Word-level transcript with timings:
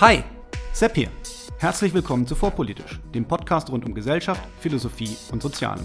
Hi, 0.00 0.22
Sepp 0.72 0.94
hier. 0.94 1.08
Herzlich 1.58 1.92
willkommen 1.92 2.24
zu 2.24 2.36
Vorpolitisch, 2.36 3.00
dem 3.12 3.24
Podcast 3.24 3.68
rund 3.68 3.84
um 3.84 3.94
Gesellschaft, 3.94 4.40
Philosophie 4.60 5.16
und 5.32 5.42
Sozialen. 5.42 5.84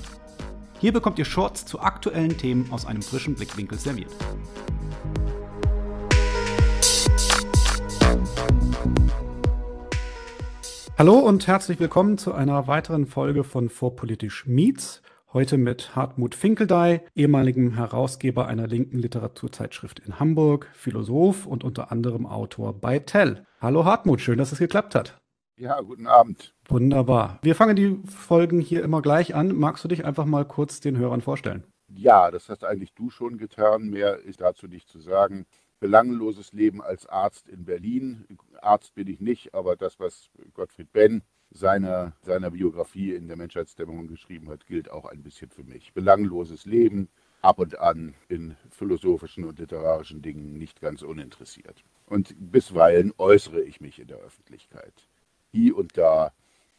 Hier 0.80 0.94
bekommt 0.94 1.18
ihr 1.18 1.26
Shorts 1.26 1.66
zu 1.66 1.80
aktuellen 1.80 2.38
Themen 2.38 2.72
aus 2.72 2.86
einem 2.86 3.02
frischen 3.02 3.34
Blickwinkel 3.34 3.80
serviert. 3.80 4.12
Hallo 10.96 11.18
und 11.18 11.48
herzlich 11.48 11.80
willkommen 11.80 12.20
zu 12.20 12.36
einer 12.36 12.68
weiteren 12.68 13.08
Folge 13.08 13.44
von 13.44 13.68
Vorpolitisch 13.68 14.46
Meets. 14.46 15.02
Heute 15.34 15.58
mit 15.58 15.96
Hartmut 15.96 16.36
Finkeldey, 16.36 17.02
ehemaligem 17.16 17.74
Herausgeber 17.74 18.46
einer 18.46 18.68
linken 18.68 19.00
Literaturzeitschrift 19.00 19.98
in 19.98 20.20
Hamburg, 20.20 20.70
Philosoph 20.76 21.48
und 21.48 21.64
unter 21.64 21.92
anderem 21.92 22.28
Autor 22.28 22.80
bei 22.80 23.00
Tell. 23.00 23.44
Hallo 23.60 23.84
Hartmut, 23.84 24.22
schön, 24.22 24.38
dass 24.38 24.52
es 24.52 24.60
geklappt 24.60 24.94
hat. 24.94 25.20
Ja, 25.58 25.82
guten 25.82 26.06
Abend. 26.06 26.54
Wunderbar. 26.68 27.40
Wir 27.42 27.56
fangen 27.56 27.76
die 27.76 28.00
Folgen 28.08 28.60
hier 28.60 28.84
immer 28.84 29.02
gleich 29.02 29.34
an. 29.34 29.56
Magst 29.56 29.84
du 29.84 29.88
dich 29.88 30.06
einfach 30.06 30.26
mal 30.26 30.46
kurz 30.46 30.82
den 30.82 31.00
Hörern 31.00 31.22
vorstellen? 31.22 31.64
Ja, 31.88 32.30
das 32.30 32.48
hast 32.50 32.64
eigentlich 32.64 32.94
du 32.94 33.10
schon 33.10 33.40
getan. 33.40 33.90
Mehr 33.90 34.20
ist 34.20 34.40
dazu 34.40 34.68
nicht 34.68 34.88
zu 34.88 35.00
sagen. 35.00 35.48
Belangloses 35.80 36.54
Leben 36.54 36.80
als 36.80 37.08
Arzt 37.08 37.50
in 37.50 37.66
Berlin. 37.66 38.28
Arzt 38.62 38.94
bin 38.94 39.08
ich 39.08 39.20
nicht, 39.20 39.56
aber 39.56 39.78
das, 39.78 40.00
was 40.00 40.30
Gottfried 40.54 40.94
Benn 40.94 41.24
seiner, 41.54 42.14
seiner 42.22 42.52
Biografie 42.52 43.14
in 43.14 43.28
der 43.28 43.38
Menschheitsdämmerung 43.38 44.08
geschrieben 44.08 44.50
hat, 44.50 44.66
gilt 44.66 44.90
auch 44.92 45.06
ein 45.06 45.24
bisschen 45.24 45.50
für 45.50 45.64
mich. 45.64 45.94
Belangloses 45.94 46.66
Leben, 46.66 47.08
ab 47.42 47.60
und 47.60 47.80
an 47.80 48.16
in 48.28 48.56
philosophischen 48.70 49.44
und 49.44 49.60
literarischen 49.60 50.22
Dingen 50.22 50.58
nicht 50.58 50.82
ganz 50.82 51.02
uninteressiert. 51.02 51.84
Und 52.08 52.34
bisweilen 52.38 53.14
äußere 53.18 53.62
ich 53.62 53.82
mich 53.82 54.00
in 54.00 54.08
der 54.08 54.18
Öffentlichkeit. 54.18 54.94
Hier 55.52 55.78
und 55.78 55.98
da, 55.98 56.34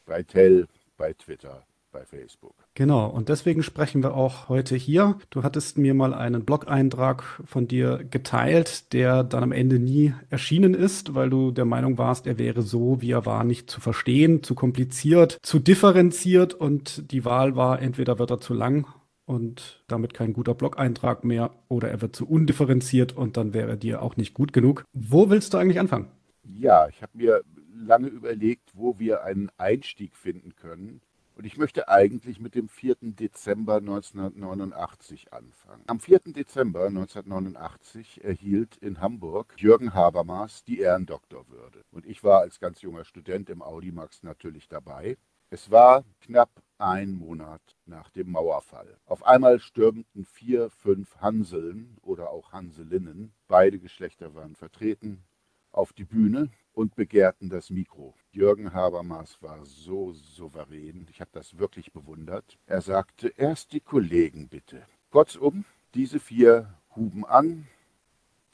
bei 0.06 0.22
Tell, 0.22 0.66
bei 0.96 1.12
Twitter, 1.12 1.64
bei 1.94 2.04
Facebook. 2.04 2.54
Genau, 2.74 3.06
und 3.06 3.30
deswegen 3.30 3.62
sprechen 3.62 4.02
wir 4.02 4.14
auch 4.14 4.48
heute 4.50 4.74
hier. 4.76 5.16
Du 5.30 5.44
hattest 5.44 5.78
mir 5.78 5.94
mal 5.94 6.12
einen 6.12 6.44
Blog-Eintrag 6.44 7.22
von 7.46 7.68
dir 7.68 8.04
geteilt, 8.04 8.92
der 8.92 9.22
dann 9.22 9.44
am 9.44 9.52
Ende 9.52 9.78
nie 9.78 10.12
erschienen 10.28 10.74
ist, 10.74 11.14
weil 11.14 11.30
du 11.30 11.52
der 11.52 11.64
Meinung 11.64 11.96
warst, 11.96 12.26
er 12.26 12.36
wäre 12.36 12.62
so, 12.62 13.00
wie 13.00 13.12
er 13.12 13.24
war, 13.24 13.44
nicht 13.44 13.70
zu 13.70 13.80
verstehen, 13.80 14.42
zu 14.42 14.54
kompliziert, 14.54 15.38
zu 15.42 15.60
differenziert 15.60 16.52
und 16.52 17.12
die 17.12 17.24
Wahl 17.24 17.54
war, 17.54 17.80
entweder 17.80 18.18
wird 18.18 18.32
er 18.32 18.40
zu 18.40 18.54
lang 18.54 18.86
und 19.24 19.84
damit 19.86 20.12
kein 20.12 20.32
guter 20.32 20.54
Blog-Eintrag 20.54 21.24
mehr 21.24 21.52
oder 21.68 21.88
er 21.88 22.02
wird 22.02 22.16
zu 22.16 22.28
undifferenziert 22.28 23.16
und 23.16 23.36
dann 23.36 23.54
wäre 23.54 23.70
er 23.70 23.76
dir 23.76 24.02
auch 24.02 24.16
nicht 24.16 24.34
gut 24.34 24.52
genug. 24.52 24.84
Wo 24.92 25.30
willst 25.30 25.54
du 25.54 25.58
eigentlich 25.58 25.78
anfangen? 25.78 26.08
Ja, 26.42 26.88
ich 26.88 27.00
habe 27.02 27.16
mir 27.16 27.42
lange 27.72 28.08
überlegt, 28.08 28.70
wo 28.74 28.98
wir 28.98 29.22
einen 29.22 29.48
Einstieg 29.56 30.16
finden 30.16 30.56
können 30.56 31.00
und 31.34 31.44
ich 31.44 31.56
möchte 31.56 31.88
eigentlich 31.88 32.40
mit 32.40 32.54
dem 32.54 32.68
4. 32.68 32.96
Dezember 33.00 33.76
1989 33.76 35.32
anfangen. 35.32 35.82
Am 35.86 36.00
4. 36.00 36.20
Dezember 36.26 36.86
1989 36.86 38.22
erhielt 38.24 38.76
in 38.76 39.00
Hamburg 39.00 39.54
Jürgen 39.58 39.94
Habermas 39.94 40.64
die 40.64 40.78
Ehrendoktorwürde. 40.80 41.82
Und 41.90 42.06
ich 42.06 42.22
war 42.22 42.40
als 42.40 42.60
ganz 42.60 42.82
junger 42.82 43.04
Student 43.04 43.50
im 43.50 43.62
Audimax 43.62 44.22
natürlich 44.22 44.68
dabei. 44.68 45.16
Es 45.50 45.70
war 45.70 46.04
knapp 46.20 46.50
ein 46.78 47.12
Monat 47.12 47.62
nach 47.86 48.10
dem 48.10 48.30
Mauerfall. 48.30 48.96
Auf 49.06 49.24
einmal 49.24 49.60
stürmten 49.60 50.24
vier, 50.24 50.70
fünf 50.70 51.16
Hanseln 51.18 51.96
oder 52.02 52.30
auch 52.30 52.52
Hanselinnen, 52.52 53.32
beide 53.48 53.78
Geschlechter 53.78 54.34
waren 54.34 54.56
vertreten, 54.56 55.22
auf 55.70 55.92
die 55.92 56.04
Bühne 56.04 56.50
und 56.74 56.94
begehrten 56.96 57.48
das 57.48 57.70
Mikro. 57.70 58.14
Jürgen 58.32 58.74
Habermas 58.74 59.40
war 59.40 59.64
so 59.64 60.12
souverän, 60.12 61.06
ich 61.10 61.20
habe 61.20 61.30
das 61.32 61.58
wirklich 61.58 61.92
bewundert. 61.92 62.58
Er 62.66 62.80
sagte, 62.80 63.28
erst 63.36 63.72
die 63.72 63.80
Kollegen 63.80 64.48
bitte. 64.48 64.86
Kurzum, 65.10 65.64
diese 65.94 66.18
vier 66.18 66.74
huben 66.94 67.24
an, 67.24 67.68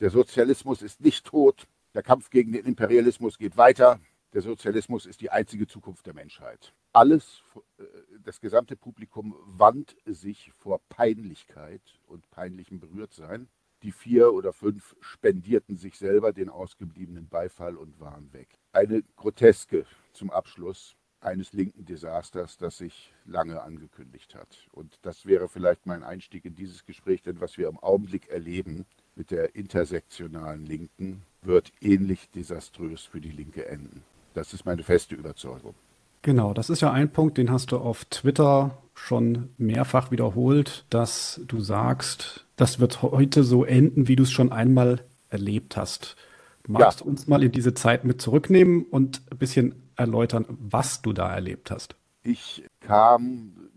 der 0.01 0.11
Sozialismus 0.11 0.83
ist 0.83 1.01
nicht 1.01 1.27
tot, 1.27 1.67
der 1.95 2.03
Kampf 2.03 2.31
gegen 2.31 2.53
den 2.53 2.65
Imperialismus 2.67 3.39
geht 3.39 3.57
weiter, 3.57 3.99
der 4.33 4.43
Sozialismus 4.43 5.07
ist 5.07 5.21
die 5.21 5.31
einzige 5.31 5.67
Zukunft 5.67 6.07
der 6.07 6.15
Menschheit. 6.15 6.73
Alles, 6.93 7.43
äh, 7.79 7.85
das 8.23 8.41
gesamte 8.41 8.77
Publikum 8.77 9.35
wand 9.45 9.97
sich 10.05 10.53
vor 10.53 10.81
Peinlichkeit 10.89 11.83
und 12.07 12.31
peinlichem 12.31 12.79
Berührtsein 12.79 13.49
die 13.83 13.93
vier 13.93 14.33
oder 14.33 14.53
fünf 14.53 14.97
spendierten 15.01 15.77
sich 15.77 15.97
selber 15.99 16.33
den 16.33 16.49
ausgebliebenen 16.49 17.29
Beifall 17.29 17.77
und 17.77 17.99
waren 18.01 18.33
weg. 18.33 18.49
Eine 18.73 19.03
groteske 19.17 19.87
zum 20.13 20.31
Abschluss 20.31 20.97
eines 21.21 21.53
linken 21.53 21.85
Desasters, 21.85 22.57
das 22.57 22.79
sich 22.79 23.13
lange 23.25 23.63
angekündigt 23.63 24.35
hat. 24.35 24.69
Und 24.73 24.99
das 25.03 25.27
wäre 25.27 25.49
vielleicht 25.49 25.87
mein 25.87 26.03
Einstieg 26.03 26.45
in 26.45 26.55
dieses 26.55 26.85
Gespräch, 26.85 27.23
denn 27.23 27.41
was 27.41 27.59
wir 27.59 27.69
im 27.69 27.79
Augenblick 27.79 28.29
erleben 28.29 28.87
mit 29.15 29.31
der 29.31 29.55
intersektionalen 29.55 30.65
Linken, 30.65 31.23
wird 31.43 31.73
ähnlich 31.81 32.31
desaströs 32.31 33.05
für 33.05 33.21
die 33.21 33.31
Linke 33.31 33.67
enden. 33.67 34.03
Das 34.35 34.55
ist 34.55 34.65
meine 34.65 34.83
feste 34.83 35.15
Überzeugung. 35.15 35.75
Genau, 36.23 36.53
das 36.53 36.69
ist 36.69 36.83
ja 36.83 36.93
ein 36.93 37.13
Punkt, 37.13 37.39
den 37.39 37.51
hast 37.51 37.73
du 37.73 37.79
auf 37.79 38.05
Twitter 38.05 38.79
schon 38.95 39.55
mehrfach 39.57 40.11
wiederholt, 40.11 40.85
dass 40.91 41.41
du 41.47 41.61
sagst, 41.61 42.47
das 42.57 42.79
wird 42.79 43.03
heute 43.03 43.43
so 43.43 43.65
enden, 43.65 44.09
wie 44.09 44.17
du 44.17 44.25
es 44.25 44.31
schon 44.31 44.53
einmal 44.53 45.05
erlebt 45.31 45.77
hast. 45.77 46.17
Magst 46.69 47.01
ja. 47.01 47.05
du 47.05 47.11
uns 47.11 47.27
mal 47.27 47.43
in 47.43 47.53
diese 47.53 47.73
Zeit 47.73 48.05
mit 48.05 48.21
zurücknehmen 48.21 48.85
und 48.85 49.23
ein 49.31 49.39
bisschen 49.39 49.91
erläutern, 49.97 50.45
was 50.49 51.01
du 51.01 51.13
da 51.15 51.33
erlebt 51.33 51.71
hast? 51.71 51.97
Ich 52.23 52.65
kam, 52.81 53.71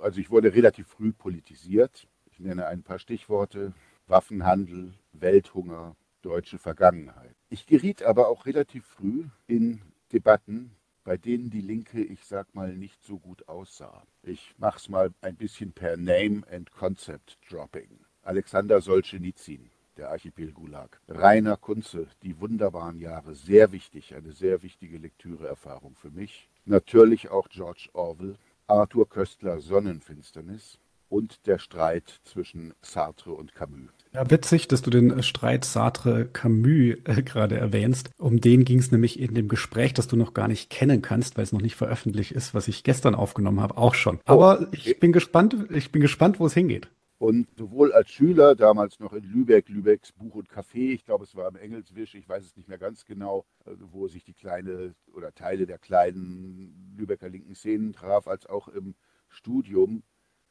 also 0.00 0.18
ich 0.18 0.30
wurde 0.30 0.54
relativ 0.54 0.88
früh 0.88 1.12
politisiert. 1.12 2.08
Ich 2.30 2.40
nenne 2.40 2.66
ein 2.66 2.82
paar 2.82 2.98
Stichworte. 2.98 3.74
Waffenhandel, 4.06 4.94
Welthunger, 5.12 5.94
deutsche 6.22 6.58
Vergangenheit. 6.58 7.34
Ich 7.50 7.66
geriet 7.66 8.02
aber 8.02 8.28
auch 8.28 8.46
relativ 8.46 8.86
früh 8.86 9.26
in 9.46 9.82
Debatten 10.12 10.72
bei 11.04 11.16
denen 11.16 11.50
die 11.50 11.60
Linke, 11.60 12.02
ich 12.02 12.24
sag 12.24 12.54
mal, 12.54 12.74
nicht 12.74 13.02
so 13.04 13.18
gut 13.18 13.48
aussah. 13.48 14.02
Ich 14.22 14.54
mach's 14.58 14.88
mal 14.88 15.12
ein 15.20 15.36
bisschen 15.36 15.72
per 15.72 15.96
Name 15.96 16.42
and 16.50 16.70
Concept 16.72 17.38
Dropping. 17.48 17.88
Alexander 18.22 18.80
Solzhenitsyn, 18.80 19.70
der 19.96 20.10
Archipel 20.10 20.52
Gulag. 20.52 21.00
Rainer 21.08 21.56
Kunze, 21.56 22.06
die 22.22 22.38
wunderbaren 22.40 23.00
Jahre, 23.00 23.34
sehr 23.34 23.72
wichtig, 23.72 24.14
eine 24.14 24.32
sehr 24.32 24.62
wichtige 24.62 24.98
Lektüreerfahrung 24.98 25.96
für 25.96 26.10
mich. 26.10 26.48
Natürlich 26.64 27.30
auch 27.30 27.48
George 27.48 27.88
Orwell, 27.92 28.36
Arthur 28.68 29.08
Köstler 29.08 29.60
Sonnenfinsternis 29.60 30.78
und 31.08 31.46
der 31.46 31.58
Streit 31.58 32.20
zwischen 32.24 32.74
Sartre 32.80 33.32
und 33.32 33.54
Camus. 33.54 33.90
Ja, 34.14 34.30
witzig, 34.30 34.68
dass 34.68 34.82
du 34.82 34.90
den 34.90 35.22
Streit 35.22 35.64
Sartre-Camus 35.64 36.98
äh, 37.04 37.22
gerade 37.22 37.56
erwähnst. 37.56 38.10
Um 38.18 38.42
den 38.42 38.66
ging 38.66 38.78
es 38.78 38.92
nämlich 38.92 39.18
in 39.18 39.34
dem 39.34 39.48
Gespräch, 39.48 39.94
das 39.94 40.06
du 40.06 40.16
noch 40.16 40.34
gar 40.34 40.48
nicht 40.48 40.68
kennen 40.68 41.00
kannst, 41.00 41.38
weil 41.38 41.44
es 41.44 41.52
noch 41.52 41.62
nicht 41.62 41.76
veröffentlicht 41.76 42.32
ist, 42.32 42.52
was 42.52 42.68
ich 42.68 42.84
gestern 42.84 43.14
aufgenommen 43.14 43.60
habe, 43.60 43.78
auch 43.78 43.94
schon. 43.94 44.18
Oh, 44.28 44.32
Aber 44.32 44.60
oh, 44.60 44.64
okay. 44.64 44.76
ich 44.84 45.00
bin 45.00 45.12
gespannt, 45.12 45.56
ich 45.70 45.92
bin 45.92 46.02
gespannt, 46.02 46.38
wo 46.40 46.44
es 46.44 46.52
hingeht. 46.52 46.90
Und 47.16 47.46
sowohl 47.56 47.92
als 47.92 48.10
Schüler, 48.10 48.54
damals 48.54 49.00
noch 49.00 49.14
in 49.14 49.24
Lübeck, 49.24 49.70
Lübecks 49.70 50.12
Buch 50.12 50.34
und 50.34 50.50
Café, 50.50 50.92
ich 50.92 51.06
glaube, 51.06 51.24
es 51.24 51.34
war 51.34 51.48
im 51.48 51.56
Engelswisch, 51.56 52.14
ich 52.14 52.28
weiß 52.28 52.44
es 52.44 52.56
nicht 52.56 52.68
mehr 52.68 52.78
ganz 52.78 53.06
genau, 53.06 53.46
also 53.64 53.92
wo 53.92 54.08
sich 54.08 54.24
die 54.24 54.34
kleine 54.34 54.94
oder 55.14 55.32
Teile 55.32 55.64
der 55.64 55.78
kleinen 55.78 56.94
Lübecker 56.98 57.30
linken 57.30 57.54
Szenen 57.54 57.94
traf, 57.94 58.26
als 58.26 58.44
auch 58.44 58.68
im 58.68 58.94
Studium 59.28 60.02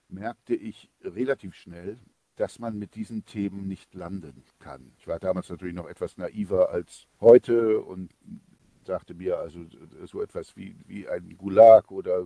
merkte 0.08 0.56
ich 0.56 0.90
relativ 1.04 1.54
schnell, 1.56 2.00
dass 2.36 2.60
man 2.60 2.80
mit 2.80 2.96
diesen 2.96 3.26
Themen 3.26 3.68
nicht 3.68 3.94
landen 3.94 4.44
kann. 4.60 4.94
Ich 4.98 5.08
war 5.08 5.20
damals 5.20 5.50
natürlich 5.50 5.76
noch 5.76 5.88
etwas 5.88 6.18
naiver 6.18 6.70
als 6.70 7.08
heute 7.20 7.82
und 7.82 8.12
sagte 8.86 9.14
mir 9.14 9.38
also 9.38 9.66
so 10.06 10.22
etwas 10.22 10.56
wie, 10.56 10.76
wie 10.88 11.08
ein 11.08 11.38
Gulag 11.38 11.92
oder 11.92 12.26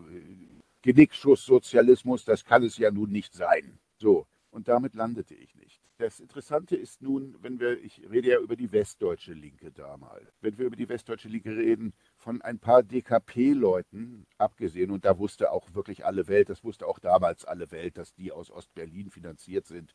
Genickschusssozialismus, 0.82 2.26
das 2.26 2.46
kann 2.46 2.64
es 2.64 2.78
ja 2.78 2.92
nun 2.92 3.12
nicht 3.12 3.34
sein. 3.34 3.80
So, 3.98 4.28
und 4.52 4.68
damit 4.68 4.96
landete 4.96 5.34
ich 5.34 5.56
nicht. 5.56 5.82
Das 5.98 6.20
Interessante 6.20 6.76
ist 6.76 7.02
nun, 7.02 7.36
wenn 7.42 7.60
wir, 7.60 7.82
ich 7.82 8.02
rede 8.10 8.30
ja 8.30 8.40
über 8.40 8.56
die 8.56 8.72
westdeutsche 8.72 9.34
Linke 9.34 9.72
damals, 9.72 10.28
wenn 10.42 10.58
wir 10.58 10.66
über 10.66 10.76
die 10.76 10.90
westdeutsche 10.90 11.30
Linke 11.30 11.56
reden, 11.56 11.94
von 12.26 12.42
ein 12.42 12.58
paar 12.58 12.82
DKP-Leuten 12.82 14.26
abgesehen, 14.40 14.90
und 14.90 15.06
da 15.06 15.20
wusste 15.20 15.52
auch 15.52 15.76
wirklich 15.76 16.08
alle 16.08 16.28
Welt, 16.28 16.50
das 16.50 16.64
wusste 16.64 16.88
auch 16.88 16.98
damals 16.98 17.46
alle 17.46 17.70
Welt, 17.70 18.00
dass 18.00 18.16
die 18.16 18.32
aus 18.32 18.50
Ostberlin 18.50 19.12
finanziert 19.12 19.68
sind, 19.68 19.94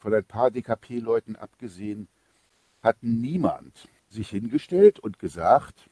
von 0.00 0.12
ein 0.12 0.24
paar 0.24 0.50
DKP-Leuten 0.50 1.36
abgesehen, 1.36 2.08
hat 2.82 2.96
niemand 3.02 3.88
sich 4.08 4.28
hingestellt 4.28 4.98
und 4.98 5.20
gesagt, 5.20 5.88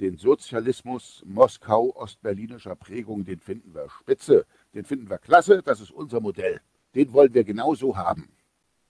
den 0.00 0.16
Sozialismus 0.16 1.22
Moskau-ostberlinischer 1.24 2.74
Prägung, 2.74 3.24
den 3.24 3.38
finden 3.38 3.76
wir 3.76 3.90
spitze, 3.90 4.44
den 4.74 4.84
finden 4.84 5.08
wir 5.08 5.18
klasse, 5.18 5.62
das 5.62 5.80
ist 5.80 5.92
unser 5.92 6.18
Modell, 6.18 6.60
den 6.96 7.12
wollen 7.12 7.32
wir 7.32 7.44
genauso 7.44 7.96
haben. 7.96 8.28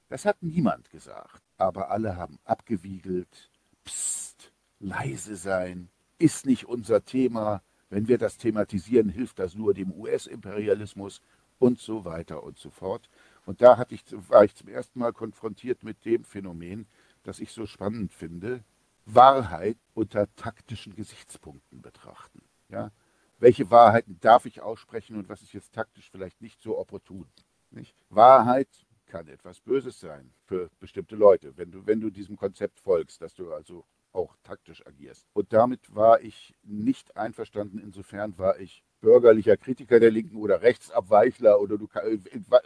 Das 0.08 0.24
hat 0.24 0.42
niemand 0.42 0.88
gesagt, 0.88 1.42
aber 1.58 1.90
alle 1.90 2.16
haben 2.16 2.38
abgewiegelt, 2.44 3.50
psst, 3.84 4.50
leise 4.78 5.36
sein, 5.36 5.90
ist 6.22 6.46
nicht 6.46 6.66
unser 6.66 7.04
Thema. 7.04 7.62
Wenn 7.90 8.06
wir 8.06 8.16
das 8.16 8.38
thematisieren, 8.38 9.08
hilft 9.08 9.38
das 9.40 9.54
nur 9.54 9.74
dem 9.74 9.92
US-Imperialismus 9.92 11.20
und 11.58 11.78
so 11.80 12.04
weiter 12.04 12.42
und 12.42 12.58
so 12.58 12.70
fort. 12.70 13.10
Und 13.44 13.60
da 13.60 13.84
ich, 13.90 14.04
war 14.28 14.44
ich 14.44 14.54
zum 14.54 14.68
ersten 14.68 15.00
Mal 15.00 15.12
konfrontiert 15.12 15.82
mit 15.82 16.04
dem 16.04 16.24
Phänomen, 16.24 16.86
das 17.24 17.40
ich 17.40 17.52
so 17.52 17.66
spannend 17.66 18.12
finde, 18.12 18.62
Wahrheit 19.04 19.76
unter 19.94 20.32
taktischen 20.36 20.94
Gesichtspunkten 20.94 21.82
betrachten. 21.82 22.42
Ja? 22.68 22.92
Welche 23.40 23.70
Wahrheiten 23.70 24.18
darf 24.20 24.46
ich 24.46 24.62
aussprechen 24.62 25.16
und 25.16 25.28
was 25.28 25.42
ist 25.42 25.52
jetzt 25.52 25.72
taktisch 25.72 26.08
vielleicht 26.08 26.40
nicht 26.40 26.62
so 26.62 26.78
opportun? 26.78 27.26
Nicht? 27.70 27.96
Wahrheit 28.10 28.68
kann 29.06 29.26
etwas 29.26 29.60
Böses 29.60 29.98
sein 29.98 30.32
für 30.44 30.70
bestimmte 30.78 31.16
Leute, 31.16 31.56
wenn 31.56 31.72
du, 31.72 31.84
wenn 31.84 32.00
du 32.00 32.10
diesem 32.10 32.36
Konzept 32.36 32.78
folgst, 32.78 33.20
dass 33.20 33.34
du 33.34 33.52
also 33.52 33.84
auch 34.12 34.36
taktisch 34.42 34.86
agierst. 34.86 35.26
Und 35.32 35.52
damit 35.52 35.94
war 35.94 36.20
ich 36.20 36.54
nicht 36.62 37.16
einverstanden. 37.16 37.78
Insofern 37.78 38.38
war 38.38 38.58
ich 38.60 38.84
bürgerlicher 39.00 39.56
Kritiker 39.56 40.00
der 40.00 40.10
Linken 40.10 40.36
oder 40.36 40.62
Rechtsabweichler 40.62 41.60
oder 41.60 41.78
du, 41.78 41.88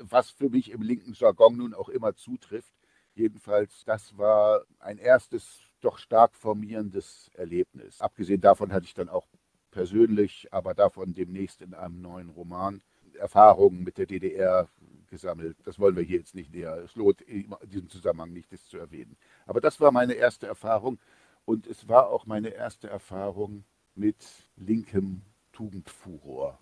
was 0.00 0.31
für 0.31 0.50
mich 0.50 0.70
im 0.70 0.82
linken 0.82 1.14
Jargon 1.14 1.56
nun 1.56 1.75
auch 1.75 1.88
immer 1.88 2.14
zutrifft. 2.14 2.75
Jedenfalls, 3.14 3.84
das 3.84 4.19
war 4.19 4.64
ein 4.78 4.98
erstes 4.98 5.60
doch 5.81 5.98
stark 5.98 6.34
formierendes 6.34 7.31
Erlebnis. 7.34 8.00
Abgesehen 8.00 8.40
davon 8.40 8.72
hatte 8.72 8.84
ich 8.84 8.94
dann 8.94 9.08
auch 9.08 9.26
persönlich, 9.70 10.49
aber 10.52 10.75
davon 10.75 11.14
demnächst 11.14 11.62
in 11.62 11.75
einem 11.75 12.00
neuen 12.02 12.28
Roman 12.31 12.82
Erfahrungen 13.16 13.82
mit 13.82 13.99
der 13.99 14.06
DDR 14.06 14.69
gesammelt. 15.08 15.56
Das 15.64 15.78
wollen 15.78 15.96
wir 15.96 16.02
hier 16.02 16.19
jetzt 16.19 16.34
nicht 16.34 16.52
näher. 16.52 16.76
Es 16.84 16.94
lohnt 16.94 17.22
in 17.22 17.54
diesem 17.64 17.88
Zusammenhang 17.88 18.32
nicht, 18.32 18.52
das 18.52 18.66
zu 18.66 18.76
erwähnen. 18.76 19.16
Aber 19.46 19.60
das 19.60 19.81
war 19.81 19.92
meine 19.92 20.14
erste 20.14 20.46
Erfahrung 20.46 20.99
und 21.46 21.66
es 21.66 21.88
war 21.88 22.10
auch 22.10 22.26
meine 22.26 22.50
erste 22.50 22.90
Erfahrung 22.90 23.64
mit 23.94 24.16
linkem 24.56 25.22
Tugendfuror, 25.52 26.58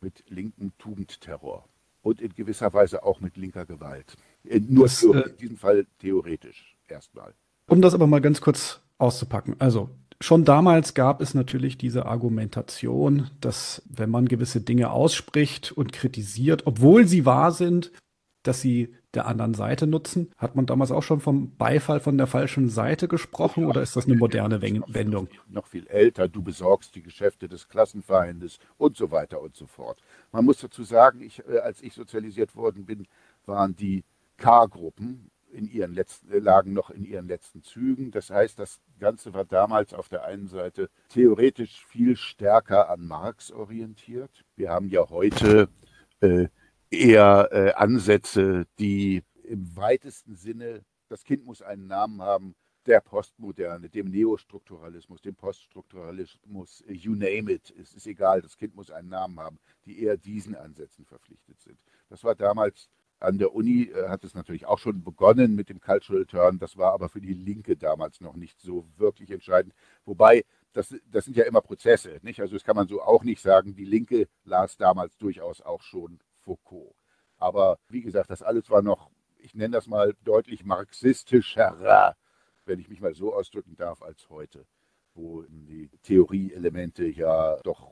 mit 0.00 0.22
linkem 0.28 0.72
Tugendterror 0.78 1.64
und 2.02 2.20
in 2.20 2.34
gewisser 2.34 2.72
Weise 2.72 3.02
auch 3.02 3.20
mit 3.20 3.36
linker 3.36 3.66
Gewalt. 3.66 4.16
Nur 4.44 4.84
das, 4.84 5.02
äh, 5.02 5.08
in 5.08 5.36
diesem 5.38 5.56
Fall 5.56 5.86
theoretisch 5.98 6.76
erstmal. 6.86 7.34
Um 7.66 7.82
das 7.82 7.94
aber 7.94 8.06
mal 8.06 8.20
ganz 8.20 8.40
kurz 8.40 8.80
auszupacken. 8.98 9.56
Also 9.58 9.90
schon 10.20 10.44
damals 10.44 10.94
gab 10.94 11.20
es 11.20 11.34
natürlich 11.34 11.78
diese 11.78 12.06
Argumentation, 12.06 13.30
dass 13.40 13.82
wenn 13.88 14.10
man 14.10 14.28
gewisse 14.28 14.60
Dinge 14.60 14.90
ausspricht 14.90 15.72
und 15.72 15.92
kritisiert, 15.92 16.66
obwohl 16.66 17.06
sie 17.06 17.24
wahr 17.24 17.52
sind, 17.52 17.90
dass 18.42 18.60
sie 18.60 18.94
der 19.14 19.26
anderen 19.26 19.54
Seite 19.54 19.86
nutzen. 19.86 20.30
Hat 20.36 20.54
man 20.54 20.66
damals 20.66 20.90
auch 20.92 21.02
schon 21.02 21.20
vom 21.20 21.56
Beifall 21.56 22.00
von 22.00 22.16
der 22.16 22.26
falschen 22.26 22.68
Seite 22.68 23.08
gesprochen 23.08 23.66
oder 23.66 23.82
ist 23.82 23.96
das 23.96 24.06
eine 24.06 24.16
moderne 24.16 24.62
Wendung? 24.62 25.28
Noch 25.48 25.66
viel 25.66 25.86
älter, 25.88 26.28
du 26.28 26.42
besorgst 26.42 26.94
die 26.94 27.02
Geschäfte 27.02 27.48
des 27.48 27.68
Klassenfeindes 27.68 28.58
und 28.78 28.96
so 28.96 29.10
weiter 29.10 29.40
und 29.40 29.56
so 29.56 29.66
fort. 29.66 30.00
Man 30.32 30.44
muss 30.44 30.58
dazu 30.58 30.84
sagen, 30.84 31.20
ich, 31.20 31.42
äh, 31.48 31.58
als 31.58 31.82
ich 31.82 31.94
sozialisiert 31.94 32.54
worden 32.54 32.86
bin, 32.86 33.06
waren 33.46 33.74
die 33.74 34.04
K-Gruppen 34.36 35.30
in 35.52 35.68
ihren 35.68 35.92
letzten, 35.92 36.30
äh, 36.30 36.38
lagen 36.38 36.72
noch 36.72 36.90
in 36.90 37.04
ihren 37.04 37.28
letzten 37.28 37.62
Zügen. 37.62 38.10
Das 38.10 38.30
heißt, 38.30 38.58
das 38.58 38.80
Ganze 38.98 39.34
war 39.34 39.44
damals 39.44 39.94
auf 39.94 40.08
der 40.08 40.24
einen 40.24 40.46
Seite 40.46 40.88
theoretisch 41.08 41.84
viel 41.86 42.16
stärker 42.16 42.88
an 42.88 43.06
Marx 43.06 43.50
orientiert. 43.50 44.44
Wir 44.56 44.70
haben 44.70 44.88
ja 44.88 45.08
heute 45.10 45.68
äh, 46.20 46.48
eher 46.90 47.48
äh, 47.52 47.72
Ansätze, 47.72 48.66
die 48.78 49.22
im 49.44 49.76
weitesten 49.76 50.34
Sinne, 50.34 50.84
das 51.08 51.24
Kind 51.24 51.44
muss 51.44 51.62
einen 51.62 51.86
Namen 51.86 52.22
haben, 52.22 52.54
der 52.86 53.00
Postmoderne, 53.00 53.88
dem 53.90 54.10
Neostrukturalismus, 54.10 55.20
dem 55.20 55.34
Poststrukturalismus, 55.34 56.82
äh, 56.82 56.92
you 56.92 57.14
name 57.14 57.52
it, 57.52 57.72
es 57.78 57.94
ist 57.94 58.06
egal, 58.06 58.42
das 58.42 58.56
Kind 58.56 58.74
muss 58.74 58.90
einen 58.90 59.08
Namen 59.08 59.38
haben, 59.38 59.58
die 59.84 60.02
eher 60.02 60.16
diesen 60.16 60.54
Ansätzen 60.54 61.04
verpflichtet 61.04 61.60
sind. 61.60 61.78
Das 62.08 62.24
war 62.24 62.34
damals 62.34 62.88
an 63.20 63.38
der 63.38 63.54
Uni, 63.54 63.82
äh, 63.82 64.08
hat 64.08 64.24
es 64.24 64.34
natürlich 64.34 64.66
auch 64.66 64.78
schon 64.78 65.04
begonnen 65.04 65.54
mit 65.54 65.68
dem 65.68 65.80
Cultural 65.80 66.24
Turn, 66.24 66.58
das 66.58 66.76
war 66.76 66.92
aber 66.92 67.08
für 67.08 67.20
die 67.20 67.34
Linke 67.34 67.76
damals 67.76 68.20
noch 68.20 68.34
nicht 68.34 68.60
so 68.60 68.86
wirklich 68.96 69.30
entscheidend. 69.30 69.74
Wobei, 70.06 70.44
das, 70.72 70.94
das 71.10 71.24
sind 71.24 71.36
ja 71.36 71.44
immer 71.44 71.60
Prozesse, 71.60 72.18
nicht? 72.22 72.40
Also 72.40 72.54
das 72.54 72.64
kann 72.64 72.76
man 72.76 72.88
so 72.88 73.02
auch 73.02 73.24
nicht 73.24 73.42
sagen. 73.42 73.74
Die 73.74 73.84
Linke 73.84 74.28
las 74.44 74.76
damals 74.76 75.18
durchaus 75.18 75.60
auch 75.60 75.82
schon 75.82 76.20
Foucault. 76.44 76.94
Aber 77.38 77.78
wie 77.88 78.02
gesagt, 78.02 78.30
das 78.30 78.42
alles 78.42 78.70
war 78.70 78.82
noch, 78.82 79.10
ich 79.38 79.54
nenne 79.54 79.72
das 79.72 79.86
mal 79.86 80.14
deutlich 80.24 80.64
marxistischer, 80.64 82.16
wenn 82.66 82.78
ich 82.78 82.88
mich 82.88 83.00
mal 83.00 83.14
so 83.14 83.34
ausdrücken 83.34 83.76
darf, 83.76 84.02
als 84.02 84.28
heute, 84.28 84.66
wo 85.14 85.42
die 85.48 85.88
Theorieelemente 86.02 87.06
ja 87.06 87.56
doch 87.62 87.90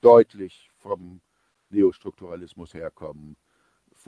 deutlich 0.00 0.70
vom 0.76 1.20
Neostrukturalismus 1.70 2.74
herkommen. 2.74 3.36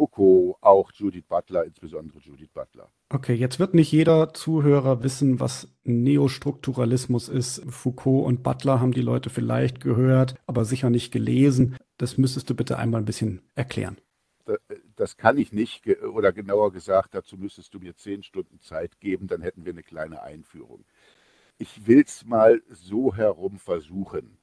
Foucault, 0.01 0.57
auch 0.63 0.91
Judith 0.93 1.27
Butler, 1.29 1.67
insbesondere 1.67 2.19
Judith 2.21 2.49
Butler. 2.55 2.91
Okay, 3.11 3.35
jetzt 3.35 3.59
wird 3.59 3.75
nicht 3.75 3.93
jeder 3.93 4.33
Zuhörer 4.33 5.03
wissen, 5.03 5.41
was 5.41 5.69
Neostrukturalismus 5.85 7.29
ist. 7.29 7.63
Foucault 7.71 8.27
und 8.27 8.43
Butler 8.43 8.81
haben 8.81 8.93
die 8.93 9.03
Leute 9.03 9.29
vielleicht 9.29 9.81
gehört, 9.81 10.37
aber 10.47 10.65
sicher 10.65 10.89
nicht 10.89 11.13
gelesen. 11.13 11.77
Das 11.99 12.17
müsstest 12.17 12.49
du 12.49 12.55
bitte 12.55 12.79
einmal 12.79 13.03
ein 13.03 13.05
bisschen 13.05 13.43
erklären. 13.55 13.99
Das 14.97 15.19
kann 15.19 15.37
ich 15.37 15.53
nicht, 15.53 15.87
oder 16.03 16.33
genauer 16.33 16.73
gesagt, 16.73 17.15
dazu 17.15 17.37
müsstest 17.37 17.75
du 17.75 17.79
mir 17.79 17.95
zehn 17.95 18.23
Stunden 18.23 18.59
Zeit 18.59 19.01
geben, 19.01 19.27
dann 19.27 19.43
hätten 19.43 19.67
wir 19.67 19.73
eine 19.75 19.83
kleine 19.83 20.23
Einführung. 20.23 20.87
Ich 21.59 21.87
will 21.87 22.03
es 22.07 22.25
mal 22.25 22.63
so 22.71 23.15
herum 23.15 23.59
versuchen. 23.59 24.39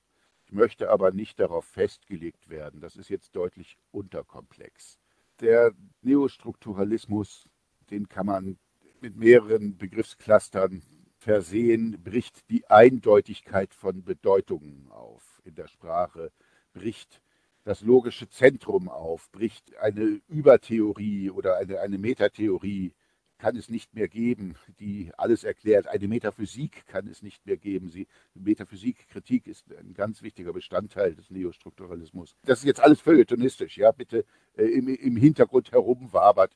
Ich 0.46 0.52
möchte 0.52 0.92
aber 0.92 1.12
nicht 1.12 1.40
darauf 1.40 1.66
festgelegt 1.66 2.48
werden. 2.48 2.80
Das 2.80 2.96
ist 2.96 3.10
jetzt 3.10 3.36
deutlich 3.36 3.80
unterkomplex. 3.90 5.00
Der 5.40 5.72
Neostrukturalismus, 6.02 7.48
den 7.92 8.10
kann 8.10 8.26
man 8.26 8.58
mit 9.02 9.16
mehreren 9.16 9.78
Begriffsclustern 9.78 10.82
versehen, 11.20 12.02
bricht 12.04 12.50
die 12.50 12.68
Eindeutigkeit 12.70 13.74
von 13.74 14.04
Bedeutungen 14.04 14.90
auf 14.90 15.42
in 15.46 15.54
der 15.54 15.68
Sprache, 15.68 16.32
bricht 16.74 17.22
das 17.64 17.82
logische 17.82 18.30
Zentrum 18.30 18.90
auf, 18.90 19.30
bricht 19.32 19.76
eine 19.78 20.22
Übertheorie 20.28 21.30
oder 21.30 21.58
eine, 21.58 21.82
eine 21.82 21.98
Metatheorie, 21.98 22.94
kann 23.38 23.56
es 23.56 23.70
nicht 23.70 23.94
mehr 23.94 24.08
geben, 24.08 24.56
die 24.80 25.12
alles 25.18 25.44
erklärt. 25.44 25.88
Eine 25.88 26.08
Metaphysik 26.08 26.86
kann 26.88 27.08
es 27.08 27.22
nicht 27.22 27.46
mehr 27.46 27.58
geben. 27.58 27.90
Sie, 27.90 28.08
Metaphysikkritik 28.34 29.48
ist 29.48 29.72
ein 29.74 29.94
ganz 29.94 30.22
wichtiger 30.22 30.54
Bestandteil 30.54 31.16
des 31.16 31.30
Neostrukturalismus. 31.30 32.36
Das 32.44 32.60
ist 32.60 32.66
jetzt 32.66 32.80
alles 32.82 33.02
feuilletonistisch, 33.02 33.78
ja, 33.78 33.92
bitte 33.92 34.26
äh, 34.58 34.66
im, 34.66 34.88
im 34.88 35.18
Hintergrund 35.18 35.72
herumwabert. 35.72 36.56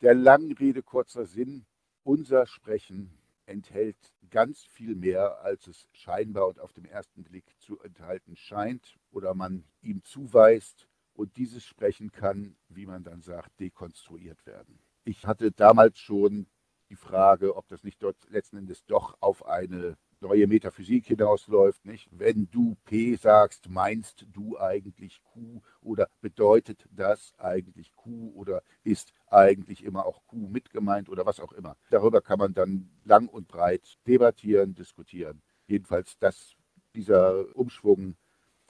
Der 0.00 0.14
langen 0.14 0.52
Rede 0.52 0.82
kurzer 0.82 1.26
Sinn, 1.26 1.64
unser 2.04 2.46
Sprechen 2.46 3.10
enthält 3.46 3.96
ganz 4.30 4.64
viel 4.64 4.94
mehr, 4.94 5.42
als 5.42 5.66
es 5.66 5.88
scheinbar 5.92 6.48
und 6.48 6.60
auf 6.60 6.72
den 6.72 6.84
ersten 6.84 7.22
Blick 7.22 7.44
zu 7.58 7.80
enthalten 7.80 8.36
scheint 8.36 8.96
oder 9.10 9.34
man 9.34 9.64
ihm 9.82 10.02
zuweist. 10.04 10.88
Und 11.14 11.36
dieses 11.36 11.64
Sprechen 11.64 12.10
kann, 12.10 12.56
wie 12.68 12.86
man 12.86 13.04
dann 13.04 13.20
sagt, 13.20 13.60
dekonstruiert 13.60 14.46
werden. 14.46 14.78
Ich 15.04 15.26
hatte 15.26 15.50
damals 15.50 15.98
schon 15.98 16.46
die 16.88 16.96
Frage, 16.96 17.56
ob 17.56 17.68
das 17.68 17.82
nicht 17.84 18.02
dort 18.02 18.16
letzten 18.28 18.58
Endes 18.58 18.84
doch 18.84 19.16
auf 19.20 19.46
eine 19.46 19.96
neue 20.20 20.46
Metaphysik 20.46 21.06
hinausläuft. 21.06 21.84
Nicht? 21.84 22.08
Wenn 22.12 22.48
du 22.50 22.76
P 22.84 23.16
sagst, 23.16 23.68
meinst 23.68 24.26
du 24.32 24.58
eigentlich 24.58 25.20
Q 25.24 25.60
oder 25.80 26.08
bedeutet 26.20 26.86
das 26.90 27.34
eigentlich 27.38 27.96
Q 27.96 28.32
oder 28.34 28.62
ist 28.84 29.12
eigentlich 29.26 29.84
immer 29.84 30.06
auch 30.06 30.24
Q 30.26 30.48
mitgemeint 30.48 31.08
oder 31.08 31.26
was 31.26 31.40
auch 31.40 31.52
immer. 31.52 31.76
Darüber 31.90 32.20
kann 32.20 32.38
man 32.38 32.54
dann 32.54 32.90
lang 33.04 33.28
und 33.28 33.48
breit 33.48 33.98
debattieren, 34.06 34.74
diskutieren. 34.74 35.42
Jedenfalls, 35.66 36.18
dass 36.18 36.54
dieser 36.94 37.56
Umschwung 37.56 38.16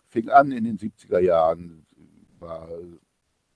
fing 0.07 0.29
an 0.31 0.53
in 0.53 0.65
den 0.65 0.79
70er 0.79 1.19
Jahren, 1.19 1.87
war, 2.39 2.69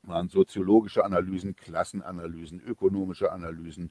waren 0.06 0.28
soziologische 0.28 1.04
Analysen, 1.04 1.56
Klassenanalysen, 1.56 2.60
ökonomische 2.60 3.32
Analysen, 3.32 3.90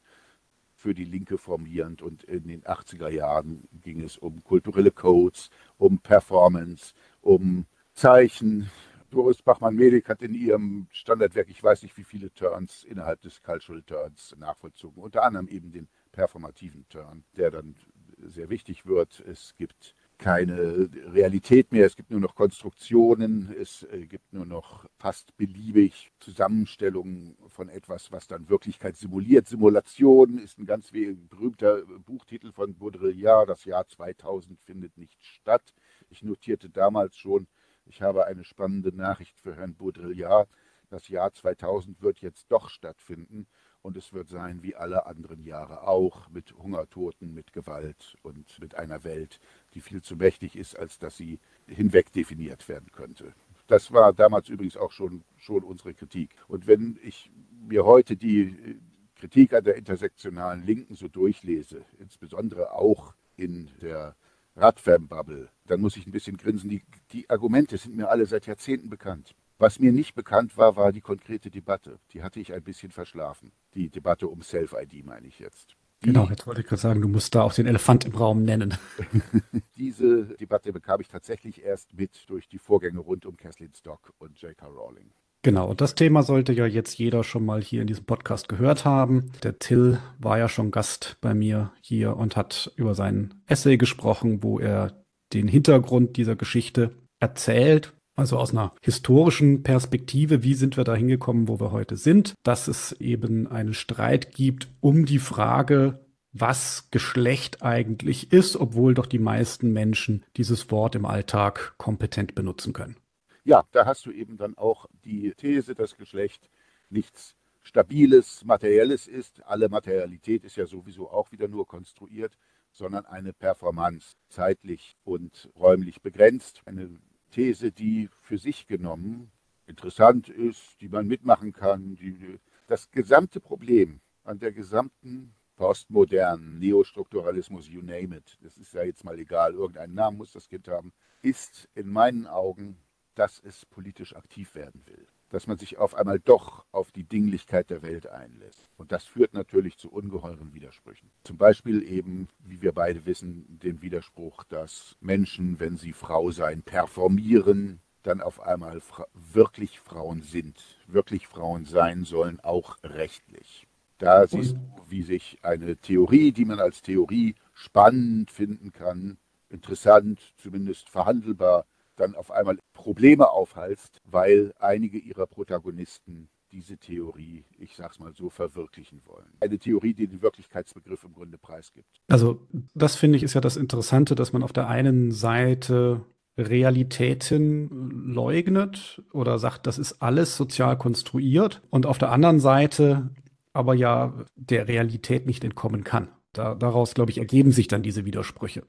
für 0.75 0.93
die 0.93 1.05
Linke 1.05 1.37
formierend 1.37 2.01
und 2.01 2.23
in 2.25 2.47
den 2.47 2.63
80er 2.63 3.09
Jahren 3.09 3.67
ging 3.81 4.01
es 4.01 4.17
um 4.17 4.43
kulturelle 4.43 4.91
Codes, 4.91 5.49
um 5.77 5.99
Performance, 5.99 6.93
um 7.21 7.65
Zeichen. 7.93 8.69
Doris 9.09 9.41
Bachmann-Medik 9.41 10.09
hat 10.09 10.21
in 10.21 10.33
ihrem 10.33 10.87
Standardwerk, 10.91 11.49
ich 11.49 11.63
weiß 11.63 11.83
nicht 11.83 11.97
wie 11.97 12.03
viele 12.03 12.31
Turns 12.33 12.83
innerhalb 12.83 13.21
des 13.21 13.41
Cultural 13.41 13.81
Turns 13.83 14.35
nachvollzogen, 14.37 15.01
unter 15.01 15.23
anderem 15.23 15.47
eben 15.47 15.71
den 15.71 15.87
performativen 16.11 16.85
Turn, 16.89 17.23
der 17.37 17.51
dann 17.51 17.75
sehr 18.19 18.49
wichtig 18.49 18.85
wird. 18.85 19.21
Es 19.21 19.55
gibt 19.57 19.95
keine 20.17 20.89
Realität 21.13 21.71
mehr, 21.71 21.85
es 21.85 21.95
gibt 21.95 22.11
nur 22.11 22.19
noch 22.19 22.35
Konstruktionen, 22.35 23.53
es 23.59 23.83
äh, 23.83 24.05
gibt 24.05 24.33
nur 24.33 24.45
noch 24.45 24.85
fast 24.97 25.35
beliebig 25.37 26.11
Zusammenstellungen 26.19 27.37
von 27.47 27.69
etwas, 27.69 28.11
was 28.11 28.27
dann 28.27 28.49
Wirklichkeit 28.49 28.97
simuliert. 28.97 29.47
Simulation 29.47 30.37
ist 30.37 30.57
ein 30.57 30.65
ganz 30.65 30.91
berühmter 30.91 31.83
Buchtitel 32.05 32.51
von 32.51 32.75
Baudrillard, 32.75 33.49
das 33.49 33.65
Jahr 33.65 33.87
2000 33.87 34.59
findet 34.61 34.97
nicht 34.97 35.23
statt. 35.23 35.73
Ich 36.09 36.23
notierte 36.23 36.69
damals 36.69 37.17
schon, 37.17 37.47
ich 37.85 38.01
habe 38.01 38.25
eine 38.25 38.43
spannende 38.43 38.95
Nachricht 38.95 39.39
für 39.39 39.55
Herrn 39.55 39.75
Baudrillard. 39.75 40.49
Das 40.89 41.07
Jahr 41.09 41.33
2000 41.33 42.01
wird 42.01 42.19
jetzt 42.19 42.51
doch 42.51 42.69
stattfinden 42.69 43.47
und 43.85 43.95
es 43.97 44.13
wird 44.13 44.29
sein 44.29 44.63
wie 44.63 44.75
alle 44.75 45.05
anderen 45.05 45.45
Jahre 45.45 45.87
auch, 45.87 46.27
mit 46.31 46.57
Hungertoten, 46.57 47.35
mit 47.35 47.53
Gewalt 47.53 48.15
und 48.23 48.59
mit 48.59 48.73
einer 48.73 49.03
Welt, 49.03 49.39
die 49.75 49.79
viel 49.79 50.01
zu 50.01 50.15
mächtig 50.15 50.55
ist, 50.55 50.75
als 50.75 50.97
dass 50.97 51.17
sie 51.17 51.39
hinweg 51.67 52.11
definiert 52.11 52.67
werden 52.67 52.91
könnte. 52.91 53.33
Das 53.67 53.91
war 53.91 54.11
damals 54.11 54.49
übrigens 54.49 54.75
auch 54.75 54.91
schon, 54.91 55.23
schon 55.37 55.63
unsere 55.63 55.93
Kritik. 55.93 56.35
Und 56.47 56.65
wenn 56.65 56.99
ich 57.03 57.29
mir 57.67 57.85
heute 57.85 58.17
die 58.17 58.79
Kritik 59.15 59.53
an 59.53 59.63
der 59.63 59.75
intersektionalen 59.75 60.65
Linken 60.65 60.95
so 60.95 61.07
durchlese, 61.07 61.85
insbesondere 61.99 62.73
auch 62.73 63.13
in 63.37 63.69
der 63.81 64.15
Radfam-Bubble, 64.55 65.49
dann 65.67 65.79
muss 65.79 65.95
ich 65.95 66.07
ein 66.07 66.11
bisschen 66.11 66.37
grinsen. 66.37 66.71
Die, 66.71 66.81
die 67.11 67.29
Argumente 67.29 67.77
sind 67.77 67.95
mir 67.95 68.09
alle 68.09 68.25
seit 68.25 68.47
Jahrzehnten 68.47 68.89
bekannt. 68.89 69.35
Was 69.57 69.79
mir 69.79 69.93
nicht 69.93 70.15
bekannt 70.15 70.57
war, 70.57 70.75
war 70.75 70.91
die 70.91 71.01
konkrete 71.01 71.49
Debatte. 71.49 71.99
Die 72.11 72.23
hatte 72.23 72.39
ich 72.41 72.53
ein 72.53 72.63
bisschen 72.63 72.91
verschlafen. 72.91 73.53
Die 73.73 73.89
Debatte 73.89 74.27
um 74.27 74.41
Self-ID 74.41 75.05
meine 75.05 75.27
ich 75.27 75.39
jetzt. 75.39 75.75
Genau, 76.01 76.27
jetzt 76.29 76.45
wollte 76.45 76.61
ich 76.61 76.67
gerade 76.67 76.81
sagen, 76.81 77.01
du 77.01 77.07
musst 77.07 77.33
da 77.35 77.41
auch 77.41 77.53
den 77.53 77.65
Elefant 77.65 78.05
im 78.05 78.13
Raum 78.15 78.43
nennen. 78.43 78.77
Diese 79.77 80.25
Debatte 80.35 80.73
bekam 80.73 80.99
ich 80.99 81.07
tatsächlich 81.07 81.63
erst 81.63 81.93
mit 81.93 82.29
durch 82.29 82.49
die 82.49 82.59
Vorgänge 82.59 82.99
rund 82.99 83.25
um 83.25 83.37
Kathleen 83.37 83.73
Stock 83.73 84.13
und 84.19 84.39
J.K. 84.39 84.67
Rowling. 84.67 85.11
Genau, 85.41 85.69
und 85.69 85.79
das 85.79 85.95
Thema 85.95 86.23
sollte 86.23 86.53
ja 86.53 86.65
jetzt 86.65 86.97
jeder 86.97 87.23
schon 87.23 87.45
mal 87.45 87.61
hier 87.61 87.81
in 87.81 87.87
diesem 87.87 88.05
Podcast 88.05 88.49
gehört 88.49 88.83
haben. 88.83 89.31
Der 89.43 89.57
Till 89.57 89.99
war 90.19 90.37
ja 90.37 90.49
schon 90.49 90.71
Gast 90.71 91.17
bei 91.21 91.33
mir 91.33 91.71
hier 91.81 92.17
und 92.17 92.35
hat 92.35 92.73
über 92.75 92.93
seinen 92.93 93.43
Essay 93.45 93.77
gesprochen, 93.77 94.43
wo 94.43 94.59
er 94.59 95.05
den 95.33 95.47
Hintergrund 95.47 96.17
dieser 96.17 96.35
Geschichte 96.35 96.95
erzählt, 97.19 97.93
also 98.15 98.37
aus 98.37 98.51
einer 98.51 98.73
historischen 98.81 99.63
Perspektive, 99.63 100.43
wie 100.43 100.53
sind 100.53 100.77
wir 100.77 100.83
da 100.83 100.95
hingekommen, 100.95 101.47
wo 101.47 101.59
wir 101.59 101.71
heute 101.71 101.97
sind, 101.97 102.33
dass 102.43 102.67
es 102.67 102.93
eben 102.93 103.47
einen 103.47 103.73
Streit 103.73 104.33
gibt 104.33 104.69
um 104.79 105.05
die 105.05 105.19
Frage, 105.19 106.05
was 106.31 106.89
Geschlecht 106.91 107.63
eigentlich 107.63 108.31
ist, 108.33 108.57
obwohl 108.57 108.93
doch 108.93 109.05
die 109.05 109.19
meisten 109.19 109.71
Menschen 109.71 110.23
dieses 110.35 110.69
Wort 110.71 110.95
im 110.95 111.05
Alltag 111.05 111.75
kompetent 111.77 112.35
benutzen 112.35 112.73
können. 112.73 112.97
Ja, 113.45 113.63
da 113.71 113.85
hast 113.85 114.05
du 114.05 114.11
eben 114.11 114.37
dann 114.37 114.57
auch 114.57 114.87
die 115.05 115.33
These, 115.35 115.75
dass 115.75 115.95
Geschlecht 115.95 116.49
nichts 116.89 117.35
Stabiles, 117.61 118.43
Materielles 118.43 119.07
ist. 119.07 119.43
Alle 119.45 119.69
Materialität 119.69 120.43
ist 120.43 120.55
ja 120.55 120.65
sowieso 120.65 121.09
auch 121.09 121.31
wieder 121.31 121.47
nur 121.47 121.67
konstruiert, 121.67 122.37
sondern 122.71 123.05
eine 123.05 123.33
Performance, 123.33 124.15
zeitlich 124.29 124.97
und 125.03 125.49
räumlich 125.55 126.01
begrenzt. 126.01 126.61
Eine 126.65 126.99
These, 127.35 127.73
die 127.73 128.09
für 128.21 128.37
sich 128.37 128.65
genommen 128.65 129.29
interessant 129.67 130.29
ist, 130.29 130.79
die 130.79 130.87
man 130.87 131.05
mitmachen 131.05 131.51
kann. 131.51 131.97
Die, 131.97 132.39
das 132.67 132.89
gesamte 132.89 133.41
Problem 133.41 133.99
an 134.23 134.39
der 134.39 134.53
gesamten 134.53 135.35
postmodernen 135.57 136.59
Neostrukturalismus, 136.59 137.67
you 137.67 137.81
name 137.81 138.15
it, 138.15 138.37
das 138.41 138.57
ist 138.57 138.73
ja 138.73 138.83
jetzt 138.83 139.03
mal 139.03 139.19
egal, 139.19 139.53
irgendeinen 139.53 139.95
Namen 139.95 140.17
muss 140.17 140.31
das 140.31 140.47
Kind 140.47 140.69
haben, 140.69 140.93
ist 141.21 141.67
in 141.75 141.89
meinen 141.89 142.25
Augen, 142.25 142.77
dass 143.15 143.41
es 143.43 143.65
politisch 143.65 144.15
aktiv 144.15 144.55
werden 144.55 144.81
will 144.85 145.05
dass 145.35 145.47
man 145.47 145.57
sich 145.57 145.77
auf 145.77 145.95
einmal 145.95 146.17
doch 146.17 146.63
auf 146.71 146.93
die 146.93 147.03
Dinglichkeit 147.03 147.69
der 147.69 147.81
Welt 147.81 148.07
einlässt. 148.07 148.69
Und 148.77 148.93
das 148.93 149.03
führt 149.03 149.33
natürlich 149.33 149.77
zu 149.77 149.91
ungeheuren 149.91 150.53
Widersprüchen. 150.53 151.11
Zum 151.25 151.35
Beispiel 151.35 151.83
eben, 151.83 152.29
wie 152.39 152.61
wir 152.61 152.71
beide 152.71 153.05
wissen, 153.05 153.59
den 153.61 153.81
Widerspruch, 153.81 154.45
dass 154.45 154.95
Menschen, 155.01 155.59
wenn 155.59 155.75
sie 155.75 155.91
Frau 155.91 156.31
sein, 156.31 156.63
performieren, 156.63 157.81
dann 158.03 158.21
auf 158.21 158.39
einmal 158.39 158.79
fra 158.79 159.07
wirklich 159.13 159.81
Frauen 159.81 160.21
sind, 160.21 160.57
wirklich 160.87 161.27
Frauen 161.27 161.65
sein 161.65 162.05
sollen, 162.05 162.39
auch 162.39 162.77
rechtlich. 162.81 163.67
Da 163.97 164.27
siehst 164.27 164.53
du, 164.53 164.85
wie 164.87 165.03
sich 165.03 165.39
eine 165.41 165.75
Theorie, 165.75 166.31
die 166.31 166.45
man 166.45 166.61
als 166.61 166.81
Theorie 166.81 167.35
spannend 167.53 168.31
finden 168.31 168.71
kann, 168.71 169.17
interessant, 169.49 170.33
zumindest 170.37 170.89
verhandelbar, 170.89 171.65
dann 171.95 172.15
auf 172.15 172.31
einmal 172.31 172.57
Probleme 172.73 173.29
aufhalst, 173.29 174.01
weil 174.05 174.53
einige 174.59 174.97
ihrer 174.97 175.27
Protagonisten 175.27 176.29
diese 176.51 176.77
Theorie, 176.77 177.43
ich 177.57 177.75
sag's 177.75 177.99
mal 177.99 178.13
so, 178.13 178.29
verwirklichen 178.29 179.01
wollen. 179.05 179.25
Eine 179.41 179.59
Theorie, 179.59 179.93
die 179.93 180.07
den 180.07 180.21
Wirklichkeitsbegriff 180.21 181.03
im 181.03 181.13
Grunde 181.13 181.37
preisgibt. 181.37 182.01
Also, 182.07 182.47
das 182.73 182.95
finde 182.95 183.17
ich 183.17 183.23
ist 183.23 183.33
ja 183.33 183.41
das 183.41 183.57
Interessante, 183.57 184.15
dass 184.15 184.31
man 184.31 184.41
auf 184.41 184.53
der 184.53 184.67
einen 184.67 185.11
Seite 185.11 186.05
Realitäten 186.37 187.69
leugnet 188.07 189.01
oder 189.13 189.39
sagt, 189.39 189.67
das 189.67 189.77
ist 189.77 190.01
alles 190.01 190.35
sozial 190.35 190.77
konstruiert 190.77 191.61
und 191.69 191.85
auf 191.85 191.97
der 191.97 192.11
anderen 192.11 192.39
Seite 192.39 193.09
aber 193.53 193.73
ja 193.73 194.13
der 194.35 194.67
Realität 194.67 195.25
nicht 195.25 195.43
entkommen 195.45 195.85
kann. 195.85 196.09
Da, 196.33 196.55
daraus, 196.55 196.93
glaube 196.93 197.11
ich, 197.11 197.19
ergeben 197.19 197.53
sich 197.53 197.69
dann 197.69 197.83
diese 197.83 198.03
Widersprüche. 198.03 198.63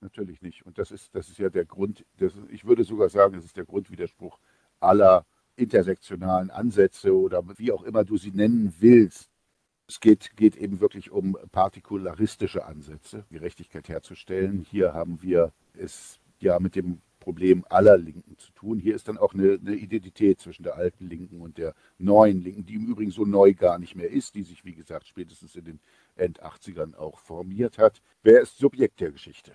Natürlich 0.00 0.40
nicht. 0.40 0.64
Und 0.64 0.78
das 0.78 0.90
ist, 0.90 1.14
das 1.14 1.28
ist 1.28 1.38
ja 1.38 1.50
der 1.50 1.66
Grund, 1.66 2.04
das, 2.18 2.32
ich 2.50 2.64
würde 2.64 2.84
sogar 2.84 3.10
sagen, 3.10 3.36
es 3.36 3.44
ist 3.44 3.56
der 3.56 3.66
Grundwiderspruch 3.66 4.38
aller 4.80 5.26
intersektionalen 5.56 6.50
Ansätze 6.50 7.14
oder 7.14 7.42
wie 7.58 7.72
auch 7.72 7.82
immer 7.82 8.04
du 8.04 8.16
sie 8.16 8.30
nennen 8.30 8.74
willst. 8.78 9.30
Es 9.86 10.00
geht, 10.00 10.36
geht 10.36 10.56
eben 10.56 10.80
wirklich 10.80 11.10
um 11.10 11.36
partikularistische 11.52 12.64
Ansätze, 12.64 13.24
Gerechtigkeit 13.30 13.88
herzustellen. 13.88 14.64
Hier 14.70 14.94
haben 14.94 15.20
wir 15.20 15.52
es 15.74 16.18
ja 16.38 16.58
mit 16.60 16.76
dem 16.76 17.02
Problem 17.18 17.64
aller 17.68 17.98
Linken 17.98 18.38
zu 18.38 18.50
tun. 18.52 18.78
Hier 18.78 18.96
ist 18.96 19.08
dann 19.08 19.18
auch 19.18 19.34
eine, 19.34 19.58
eine, 19.60 19.74
Identität 19.74 20.40
zwischen 20.40 20.62
der 20.62 20.76
alten 20.76 21.06
Linken 21.06 21.40
und 21.42 21.58
der 21.58 21.74
neuen 21.98 22.40
Linken, 22.40 22.64
die 22.64 22.74
im 22.74 22.86
Übrigen 22.86 23.10
so 23.10 23.24
neu 23.24 23.52
gar 23.52 23.78
nicht 23.78 23.94
mehr 23.94 24.10
ist, 24.10 24.34
die 24.34 24.42
sich, 24.42 24.64
wie 24.64 24.74
gesagt, 24.74 25.06
spätestens 25.06 25.54
in 25.54 25.64
den 25.64 25.80
End-80ern 26.16 26.94
auch 26.96 27.18
formiert 27.18 27.76
hat. 27.76 28.00
Wer 28.22 28.40
ist 28.40 28.56
Subjekt 28.58 29.00
der 29.00 29.12
Geschichte? 29.12 29.52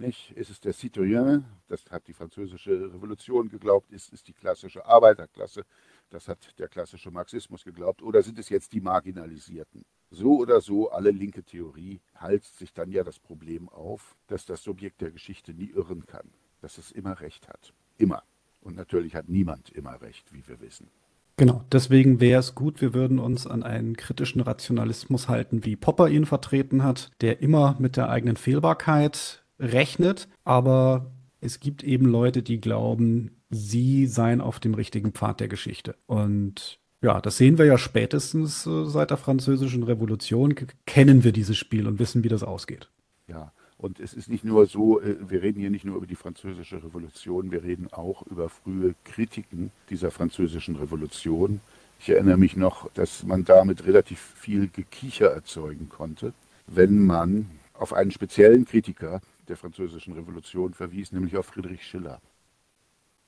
Nicht? 0.00 0.30
Ist 0.30 0.48
es 0.48 0.60
der 0.60 0.72
Citoyen, 0.72 1.44
das 1.68 1.84
hat 1.90 2.08
die 2.08 2.14
französische 2.14 2.70
Revolution 2.94 3.50
geglaubt, 3.50 3.92
ist 3.92 4.14
es 4.14 4.22
die 4.22 4.32
klassische 4.32 4.86
Arbeiterklasse, 4.86 5.66
das 6.08 6.26
hat 6.26 6.58
der 6.58 6.68
klassische 6.68 7.10
Marxismus 7.10 7.64
geglaubt, 7.64 8.00
oder 8.02 8.22
sind 8.22 8.38
es 8.38 8.48
jetzt 8.48 8.72
die 8.72 8.80
Marginalisierten? 8.80 9.84
So 10.10 10.38
oder 10.38 10.62
so, 10.62 10.90
alle 10.90 11.10
linke 11.10 11.44
Theorie 11.44 12.00
halst 12.14 12.58
sich 12.58 12.72
dann 12.72 12.90
ja 12.90 13.04
das 13.04 13.18
Problem 13.18 13.68
auf, 13.68 14.16
dass 14.26 14.46
das 14.46 14.62
Subjekt 14.62 15.02
der 15.02 15.10
Geschichte 15.10 15.52
nie 15.52 15.68
irren 15.68 16.06
kann, 16.06 16.30
dass 16.62 16.78
es 16.78 16.92
immer 16.92 17.20
recht 17.20 17.46
hat. 17.46 17.74
Immer. 17.98 18.22
Und 18.62 18.76
natürlich 18.76 19.14
hat 19.14 19.28
niemand 19.28 19.68
immer 19.68 20.00
recht, 20.00 20.32
wie 20.32 20.48
wir 20.48 20.60
wissen. 20.62 20.88
Genau, 21.36 21.62
deswegen 21.72 22.20
wäre 22.20 22.40
es 22.40 22.54
gut, 22.54 22.80
wir 22.80 22.94
würden 22.94 23.18
uns 23.18 23.46
an 23.46 23.62
einen 23.62 23.96
kritischen 23.96 24.40
Rationalismus 24.40 25.28
halten, 25.28 25.64
wie 25.64 25.76
Popper 25.76 26.08
ihn 26.08 26.26
vertreten 26.26 26.84
hat, 26.84 27.10
der 27.20 27.40
immer 27.40 27.76
mit 27.78 27.96
der 27.96 28.08
eigenen 28.08 28.36
Fehlbarkeit 28.36 29.39
rechnet, 29.60 30.28
aber 30.44 31.12
es 31.40 31.60
gibt 31.60 31.84
eben 31.84 32.06
Leute, 32.06 32.42
die 32.42 32.60
glauben, 32.60 33.30
sie 33.50 34.06
seien 34.06 34.40
auf 34.40 34.58
dem 34.60 34.74
richtigen 34.74 35.12
Pfad 35.12 35.40
der 35.40 35.48
Geschichte. 35.48 35.94
Und 36.06 36.80
ja, 37.02 37.20
das 37.20 37.36
sehen 37.36 37.58
wir 37.58 37.64
ja 37.64 37.78
spätestens 37.78 38.66
äh, 38.66 38.84
seit 38.86 39.10
der 39.10 39.16
Französischen 39.16 39.82
Revolution, 39.82 40.54
kennen 40.86 41.24
wir 41.24 41.32
dieses 41.32 41.56
Spiel 41.56 41.86
und 41.86 41.98
wissen, 41.98 42.24
wie 42.24 42.28
das 42.28 42.42
ausgeht. 42.42 42.90
Ja, 43.26 43.52
und 43.78 44.00
es 44.00 44.12
ist 44.12 44.28
nicht 44.28 44.44
nur 44.44 44.66
so, 44.66 45.00
äh, 45.00 45.16
wir 45.20 45.42
reden 45.42 45.60
hier 45.60 45.70
nicht 45.70 45.86
nur 45.86 45.96
über 45.96 46.06
die 46.06 46.16
Französische 46.16 46.82
Revolution, 46.82 47.50
wir 47.50 47.62
reden 47.62 47.88
auch 47.92 48.26
über 48.26 48.50
frühe 48.50 48.94
Kritiken 49.04 49.70
dieser 49.88 50.10
Französischen 50.10 50.76
Revolution. 50.76 51.60
Ich 51.98 52.10
erinnere 52.10 52.36
mich 52.36 52.56
noch, 52.56 52.90
dass 52.92 53.24
man 53.24 53.44
damit 53.44 53.86
relativ 53.86 54.20
viel 54.36 54.68
Gekicher 54.68 55.28
erzeugen 55.28 55.88
konnte, 55.88 56.34
wenn 56.66 57.04
man 57.06 57.50
auf 57.72 57.94
einen 57.94 58.10
speziellen 58.10 58.66
Kritiker, 58.66 59.22
der 59.50 59.56
Französischen 59.56 60.14
Revolution 60.14 60.72
verwies, 60.74 61.10
nämlich 61.10 61.36
auf 61.36 61.46
Friedrich 61.46 61.84
Schiller. 61.84 62.22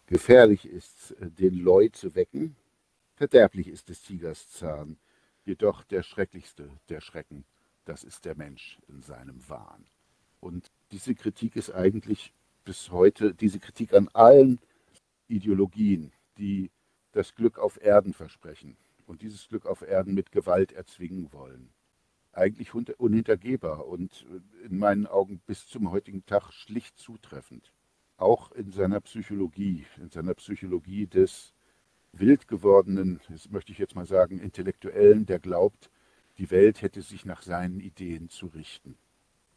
Gefährlich 0.07 0.67
ist, 0.67 1.11
äh, 1.21 1.31
den 1.31 1.55
Leu 1.55 1.89
zu 1.89 2.15
wecken, 2.15 2.55
verderblich 3.17 3.67
ist 3.67 3.89
des 3.89 4.03
Tigers 4.03 4.49
Zahn, 4.49 4.97
jedoch 5.45 5.83
der 5.85 6.05
schrecklichste 6.05 6.71
der 6.89 7.01
Schrecken, 7.01 7.45
das 7.85 8.05
ist 8.05 8.25
der 8.25 8.37
Mensch 8.37 8.79
in 8.89 9.03
seinem 9.03 9.47
Wahn. 9.49 9.85
Und 10.41 10.71
diese 10.93 11.15
Kritik 11.17 11.57
ist 11.57 11.73
eigentlich 11.73 12.33
bis 12.65 12.93
heute, 12.93 13.35
diese 13.35 13.59
Kritik 13.59 13.93
an 13.93 14.09
allen 14.13 14.61
Ideologien, 15.27 16.13
die 16.39 16.71
das 17.11 17.35
Glück 17.35 17.59
auf 17.59 17.83
Erden 17.83 18.15
versprechen 18.15 18.77
und 19.07 19.23
dieses 19.23 19.49
Glück 19.49 19.67
auf 19.67 19.83
Erden 19.83 20.15
mit 20.15 20.31
Gewalt 20.31 20.71
erzwingen 20.71 21.33
wollen. 21.33 21.71
Eigentlich 22.33 22.75
unhintergehbar 22.75 23.87
und 23.87 24.27
in 24.65 24.79
meinen 24.79 25.07
Augen 25.07 25.41
bis 25.47 25.67
zum 25.67 25.91
heutigen 25.91 26.25
Tag 26.27 26.53
schlicht 26.53 26.99
zutreffend. 26.99 27.73
Auch 28.17 28.53
in 28.53 28.71
seiner 28.73 29.01
Psychologie, 29.01 29.85
in 29.99 30.11
seiner 30.11 30.35
Psychologie 30.35 31.07
des 31.07 31.53
wild 32.13 32.49
gewordenen, 32.49 33.21
das 33.29 33.51
möchte 33.51 33.73
ich 33.73 33.79
jetzt 33.79 33.95
mal 33.95 34.07
sagen, 34.07 34.39
Intellektuellen, 34.39 35.27
der 35.27 35.39
glaubt, 35.39 35.91
die 36.39 36.51
Welt 36.51 36.83
hätte 36.83 37.03
sich 37.03 37.25
nach 37.25 37.43
seinen 37.43 37.81
Ideen 37.81 38.29
zu 38.29 38.47
richten. 38.47 38.97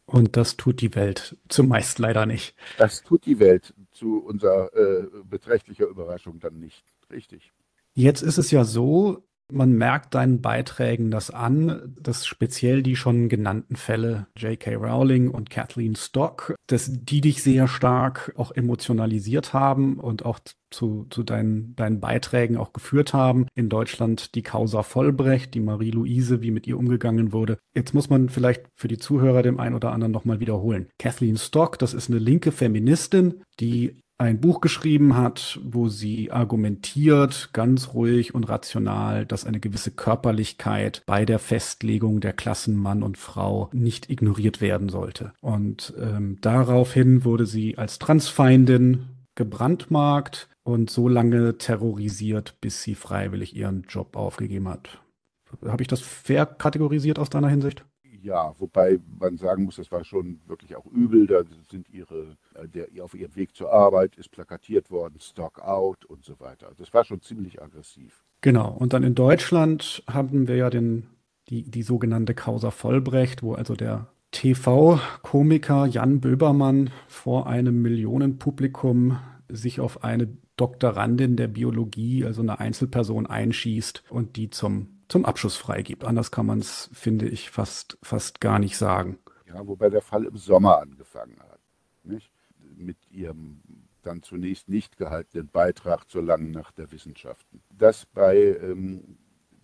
Und 0.06 0.38
das 0.38 0.56
tut 0.56 0.82
die 0.82 0.94
Welt 0.94 1.36
zumeist 1.50 2.00
leider 2.00 2.26
nicht. 2.26 2.56
Das 2.78 3.02
tut 3.02 3.26
die 3.26 3.40
Welt 3.40 3.74
zu 3.92 4.24
unserer 4.24 4.72
äh, 4.76 5.08
beträchtlicher 5.24 5.88
Überraschung 5.88 6.40
dann 6.40 6.60
nicht. 6.60 6.84
Richtig. 7.12 7.52
Jetzt 7.94 8.22
ist 8.22 8.38
es 8.38 8.52
ja 8.52 8.64
so, 8.66 9.24
man 9.52 9.74
merkt 9.74 10.16
deinen 10.16 10.42
Beiträgen 10.42 11.12
das 11.12 11.30
an, 11.30 11.94
dass 12.00 12.26
speziell 12.26 12.82
die 12.82 12.96
schon 12.96 13.30
genannten 13.30 13.76
Fälle 13.76 14.28
J.K. 14.38 14.76
Rowling 14.76 15.30
und 15.30 15.50
Kathleen 15.50 15.96
Stock, 15.96 16.56
dass 16.68 16.92
die 16.92 17.22
dich 17.22 17.44
sehr 17.44 17.68
stark 17.68 18.34
auch 18.38 18.52
emotionalisiert 18.52 19.54
haben 19.54 20.00
und 20.00 20.26
auch 20.26 20.40
zu, 20.72 21.06
zu 21.10 21.24
deinen, 21.24 21.76
deinen 21.76 22.00
Beiträgen 22.00 22.58
auch 22.58 22.74
geführt 22.74 23.14
haben. 23.14 23.48
In 23.56 23.70
Deutschland 23.70 24.36
die 24.36 24.42
Causa 24.44 24.84
Vollbrecht, 24.84 25.54
die 25.54 25.62
Marie-Louise, 25.62 26.42
wie 26.42 26.52
mit 26.52 26.68
ihr 26.68 26.78
umgegangen 26.78 27.32
wurde. 27.32 27.58
Jetzt 27.74 27.94
muss 27.94 28.10
man 28.10 28.30
vielleicht 28.30 28.66
für 28.76 28.88
die 28.88 28.98
Zuhörer 28.98 29.44
dem 29.44 29.60
einen 29.60 29.76
oder 29.76 29.92
anderen 29.92 30.12
nochmal 30.12 30.40
wiederholen. 30.40 30.90
Kathleen 31.00 31.38
Stock, 31.38 31.80
das 31.80 31.94
ist 31.94 32.10
eine 32.10 32.20
linke 32.20 32.52
Feministin, 32.52 33.44
die 33.60 34.02
ein 34.18 34.40
Buch 34.40 34.62
geschrieben 34.62 35.18
hat, 35.18 35.60
wo 35.64 35.90
sie 35.90 36.32
argumentiert, 36.32 37.50
ganz 37.52 37.94
ruhig 37.94 38.34
und 38.34 38.48
rational, 38.48 39.26
dass 39.26 39.46
eine 39.46 39.60
gewisse 39.60 39.92
Körperlichkeit 39.92 41.04
bei 41.06 41.26
der 41.26 41.40
Festlegung 41.40 42.22
der 42.22 42.34
Klassen 42.34 42.78
Mann 42.78 43.04
und 43.04 43.18
Frau 43.18 43.70
nicht 43.74 44.10
ignoriert 44.10 44.62
werden 44.62 44.90
sollte. 44.90 45.34
Und 45.42 45.94
ähm, 46.00 46.38
daraufhin 46.42 47.26
wurde 47.26 47.46
sie 47.46 47.78
als 47.78 48.00
Transfeindin 48.00 49.08
gebrandmarkt 49.36 50.50
und 50.64 50.90
so 50.90 51.10
lange 51.10 51.58
terrorisiert, 51.58 52.56
bis 52.62 52.82
sie 52.84 52.96
freiwillig 52.96 53.56
ihren 53.56 53.84
Job 53.90 54.16
aufgegeben 54.16 54.70
hat. 54.70 55.02
Habe 55.66 55.84
ich 55.84 55.88
das 55.88 56.02
fair 56.02 56.46
kategorisiert 56.46 57.20
aus 57.20 57.30
deiner 57.30 57.50
Hinsicht? 57.50 57.86
Ja, 58.26 58.56
wobei 58.58 59.00
man 59.20 59.38
sagen 59.38 59.66
muss, 59.66 59.76
das 59.76 59.92
war 59.92 60.04
schon 60.04 60.40
wirklich 60.48 60.76
auch 60.76 60.88
übel. 60.88 61.28
Da 61.28 61.44
sind 61.70 61.88
ihre, 61.92 62.36
äh, 62.56 62.68
der, 62.68 62.88
auf 63.04 63.14
ihrem 63.14 63.36
Weg 63.36 63.56
zur 63.56 63.72
Arbeit 63.72 64.16
ist 64.18 64.32
plakatiert 64.32 64.90
worden, 64.90 65.20
Stock 65.20 65.62
out 65.62 66.06
und 66.06 66.26
so 66.26 66.40
weiter. 66.40 66.72
Das 66.80 66.92
war 66.92 67.06
schon 67.06 67.22
ziemlich 67.22 67.62
aggressiv. 67.62 68.24
Genau. 68.42 68.72
Und 68.72 68.94
dann 68.94 69.04
in 69.04 69.14
Deutschland 69.14 70.02
haben 70.08 70.48
wir 70.48 70.56
ja 70.56 70.72
den, 70.72 71.06
die, 71.50 71.70
die 71.70 71.84
sogenannte 71.84 72.34
Causa 72.34 72.72
Vollbrecht, 72.72 73.44
wo 73.44 73.54
also 73.54 73.76
der 73.76 74.08
TV-Komiker 74.32 75.86
Jan 75.86 76.20
Böbermann 76.20 76.90
vor 77.08 77.46
einem 77.46 77.84
Millionenpublikum 77.84 79.20
sich 79.50 79.80
auf 79.80 80.04
eine 80.04 80.36
Doktorandin 80.58 81.36
der 81.36 81.48
Biologie, 81.48 82.26
also 82.26 82.42
eine 82.42 82.60
Einzelperson, 82.60 83.28
einschießt 83.28 84.04
und 84.10 84.36
die 84.36 84.50
zum 84.50 84.95
zum 85.08 85.26
Abschuss 85.26 85.56
freigibt. 85.56 86.04
Anders 86.04 86.32
kann 86.32 86.46
man 86.46 86.60
es, 86.60 86.90
finde 86.94 87.28
ich, 87.28 87.52
fast, 87.52 87.98
fast 88.02 88.42
gar 88.42 88.60
nicht 88.60 88.78
sagen. 88.78 89.20
Ja, 89.48 89.66
wobei 89.68 89.90
der 89.90 90.02
Fall 90.02 90.26
im 90.26 90.38
Sommer 90.38 90.80
angefangen 90.80 91.40
hat. 91.40 91.60
Nicht? 92.04 92.32
Mit 92.76 92.98
ihrem 93.10 93.62
dann 94.06 94.22
zunächst 94.22 94.70
nicht 94.70 94.98
gehaltenen 94.98 95.48
Beitrag 95.48 96.10
zur 96.10 96.24
langen 96.24 96.52
Nacht 96.52 96.78
der 96.78 96.92
Wissenschaften. 96.92 97.62
Das 97.72 98.06
bei 98.06 98.38
ähm, 98.38 99.18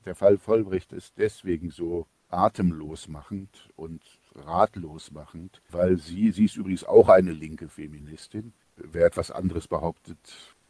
der 0.06 0.16
Fall 0.16 0.38
Vollbrecht 0.38 0.94
ist 0.94 1.18
deswegen 1.18 1.70
so 1.70 2.08
atemlos 2.30 3.08
machend 3.08 3.70
und 3.76 4.02
ratlos 4.36 5.12
machend, 5.12 5.62
weil 5.70 5.98
sie, 5.98 6.32
sie 6.32 6.46
ist 6.46 6.56
übrigens 6.56 6.84
auch 6.84 7.10
eine 7.10 7.34
linke 7.34 7.68
Feministin. 7.68 8.54
Wer 8.78 9.06
etwas 9.06 9.32
anderes 9.32 9.68
behauptet, 9.68 10.18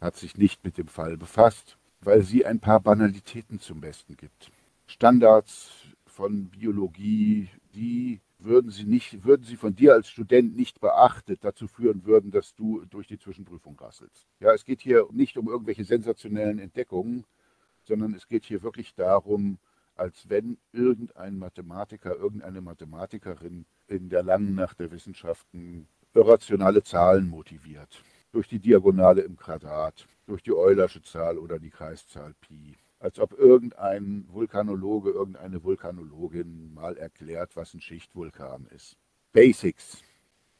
hat 0.01 0.17
sich 0.17 0.37
nicht 0.37 0.63
mit 0.63 0.77
dem 0.77 0.87
Fall 0.87 1.17
befasst, 1.17 1.77
weil 2.01 2.23
sie 2.23 2.45
ein 2.45 2.59
paar 2.59 2.79
Banalitäten 2.79 3.59
zum 3.59 3.79
Besten 3.79 4.17
gibt. 4.17 4.51
Standards 4.91 5.71
von 6.05 6.49
Biologie, 6.49 7.49
die 7.73 8.19
würden 8.39 8.71
sie 8.71 8.83
nicht, 8.83 9.23
würden 9.23 9.43
sie 9.43 9.55
von 9.55 9.73
dir 9.73 9.93
als 9.93 10.09
Student 10.09 10.57
nicht 10.57 10.81
beachtet, 10.81 11.43
dazu 11.43 11.67
führen 11.67 12.05
würden, 12.05 12.29
dass 12.29 12.55
du 12.55 12.83
durch 12.89 13.07
die 13.07 13.17
Zwischenprüfung 13.17 13.79
rasselst. 13.79 14.27
Ja, 14.41 14.53
es 14.53 14.65
geht 14.65 14.81
hier 14.81 15.07
nicht 15.11 15.37
um 15.37 15.47
irgendwelche 15.47 15.85
sensationellen 15.85 16.59
Entdeckungen, 16.59 17.23
sondern 17.83 18.13
es 18.13 18.27
geht 18.27 18.43
hier 18.43 18.63
wirklich 18.63 18.93
darum, 18.93 19.59
als 19.95 20.27
wenn 20.29 20.57
irgendein 20.73 21.37
Mathematiker, 21.37 22.15
irgendeine 22.15 22.59
Mathematikerin 22.59 23.65
in 23.87 24.09
der 24.09 24.23
langen 24.23 24.55
Nacht 24.55 24.79
der 24.79 24.91
Wissenschaften 24.91 25.87
irrationale 26.13 26.83
Zahlen 26.83 27.29
motiviert. 27.29 28.03
Durch 28.33 28.47
die 28.47 28.59
Diagonale 28.59 29.21
im 29.21 29.37
Quadrat, 29.37 30.05
durch 30.25 30.43
die 30.43 30.53
Eulersche 30.53 31.01
Zahl 31.01 31.37
oder 31.37 31.59
die 31.59 31.69
Kreiszahl 31.69 32.33
Pi 32.41 32.75
als 33.01 33.19
ob 33.19 33.33
irgendein 33.33 34.25
Vulkanologe, 34.29 35.09
irgendeine 35.09 35.63
Vulkanologin 35.63 36.73
mal 36.73 36.97
erklärt, 36.97 37.55
was 37.55 37.73
ein 37.73 37.81
Schichtvulkan 37.81 38.67
ist. 38.67 38.95
Basics. 39.33 40.03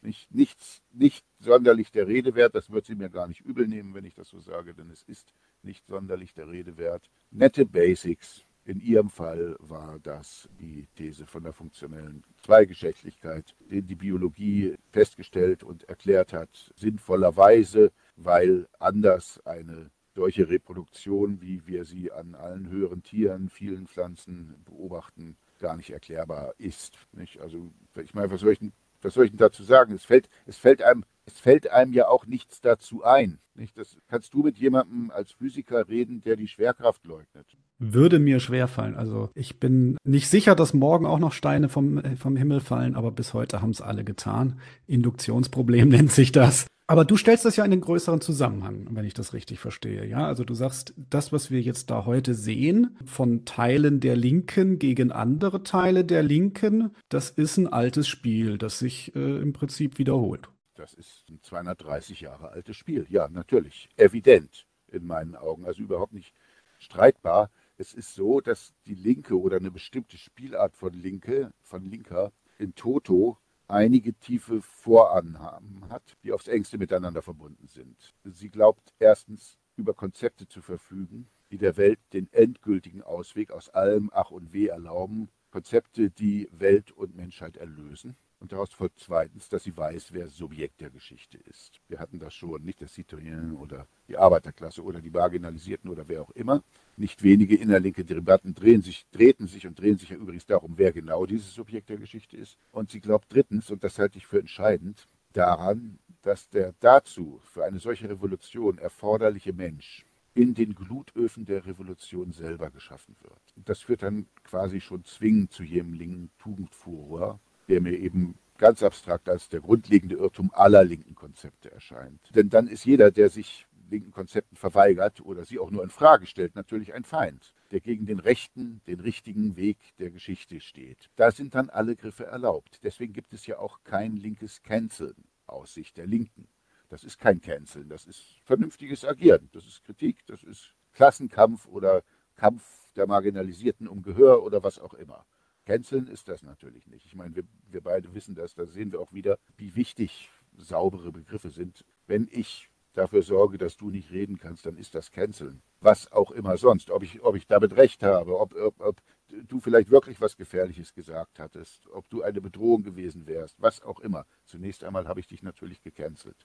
Nicht, 0.02 0.34
nichts, 0.34 0.82
nicht 0.92 1.24
sonderlich 1.40 1.92
der 1.92 2.08
Rede 2.08 2.34
wert, 2.34 2.56
das 2.56 2.72
wird 2.72 2.88
sie 2.88 2.96
mir 2.96 3.10
gar 3.10 3.28
nicht 3.28 3.42
übel 3.42 3.68
nehmen, 3.68 3.94
wenn 3.94 4.06
ich 4.06 4.16
das 4.16 4.30
so 4.30 4.40
sage, 4.40 4.74
denn 4.74 4.90
es 4.90 5.04
ist 5.04 5.32
nicht 5.62 5.86
sonderlich 5.86 6.34
der 6.34 6.50
Rede 6.50 6.78
wert. 6.78 7.10
Nette 7.30 7.66
Basics. 7.66 8.44
In 8.64 8.80
ihrem 8.80 9.10
Fall 9.10 9.56
war 9.60 10.00
das 10.00 10.48
die 10.60 10.88
These 10.96 11.26
von 11.26 11.44
der 11.44 11.54
funktionellen 11.54 12.24
Zweigeschlechtlichkeit, 12.44 13.56
die 13.60 13.82
die 13.82 13.96
Biologie 13.96 14.76
festgestellt 14.92 15.64
und 15.64 15.84
erklärt 15.90 16.32
hat, 16.32 16.72
sinnvollerweise, 16.76 17.92
weil 18.16 18.68
anders 18.80 19.40
eine 19.46 19.90
solche 20.14 20.50
Reproduktion, 20.50 21.42
wie 21.42 21.66
wir 21.66 21.86
sie 21.86 22.12
an 22.12 22.36
allen 22.36 22.70
höheren 22.70 23.02
Tieren, 23.04 23.50
vielen 23.50 23.88
Pflanzen 23.88 24.56
beobachten, 24.66 25.38
gar 25.60 25.78
nicht 25.78 25.92
erklärbar 25.92 26.54
ist. 26.58 26.98
Nicht? 27.14 27.40
Also 27.40 27.72
ich 28.02 28.14
meine, 28.14 28.32
was 28.32 28.42
soll 28.42 28.54
ich, 28.54 28.60
was 29.02 29.14
soll 29.14 29.26
ich 29.26 29.32
denn 29.32 29.38
dazu 29.38 29.64
sagen? 29.64 29.94
Es 29.94 30.06
fällt, 30.06 30.30
es 30.46 30.58
fällt 30.58 30.82
einem, 30.82 31.06
es 31.32 31.40
fällt 31.40 31.72
einem 31.72 31.94
ja 31.94 32.08
auch 32.08 32.26
nichts 32.26 32.62
dazu 32.62 33.04
ein. 33.04 33.40
Nicht? 33.56 33.78
Das 33.78 33.98
kannst 34.08 34.34
du 34.34 34.44
mit 34.44 34.58
jemandem 34.58 35.12
als 35.12 35.32
Physiker 35.32 35.88
reden, 35.88 36.22
der 36.22 36.36
die 36.36 36.48
Schwerkraft 36.48 37.06
leugnet. 37.06 37.46
Würde 37.80 38.20
mir 38.20 38.40
schwerfallen. 38.40 38.96
Also 38.96 39.30
ich 39.34 39.60
bin 39.60 39.98
nicht 40.04 40.30
sicher, 40.30 40.56
dass 40.56 40.74
morgen 40.74 41.06
auch 41.06 41.20
noch 41.20 41.34
Steine 41.34 41.70
vom, 41.70 42.02
vom 42.16 42.36
Himmel 42.36 42.60
fallen, 42.60 42.96
aber 42.96 43.12
bis 43.12 43.34
heute 43.34 43.62
haben 43.62 43.72
es 43.72 43.82
alle 43.82 44.04
getan. 44.04 44.60
Induktionsproblem 44.88 45.90
nennt 45.90 46.12
sich 46.12 46.32
das. 46.32 46.68
Aber 46.88 47.06
du 47.06 47.16
stellst 47.16 47.46
das 47.46 47.56
ja 47.56 47.64
in 47.64 47.72
den 47.72 47.80
größeren 47.80 48.20
Zusammenhang, 48.20 48.88
wenn 48.92 49.06
ich 49.06 49.14
das 49.14 49.34
richtig 49.34 49.60
verstehe. 49.60 50.06
Ja, 50.06 50.28
also 50.28 50.44
du 50.44 50.54
sagst, 50.54 50.94
das, 51.10 51.32
was 51.32 51.50
wir 51.50 51.62
jetzt 51.62 51.90
da 51.90 52.06
heute 52.06 52.34
sehen, 52.34 52.98
von 53.06 53.46
Teilen 53.46 54.02
der 54.02 54.18
Linken 54.18 54.78
gegen 54.78 55.14
andere 55.14 55.64
Teile 55.64 56.04
der 56.04 56.22
Linken, 56.22 56.92
das 57.08 57.30
ist 57.30 57.56
ein 57.56 57.72
altes 57.72 58.10
Spiel, 58.10 58.58
das 58.58 58.80
sich 58.80 59.16
äh, 59.16 59.42
im 59.42 59.54
Prinzip 59.54 60.00
wiederholt. 60.00 60.50
Das 60.82 60.96
ist 60.96 61.30
ein 61.30 61.40
230 61.44 62.22
Jahre 62.22 62.50
altes 62.50 62.76
Spiel. 62.76 63.06
Ja, 63.08 63.30
natürlich. 63.30 63.88
Evident 63.98 64.66
in 64.88 65.06
meinen 65.06 65.36
Augen. 65.36 65.64
Also 65.64 65.84
überhaupt 65.84 66.12
nicht 66.12 66.34
streitbar. 66.80 67.52
Es 67.78 67.94
ist 67.94 68.16
so, 68.16 68.42
dass 68.42 68.74
die 68.88 68.96
Linke 68.96 69.40
oder 69.40 69.58
eine 69.58 69.70
bestimmte 69.70 70.18
Spielart 70.18 70.76
von 70.76 70.94
Linke, 70.94 71.54
von 71.62 71.86
Linker 71.86 72.32
in 72.58 72.74
Toto 72.74 73.38
einige 73.68 74.16
tiefe 74.16 74.64
Vorannahmen 74.64 75.88
hat, 75.90 76.18
die 76.24 76.32
aufs 76.32 76.48
engste 76.48 76.80
miteinander 76.80 77.22
verbunden 77.22 77.68
sind. 77.68 78.16
Sie 78.24 78.50
glaubt 78.50 78.92
erstens 78.98 79.60
über 79.78 79.94
Konzepte 79.94 80.48
zu 80.48 80.64
verfügen, 80.64 81.28
die 81.52 81.60
der 81.60 81.78
Welt 81.78 82.00
den 82.12 82.28
endgültigen 82.34 83.04
Ausweg 83.04 83.52
aus 83.52 83.70
allem 83.70 84.10
Ach 84.14 84.32
und 84.32 84.52
Weh 84.52 84.68
erlauben, 84.68 85.30
Konzepte, 85.52 86.10
die 86.10 86.50
Welt 86.52 86.92
und 86.92 87.16
Menschheit 87.16 87.58
erlösen. 87.58 88.16
Und 88.42 88.52
daraus 88.52 88.74
folgt 88.74 89.00
zweitens, 89.00 89.50
dass 89.50 89.64
sie 89.64 89.78
weiß, 89.78 90.14
wer 90.14 90.28
Subjekt 90.28 90.82
der 90.82 90.90
Geschichte 90.90 91.38
ist. 91.38 91.80
Wir 91.88 92.00
hatten 92.00 92.18
das 92.18 92.34
schon, 92.34 92.64
nicht 92.64 92.82
der 92.82 92.88
Citoyen 92.88 93.56
oder 93.56 93.86
die 94.08 94.18
Arbeiterklasse 94.18 94.84
oder 94.84 95.00
die 95.00 95.12
Marginalisierten 95.12 95.92
oder 95.92 96.08
wer 96.08 96.24
auch 96.24 96.32
immer. 96.32 96.64
Nicht 96.98 97.22
wenige 97.22 97.56
innerlinke 97.56 98.04
Debatten 98.04 98.56
drehen 98.56 98.82
sich, 98.82 99.06
drehten 99.12 99.46
sich 99.46 99.68
und 99.68 99.80
drehen 99.80 100.00
sich 100.00 100.10
ja 100.10 100.18
übrigens 100.18 100.48
darum, 100.48 100.74
wer 100.78 100.92
genau 100.92 101.28
dieses 101.28 101.54
Subjekt 101.54 101.90
der 101.90 101.98
Geschichte 101.98 102.36
ist. 102.36 102.58
Und 102.72 102.90
sie 102.90 103.00
glaubt 103.00 103.32
drittens, 103.32 103.70
und 103.70 103.84
das 103.84 104.00
halte 104.00 104.18
ich 104.18 104.26
für 104.26 104.40
entscheidend, 104.40 105.08
daran, 105.34 106.00
dass 106.24 106.50
der 106.50 106.74
dazu 106.80 107.40
für 107.44 107.64
eine 107.64 107.80
solche 107.80 108.10
Revolution 108.10 108.80
erforderliche 108.80 109.54
Mensch 109.54 110.04
in 110.34 110.56
den 110.56 110.74
Glutöfen 110.74 111.46
der 111.46 111.68
Revolution 111.68 112.32
selber 112.32 112.72
geschaffen 112.72 113.16
wird. 113.22 113.42
Das 113.56 113.82
führt 113.82 114.02
dann 114.02 114.26
quasi 114.44 114.82
schon 114.82 115.06
zwingend 115.06 115.52
zu 115.52 115.64
jedem 115.64 115.94
linken 115.94 116.32
Tugendfuror, 116.40 117.40
der 117.72 117.80
mir 117.80 117.98
eben 117.98 118.36
ganz 118.58 118.84
abstrakt 118.84 119.30
als 119.30 119.48
der 119.48 119.62
grundlegende 119.62 120.16
Irrtum 120.16 120.52
aller 120.54 120.84
linken 120.84 121.16
Konzepte 121.16 121.72
erscheint. 121.72 122.20
Denn 122.36 122.50
dann 122.50 122.68
ist 122.68 122.86
jeder, 122.86 123.10
der 123.10 123.30
sich 123.30 123.66
linken 123.90 124.12
Konzepten 124.12 124.58
verweigert 124.58 125.22
oder 125.22 125.46
sie 125.46 125.58
auch 125.58 125.72
nur 125.72 125.84
in 125.84 125.90
Frage 125.90 126.26
stellt, 126.26 126.56
natürlich 126.56 126.94
ein 126.94 127.06
Feind, 127.06 127.54
der 127.72 127.80
gegen 127.80 128.06
den 128.06 128.20
rechten, 128.20 128.82
den 128.88 129.00
richtigen 129.00 129.56
Weg 129.56 129.78
der 130.00 130.12
Geschichte 130.12 130.60
steht. 130.60 131.10
Da 131.16 131.32
sind 131.32 131.56
dann 131.56 131.70
alle 131.70 131.96
Griffe 131.96 132.26
erlaubt. 132.26 132.80
Deswegen 132.84 133.14
gibt 133.14 133.34
es 133.34 133.48
ja 133.48 133.58
auch 133.58 133.80
kein 133.86 134.18
linkes 134.18 134.62
Canceln 134.64 135.16
aus 135.48 135.74
Sicht 135.74 135.98
der 135.98 136.08
Linken. 136.08 136.48
Das 136.90 137.06
ist 137.06 137.20
kein 137.20 137.40
Canceln, 137.40 137.88
das 137.88 138.06
ist 138.06 138.22
vernünftiges 138.44 139.06
Agieren, 139.06 139.50
das 139.54 139.66
ist 139.66 139.86
Kritik, 139.86 140.26
das 140.26 140.44
ist 140.44 140.74
Klassenkampf 140.92 141.66
oder 141.68 142.04
Kampf 142.36 142.64
der 142.98 143.08
Marginalisierten 143.08 143.88
um 143.88 144.02
Gehör 144.02 144.44
oder 144.44 144.62
was 144.62 144.78
auch 144.78 144.94
immer. 144.94 145.26
Canceln 145.66 146.08
ist 146.08 146.28
das 146.28 146.44
natürlich 146.44 146.88
nicht. 146.88 147.06
Ich 147.06 147.16
meine, 147.16 147.36
wir, 147.36 147.44
wir 147.70 147.82
beide 147.82 148.14
wissen 148.14 148.36
das, 148.36 148.56
da 148.56 148.66
sehen 148.66 148.92
wir 148.92 149.00
auch 149.00 149.14
wieder, 149.14 149.38
wie 149.58 149.76
wichtig 149.76 150.30
saubere 150.58 151.12
Begriffe 151.12 151.50
sind. 151.50 151.86
Wenn 152.08 152.28
ich 152.32 152.70
dafür 152.94 153.24
sorge, 153.24 153.58
dass 153.58 153.78
du 153.78 153.90
nicht 153.90 154.12
reden 154.12 154.38
kannst, 154.38 154.66
dann 154.66 154.78
ist 154.78 154.96
das 154.96 155.12
Canceln. 155.12 155.62
Was 155.80 156.12
auch 156.12 156.32
immer 156.32 156.58
sonst. 156.58 156.90
Ob 156.90 157.04
ich, 157.04 157.22
ob 157.24 157.36
ich 157.36 157.48
damit 157.48 157.76
recht 157.76 158.04
habe, 158.04 158.38
ob, 158.40 158.54
ob, 158.56 158.80
ob 158.80 159.02
du 159.30 159.60
vielleicht 159.60 159.90
wirklich 159.90 160.20
was 160.20 160.36
Gefährliches 160.36 160.94
gesagt 160.94 161.40
hattest, 161.40 161.88
ob 161.92 162.10
du 162.10 162.22
eine 162.22 162.42
Bedrohung 162.42 162.84
gewesen 162.84 163.28
wärst, 163.28 163.62
was 163.62 163.82
auch 163.82 164.00
immer. 164.00 164.26
Zunächst 164.46 164.84
einmal 164.84 165.08
habe 165.08 165.20
ich 165.20 165.28
dich 165.28 165.42
natürlich 165.42 165.82
gecancelt. 165.82 166.36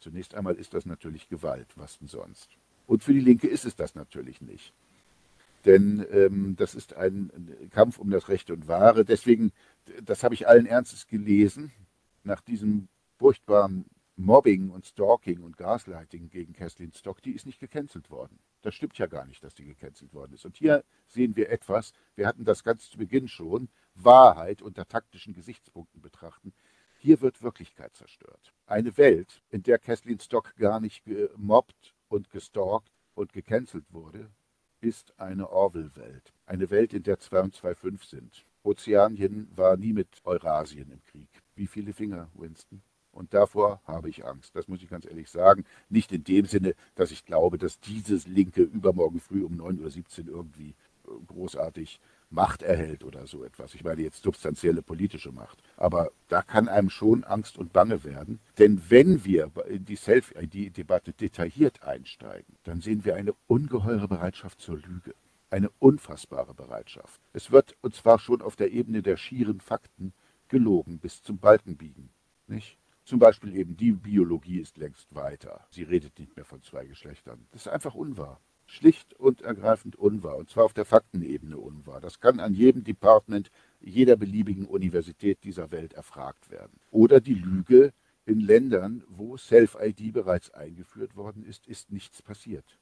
Zunächst 0.00 0.34
einmal 0.34 0.54
ist 0.54 0.72
das 0.72 0.86
natürlich 0.86 1.28
Gewalt, 1.28 1.68
was 1.76 1.98
denn 1.98 2.08
sonst. 2.08 2.48
Und 2.86 3.04
für 3.04 3.12
die 3.12 3.20
Linke 3.20 3.46
ist 3.46 3.66
es 3.66 3.76
das 3.76 3.94
natürlich 3.94 4.40
nicht. 4.40 4.72
Denn 5.64 6.06
ähm, 6.10 6.56
das 6.56 6.74
ist 6.74 6.94
ein 6.94 7.30
Kampf 7.70 7.98
um 7.98 8.10
das 8.10 8.28
Recht 8.28 8.50
und 8.50 8.68
Wahre. 8.68 9.04
Deswegen, 9.04 9.52
das 10.02 10.24
habe 10.24 10.34
ich 10.34 10.48
allen 10.48 10.66
Ernstes 10.66 11.06
gelesen, 11.06 11.72
nach 12.22 12.40
diesem 12.40 12.88
furchtbaren 13.18 13.84
Mobbing 14.20 14.70
und 14.70 14.84
Stalking 14.84 15.42
und 15.42 15.56
Gaslighting 15.56 16.28
gegen 16.28 16.52
Kathleen 16.52 16.92
Stock, 16.92 17.22
die 17.22 17.32
ist 17.32 17.46
nicht 17.46 17.58
gecancelt 17.58 18.10
worden. 18.10 18.38
Das 18.60 18.74
stimmt 18.74 18.98
ja 18.98 19.06
gar 19.06 19.26
nicht, 19.26 19.42
dass 19.42 19.54
die 19.54 19.64
gecancelt 19.64 20.12
worden 20.12 20.34
ist. 20.34 20.44
Und 20.44 20.56
hier 20.56 20.84
sehen 21.06 21.36
wir 21.36 21.50
etwas, 21.50 21.92
wir 22.16 22.26
hatten 22.26 22.44
das 22.44 22.62
ganz 22.62 22.90
zu 22.90 22.98
Beginn 22.98 23.28
schon, 23.28 23.68
Wahrheit 23.94 24.60
unter 24.60 24.86
taktischen 24.86 25.32
Gesichtspunkten 25.32 26.02
betrachten. 26.02 26.52
Hier 26.98 27.22
wird 27.22 27.42
Wirklichkeit 27.42 27.96
zerstört. 27.96 28.52
Eine 28.66 28.96
Welt, 28.98 29.42
in 29.48 29.62
der 29.62 29.78
Kathleen 29.78 30.20
Stock 30.20 30.54
gar 30.56 30.80
nicht 30.80 31.04
gemobbt 31.04 31.94
und 32.08 32.28
gestalkt 32.28 32.92
und 33.14 33.32
gecancelt 33.32 33.86
wurde, 33.90 34.30
ist 34.80 35.18
eine 35.18 35.50
Orwell-Welt. 35.50 36.32
Eine 36.46 36.70
Welt, 36.70 36.92
in 36.92 37.02
der 37.02 37.18
2 37.18 37.40
und 37.40 37.54
2 37.54 37.74
5 37.74 38.04
sind. 38.04 38.44
Ozeanien 38.62 39.48
war 39.54 39.76
nie 39.76 39.92
mit 39.92 40.08
Eurasien 40.24 40.90
im 40.90 41.02
Krieg. 41.04 41.28
Wie 41.54 41.66
viele 41.66 41.92
Finger, 41.92 42.28
Winston? 42.34 42.82
Und 43.12 43.34
davor 43.34 43.80
habe 43.84 44.08
ich 44.08 44.24
Angst. 44.24 44.54
Das 44.54 44.68
muss 44.68 44.82
ich 44.82 44.88
ganz 44.88 45.04
ehrlich 45.04 45.28
sagen. 45.28 45.64
Nicht 45.88 46.12
in 46.12 46.24
dem 46.24 46.46
Sinne, 46.46 46.74
dass 46.94 47.10
ich 47.10 47.24
glaube, 47.24 47.58
dass 47.58 47.80
dieses 47.80 48.26
Linke 48.26 48.62
übermorgen 48.62 49.20
früh 49.20 49.42
um 49.44 49.56
9 49.56 49.80
oder 49.80 49.90
17 49.90 50.28
irgendwie 50.28 50.74
äh, 51.06 51.10
großartig 51.26 52.00
Macht 52.30 52.62
erhält 52.62 53.02
oder 53.02 53.26
so 53.26 53.42
etwas. 53.42 53.74
Ich 53.74 53.82
meine 53.82 54.02
jetzt 54.02 54.22
substanzielle 54.22 54.82
politische 54.82 55.32
Macht. 55.32 55.58
Aber 55.76 56.10
da 56.28 56.42
kann 56.42 56.68
einem 56.68 56.88
schon 56.88 57.24
Angst 57.24 57.58
und 57.58 57.72
Bange 57.72 58.04
werden. 58.04 58.38
Denn 58.58 58.80
wenn 58.88 59.24
wir 59.24 59.50
in 59.68 59.84
die 59.84 59.96
Self-ID-Debatte 59.96 61.12
detailliert 61.12 61.82
einsteigen, 61.82 62.56
dann 62.62 62.80
sehen 62.80 63.04
wir 63.04 63.16
eine 63.16 63.34
ungeheure 63.48 64.06
Bereitschaft 64.06 64.60
zur 64.60 64.78
Lüge. 64.78 65.14
Eine 65.50 65.70
unfassbare 65.80 66.54
Bereitschaft. 66.54 67.20
Es 67.32 67.50
wird, 67.50 67.74
und 67.80 67.96
zwar 67.96 68.20
schon 68.20 68.42
auf 68.42 68.54
der 68.54 68.70
Ebene 68.70 69.02
der 69.02 69.16
schieren 69.16 69.60
Fakten, 69.60 70.12
gelogen 70.46 71.00
bis 71.00 71.24
zum 71.24 71.38
Balkenbiegen. 71.38 72.10
Nicht? 72.46 72.78
Zum 73.04 73.18
Beispiel 73.18 73.56
eben 73.56 73.76
die 73.76 73.90
Biologie 73.90 74.60
ist 74.60 74.76
längst 74.76 75.16
weiter. 75.16 75.66
Sie 75.70 75.82
redet 75.82 76.16
nicht 76.20 76.36
mehr 76.36 76.44
von 76.44 76.62
zwei 76.62 76.86
Geschlechtern. 76.86 77.44
Das 77.50 77.62
ist 77.62 77.68
einfach 77.72 77.96
unwahr. 77.96 78.40
Schlicht 78.70 79.14
und 79.14 79.42
ergreifend 79.42 79.96
unwahr. 79.96 80.36
Und 80.36 80.48
zwar 80.48 80.64
auf 80.64 80.72
der 80.72 80.84
Faktenebene 80.84 81.58
unwahr. 81.58 82.00
Das 82.00 82.20
kann 82.20 82.40
an 82.40 82.54
jedem 82.54 82.84
Department 82.84 83.50
jeder 83.80 84.16
beliebigen 84.16 84.66
Universität 84.66 85.42
dieser 85.44 85.70
Welt 85.70 85.92
erfragt 85.94 86.50
werden. 86.50 86.80
Oder 86.90 87.20
die 87.20 87.34
Lüge, 87.34 87.92
in 88.26 88.40
Ländern, 88.40 89.02
wo 89.08 89.36
Self-ID 89.36 90.12
bereits 90.12 90.50
eingeführt 90.50 91.16
worden 91.16 91.44
ist, 91.44 91.66
ist 91.66 91.90
nichts 91.90 92.22
passiert. 92.22 92.78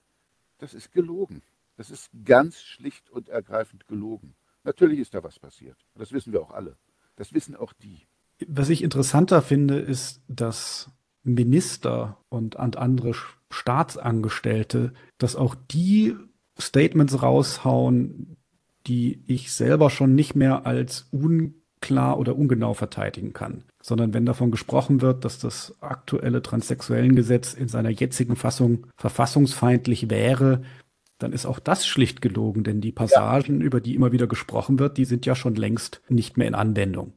Das 0.59 0.75
ist 0.75 0.93
gelogen. 0.93 1.43
Das 1.77 1.91
ist 1.91 2.11
ganz 2.25 2.61
schlicht 2.61 3.09
und 3.09 3.29
ergreifend 3.29 3.87
gelogen. 3.87 4.35
Natürlich 4.65 4.99
ist 4.99 5.15
da 5.15 5.23
was 5.23 5.39
passiert. 5.39 5.79
Das 5.95 6.13
wissen 6.13 6.33
wir 6.33 6.43
auch 6.43 6.51
alle. 6.51 6.77
Das 7.17 7.33
wissen 7.33 7.57
auch 7.57 7.73
die. 7.73 8.07
Was 8.47 8.69
ich 8.69 8.83
interessanter 8.83 9.41
finde, 9.41 9.79
ist, 9.79 10.21
dass 10.29 10.91
Minister 11.29 12.19
und 12.29 12.57
andere 12.57 13.15
Staatsangestellte, 13.51 14.93
dass 15.19 15.37
auch 15.37 15.55
die 15.71 16.17
Statements 16.61 17.23
raushauen, 17.23 18.37
die 18.87 19.23
ich 19.27 19.53
selber 19.53 19.91
schon 19.91 20.15
nicht 20.15 20.35
mehr 20.35 20.67
als 20.67 21.09
unklar 21.11 22.19
oder 22.19 22.37
ungenau 22.37 22.75
verteidigen 22.75 23.33
kann, 23.33 23.65
sondern 23.83 24.15
wenn 24.15 24.27
davon 24.27 24.51
gesprochen 24.51 25.01
wird, 25.01 25.25
dass 25.25 25.39
das 25.39 25.77
aktuelle 25.81 26.43
Transsexuellengesetz 26.43 27.55
in 27.55 27.69
seiner 27.69 27.91
jetzigen 27.91 28.37
Fassung 28.37 28.87
verfassungsfeindlich 28.97 30.11
wäre, 30.11 30.63
dann 31.19 31.33
ist 31.33 31.47
auch 31.47 31.59
das 31.59 31.87
schlicht 31.87 32.23
gelogen, 32.23 32.65
denn 32.65 32.81
die 32.81 32.93
Passagen, 32.93 33.61
ja. 33.61 33.67
über 33.67 33.81
die 33.81 33.95
immer 33.95 34.13
wieder 34.13 34.27
gesprochen 34.27 34.79
wird, 34.79 34.99
die 34.99 35.05
sind 35.05 35.27
ja 35.27 35.35
schon 35.35 35.57
längst 35.57 36.01
nicht 36.09 36.37
mehr 36.37 36.47
in 36.47 36.55
Anwendung. 36.55 37.13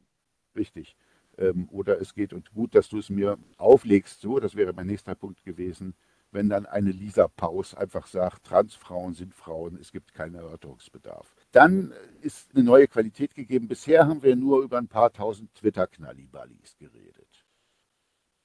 Richtig 0.56 0.96
ähm, 1.38 1.68
oder 1.70 2.00
es 2.00 2.14
geht 2.14 2.32
und 2.32 2.52
gut, 2.52 2.74
dass 2.74 2.88
du 2.88 2.98
es 2.98 3.10
mir 3.10 3.38
auflegst, 3.56 4.20
so, 4.20 4.38
das 4.40 4.54
wäre 4.54 4.72
mein 4.72 4.86
nächster 4.86 5.14
Punkt 5.14 5.44
gewesen, 5.44 5.94
wenn 6.32 6.48
dann 6.48 6.66
eine 6.66 6.90
Lisa 6.90 7.28
Paus 7.28 7.74
einfach 7.74 8.06
sagt, 8.06 8.44
Transfrauen 8.44 9.14
sind 9.14 9.34
Frauen, 9.34 9.76
es 9.78 9.92
gibt 9.92 10.14
keinen 10.14 10.34
Erörterungsbedarf. 10.34 11.34
Dann 11.52 11.92
ist 12.22 12.54
eine 12.54 12.64
neue 12.64 12.88
Qualität 12.88 13.34
gegeben. 13.34 13.68
Bisher 13.68 14.08
haben 14.08 14.22
wir 14.22 14.34
nur 14.34 14.62
über 14.62 14.78
ein 14.78 14.88
paar 14.88 15.12
tausend 15.12 15.54
Twitter-Knalliballis 15.54 16.78
geredet. 16.78 17.44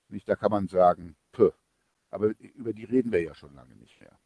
Nicht, 0.09 0.27
da 0.27 0.35
kann 0.35 0.51
man 0.51 0.67
sagen, 0.67 1.15
pö. 1.31 1.51
Aber 2.09 2.33
über 2.55 2.73
die 2.73 2.85
reden 2.85 3.11
wir 3.11 3.21
ja 3.21 3.33
schon 3.33 3.55
lange 3.55 3.75
nicht 3.75 3.99
mehr. 3.99 4.17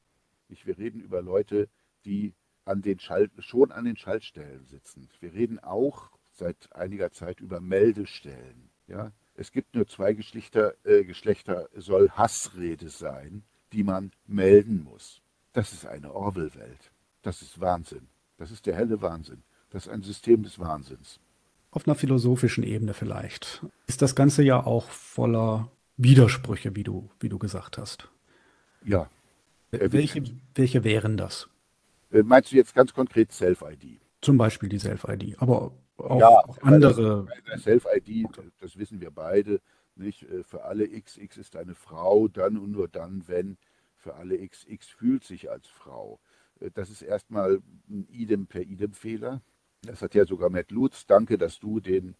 Nicht, 0.47 0.65
wir 0.65 0.77
reden 0.77 0.99
über 0.99 1.21
Leute, 1.21 1.69
die 2.05 2.33
an 2.65 2.81
den 2.81 2.99
Schalt, 2.99 3.31
schon 3.39 3.71
an 3.71 3.85
den 3.85 3.97
Schaltstellen 3.97 4.65
sitzen. 4.65 5.07
Wir 5.19 5.33
reden 5.33 5.59
auch 5.59 6.11
seit 6.31 6.73
einiger 6.73 7.11
Zeit 7.11 7.39
über 7.39 7.59
Meldestellen. 7.59 8.69
Ja? 8.87 9.11
Es 9.35 9.51
gibt 9.51 9.75
nur 9.75 9.87
zwei 9.87 10.13
Geschlechter, 10.13 10.73
äh, 10.83 11.03
Geschlechter, 11.03 11.69
soll 11.75 12.09
Hassrede 12.11 12.89
sein, 12.89 13.43
die 13.73 13.83
man 13.83 14.11
melden 14.27 14.83
muss. 14.83 15.21
Das 15.53 15.73
ist 15.73 15.85
eine 15.85 16.13
Orwell-Welt. 16.13 16.91
Das 17.21 17.41
ist 17.41 17.59
Wahnsinn. 17.59 18.07
Das 18.37 18.51
ist 18.51 18.65
der 18.65 18.75
helle 18.75 19.01
Wahnsinn. 19.01 19.43
Das 19.69 19.85
ist 19.85 19.91
ein 19.91 20.03
System 20.03 20.43
des 20.43 20.59
Wahnsinns. 20.59 21.19
Auf 21.71 21.87
einer 21.87 21.95
philosophischen 21.95 22.63
Ebene 22.63 22.93
vielleicht. 22.93 23.65
Ist 23.87 24.01
das 24.01 24.15
Ganze 24.15 24.43
ja 24.43 24.63
auch 24.65 24.89
voller 24.89 25.71
Widersprüche, 25.97 26.75
wie 26.75 26.83
du, 26.83 27.09
wie 27.19 27.29
du 27.29 27.37
gesagt 27.39 27.77
hast. 27.77 28.09
Ja. 28.83 29.09
Äh, 29.71 29.91
welche, 29.91 30.23
welche 30.55 30.83
wären 30.83 31.15
das? 31.15 31.47
Äh, 32.11 32.23
meinst 32.23 32.51
du 32.51 32.55
jetzt 32.55 32.75
ganz 32.75 32.93
konkret 32.93 33.31
Self-ID? 33.31 34.01
Zum 34.21 34.37
Beispiel 34.37 34.69
die 34.69 34.79
Self-ID, 34.79 35.41
aber 35.41 35.71
auch, 36.03 36.19
ja, 36.19 36.27
auch 36.29 36.57
andere. 36.61 37.27
Self-ID, 37.57 38.27
das 38.59 38.77
wissen 38.77 39.01
wir 39.01 39.11
beide, 39.11 39.61
nicht? 39.95 40.23
Äh, 40.23 40.43
für 40.43 40.63
alle 40.63 40.85
X, 40.85 41.17
X 41.17 41.37
ist 41.37 41.55
eine 41.55 41.75
Frau, 41.75 42.27
dann 42.27 42.57
und 42.57 42.71
nur 42.71 42.87
dann, 42.87 43.27
wenn 43.27 43.57
für 43.95 44.15
alle 44.15 44.35
X, 44.37 44.65
X 44.67 44.87
fühlt 44.87 45.23
sich 45.23 45.49
als 45.49 45.67
Frau. 45.67 46.19
Äh, 46.59 46.71
das 46.73 46.89
ist 46.89 47.01
erstmal 47.01 47.61
ein 47.89 48.07
Idem 48.09 48.47
per 48.47 48.61
Idem-Fehler. 48.61 49.41
Das 49.83 50.01
hat 50.01 50.13
ja 50.13 50.25
sogar 50.25 50.49
Matt 50.49 50.71
Lutz, 50.71 51.05
danke, 51.05 51.37
dass 51.37 51.59
du 51.59 51.79
den 51.79 52.15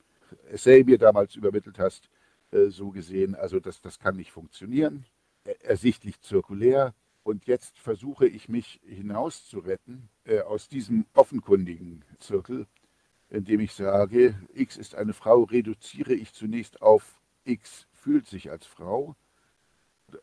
Essay 0.49 0.83
mir 0.83 0.97
damals 0.97 1.35
übermittelt 1.35 1.77
hast, 1.79 2.09
äh, 2.51 2.67
so 2.67 2.89
gesehen. 2.89 3.35
Also 3.35 3.59
das, 3.59 3.81
das 3.81 3.99
kann 3.99 4.15
nicht 4.15 4.31
funktionieren. 4.31 5.05
Ersichtlich 5.61 6.21
zirkulär. 6.21 6.93
Und 7.23 7.45
jetzt 7.45 7.77
versuche 7.77 8.25
ich 8.25 8.49
mich 8.49 8.79
hinauszuretten 8.83 10.09
aus 10.47 10.67
diesem 10.69 11.05
offenkundigen 11.13 12.03
Zirkel 12.17 12.65
indem 13.31 13.61
ich 13.61 13.73
sage, 13.73 14.35
X 14.53 14.77
ist 14.77 14.93
eine 14.93 15.13
Frau, 15.13 15.43
reduziere 15.43 16.13
ich 16.13 16.33
zunächst 16.33 16.81
auf 16.81 17.19
X 17.45 17.87
fühlt 17.93 18.27
sich 18.27 18.51
als 18.51 18.65
Frau. 18.65 19.15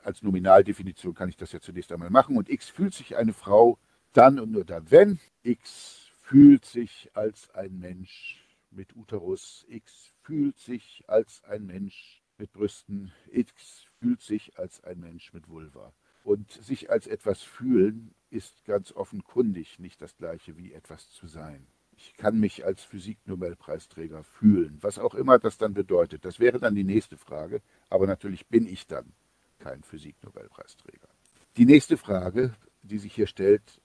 Als 0.02 0.22
Nominaldefinition 0.22 1.14
kann 1.14 1.30
ich 1.30 1.36
das 1.36 1.52
ja 1.52 1.60
zunächst 1.60 1.90
einmal 1.90 2.10
machen. 2.10 2.36
Und 2.36 2.50
X 2.50 2.68
fühlt 2.68 2.94
sich 2.94 3.16
eine 3.16 3.32
Frau 3.32 3.78
dann 4.12 4.38
und 4.38 4.52
nur 4.52 4.64
dann, 4.64 4.90
wenn 4.90 5.18
X 5.42 6.10
fühlt 6.20 6.66
sich 6.66 7.10
als 7.14 7.50
ein 7.50 7.78
Mensch 7.78 8.44
mit 8.70 8.94
Uterus, 8.94 9.64
X 9.68 10.12
fühlt 10.22 10.58
sich 10.58 11.04
als 11.06 11.42
ein 11.44 11.64
Mensch 11.64 12.22
mit 12.36 12.52
Brüsten, 12.52 13.12
X 13.32 13.86
fühlt 13.98 14.20
sich 14.20 14.58
als 14.58 14.84
ein 14.84 15.00
Mensch 15.00 15.32
mit 15.32 15.48
Vulva. 15.48 15.94
Und 16.24 16.50
sich 16.52 16.90
als 16.90 17.06
etwas 17.06 17.42
fühlen 17.42 18.14
ist 18.28 18.64
ganz 18.66 18.92
offenkundig 18.92 19.78
nicht 19.78 20.02
das 20.02 20.14
gleiche 20.16 20.58
wie 20.58 20.74
etwas 20.74 21.10
zu 21.10 21.26
sein 21.26 21.66
ich 21.98 22.16
kann 22.16 22.38
mich 22.38 22.64
als 22.64 22.84
Physiknobelpreisträger 22.84 24.22
fühlen, 24.22 24.78
was 24.80 25.00
auch 25.00 25.14
immer 25.14 25.40
das 25.40 25.58
dann 25.58 25.74
bedeutet. 25.74 26.24
Das 26.24 26.38
wäre 26.38 26.60
dann 26.60 26.76
die 26.76 26.84
nächste 26.84 27.16
Frage. 27.16 27.60
Aber 27.90 28.06
natürlich 28.06 28.46
bin 28.46 28.68
ich 28.68 28.86
dann 28.86 29.12
kein 29.58 29.82
Physiknobelpreisträger. 29.82 31.08
Die 31.56 31.66
nächste 31.66 31.96
Frage, 31.96 32.54
die 32.82 32.98
sich 32.98 33.12
hier 33.14 33.26
stellt, 33.26 33.80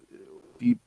die 0.61 0.77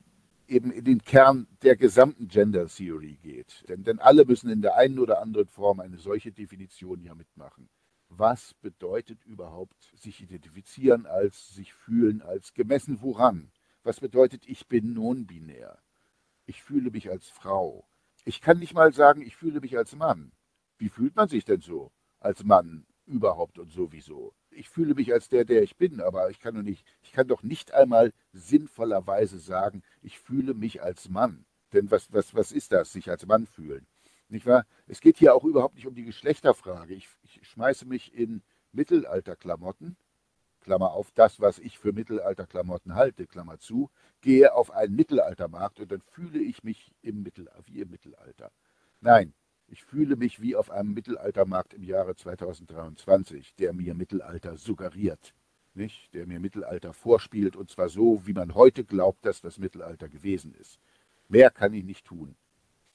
eben 0.47 0.71
in 0.71 0.85
den 0.85 1.03
Kern 1.03 1.49
der 1.63 1.77
gesamten 1.77 2.29
Gender 2.29 2.69
Theory 2.69 3.19
geht. 3.21 3.65
Denn, 3.69 3.83
denn 3.83 3.99
alle 3.99 4.25
müssen 4.25 4.49
in 4.49 4.63
der 4.63 4.77
einen 4.77 5.01
oder 5.01 5.21
anderen 5.21 5.49
Form 5.49 5.81
eine 5.81 5.99
solche 5.99 6.31
Definition 6.31 7.03
ja 7.03 7.17
mitmachen. 7.17 7.69
Was 8.09 8.55
bedeutet 8.55 9.25
überhaupt 9.25 9.91
sich 9.97 10.23
identifizieren 10.23 11.07
als, 11.07 11.53
sich 11.57 11.75
fühlen 11.75 12.23
als, 12.23 12.55
gemessen 12.55 13.03
woran? 13.03 13.51
Was 13.83 13.99
bedeutet, 13.99 14.49
ich 14.49 14.69
bin 14.69 14.93
non-binär? 14.93 15.77
Ich 16.47 16.63
fühle 16.63 16.91
mich 16.93 17.11
als 17.11 17.29
Frau. 17.29 17.89
Ich 18.25 18.41
kann 18.41 18.61
nicht 18.61 18.73
mal 18.73 18.93
sagen, 18.93 19.21
ich 19.21 19.37
fühle 19.37 19.61
mich 19.61 19.77
als 19.77 19.97
Mann. 19.97 20.33
Wie 20.79 20.89
fühlt 20.89 21.17
man 21.17 21.29
sich 21.29 21.45
denn 21.45 21.61
so 21.61 21.91
als 22.21 22.45
Mann 22.45 22.87
überhaupt 23.05 23.59
und 23.59 23.73
sowieso? 23.73 24.33
Ich 24.51 24.69
fühle 24.69 24.95
mich 24.95 25.13
als 25.13 25.29
der, 25.29 25.45
der 25.45 25.63
ich 25.63 25.77
bin, 25.77 26.01
aber 26.01 26.31
ich 26.31 26.39
kann 26.39 26.55
doch 26.55 26.63
nicht, 26.63 26.87
ich 27.03 27.13
kann 27.13 27.27
doch 27.27 27.43
nicht 27.43 27.73
einmal 27.73 28.13
sinnvollerweise 28.33 29.41
sagen, 29.41 29.83
ich 30.03 30.21
fühle 30.21 30.55
mich 30.55 30.83
als 30.83 31.09
Mann. 31.09 31.47
Denn 31.73 31.91
was, 31.91 32.13
was, 32.13 32.35
was 32.35 32.53
ist 32.53 32.71
das, 32.71 32.93
sich 32.93 33.11
als 33.11 33.27
Mann 33.27 33.47
fühlen? 33.47 33.87
Nicht 34.29 34.47
wahr? 34.47 34.67
Es 34.87 35.01
geht 35.01 35.19
hier 35.19 35.35
auch 35.35 35.45
überhaupt 35.45 35.75
nicht 35.75 35.87
um 35.87 35.95
die 35.95 36.05
Geschlechterfrage. 36.05 36.95
Ich, 36.95 37.09
ich 37.23 37.41
schmeiße 37.49 37.87
mich 37.87 38.15
in 38.15 38.43
Mittelalterklamotten, 38.71 39.97
Klammer 40.67 40.93
auf 40.93 41.13
das, 41.13 41.41
was 41.41 41.61
ich 41.61 41.79
für 41.79 41.93
Mittelalterklamotten 41.93 42.97
halte, 42.97 43.29
Klammer 43.29 43.61
zu, 43.61 43.89
gehe 44.21 44.53
auf 44.53 44.73
einen 44.73 44.97
Mittelaltermarkt 44.97 45.79
und 45.79 45.93
dann 45.93 46.01
fühle 46.01 46.41
ich 46.41 46.65
mich 46.65 46.93
im 47.03 47.23
Mittel, 47.23 47.49
wie 47.67 47.83
im 47.83 47.91
Mittelalter. 47.91 48.51
Nein, 49.01 49.33
ich 49.69 49.85
fühle 49.85 50.17
mich 50.17 50.43
wie 50.43 50.57
auf 50.57 50.73
einem 50.73 50.93
Mittelaltermarkt 50.93 51.73
im 51.73 51.85
Jahre 51.85 52.17
2023, 52.17 53.55
der 53.55 53.73
mir 53.75 53.95
Mittelalter 53.95 54.57
suggeriert, 54.57 55.35
nicht? 55.75 56.13
der 56.15 56.27
mir 56.27 56.41
Mittelalter 56.41 56.93
vorspielt 56.93 57.55
und 57.55 57.71
zwar 57.71 57.89
so, 57.89 58.27
wie 58.27 58.33
man 58.33 58.57
heute 58.57 58.83
glaubt, 58.83 59.25
dass 59.25 59.41
das 59.41 59.59
Mittelalter 59.59 60.09
gewesen 60.09 60.53
ist. 60.53 60.81
Mehr 61.29 61.51
kann 61.51 61.75
ich 61.75 61.85
nicht 61.85 62.07
tun. 62.07 62.35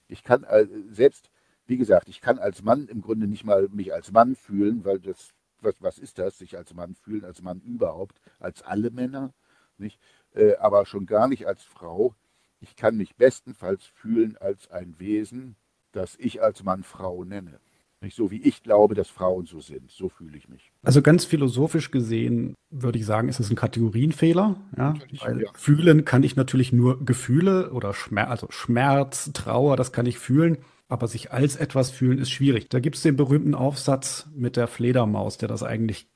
Ich 0.09 0.25
kann 0.25 0.43
äh, 0.43 0.67
selbst, 0.89 1.31
wie 1.67 1.77
gesagt, 1.77 2.09
ich 2.09 2.19
kann 2.19 2.37
als 2.37 2.63
Mann 2.63 2.89
im 2.89 3.01
Grunde 3.01 3.27
nicht 3.27 3.45
mal 3.45 3.69
mich 3.69 3.93
als 3.93 4.11
Mann 4.11 4.35
fühlen, 4.35 4.83
weil 4.83 4.99
das, 4.99 5.33
was, 5.61 5.81
was 5.81 5.97
ist 5.97 6.17
das, 6.17 6.37
sich 6.37 6.57
als 6.57 6.73
Mann 6.73 6.95
fühlen, 6.95 7.25
als 7.25 7.41
Mann 7.41 7.61
überhaupt, 7.61 8.19
als 8.39 8.61
alle 8.61 8.91
Männer, 8.91 9.33
nicht? 9.77 9.99
Äh, 10.33 10.55
aber 10.57 10.85
schon 10.85 11.05
gar 11.05 11.27
nicht 11.27 11.47
als 11.47 11.63
Frau. 11.63 12.15
Ich 12.59 12.75
kann 12.75 12.95
mich 12.95 13.15
bestenfalls 13.15 13.85
fühlen 13.85 14.37
als 14.37 14.69
ein 14.69 14.99
Wesen, 14.99 15.55
das 15.91 16.15
ich 16.19 16.41
als 16.41 16.63
Mann 16.63 16.83
Frau 16.83 17.23
nenne. 17.23 17.59
Nicht 18.03 18.15
so 18.15 18.31
wie 18.31 18.41
ich 18.41 18.63
glaube, 18.63 18.95
dass 18.95 19.09
Frauen 19.09 19.45
so 19.45 19.59
sind. 19.59 19.91
So 19.91 20.09
fühle 20.09 20.35
ich 20.35 20.49
mich. 20.49 20.71
Also 20.81 21.03
ganz 21.03 21.23
philosophisch 21.23 21.91
gesehen 21.91 22.55
würde 22.71 22.97
ich 22.97 23.05
sagen, 23.05 23.29
ist 23.29 23.39
es 23.39 23.51
ein 23.51 23.55
Kategorienfehler. 23.55 24.59
Ja? 24.75 24.95
Weil 25.19 25.41
ja. 25.43 25.51
Fühlen 25.53 26.03
kann 26.03 26.23
ich 26.23 26.35
natürlich 26.35 26.73
nur 26.73 27.05
Gefühle 27.05 27.71
oder 27.73 27.93
Schmerz, 27.93 28.29
also 28.29 28.47
Schmerz, 28.49 29.31
Trauer, 29.33 29.77
das 29.77 29.91
kann 29.91 30.07
ich 30.07 30.17
fühlen. 30.17 30.57
Aber 30.91 31.07
sich 31.07 31.31
als 31.31 31.55
etwas 31.55 31.89
fühlen 31.89 32.17
ist 32.19 32.31
schwierig. 32.31 32.69
Da 32.69 32.79
gibt 32.79 32.97
es 32.97 33.01
den 33.01 33.15
berühmten 33.15 33.55
Aufsatz 33.55 34.27
mit 34.35 34.57
der 34.57 34.67
Fledermaus, 34.67 35.37
der 35.37 35.47
das 35.47 35.63
eigentlich 35.63 36.07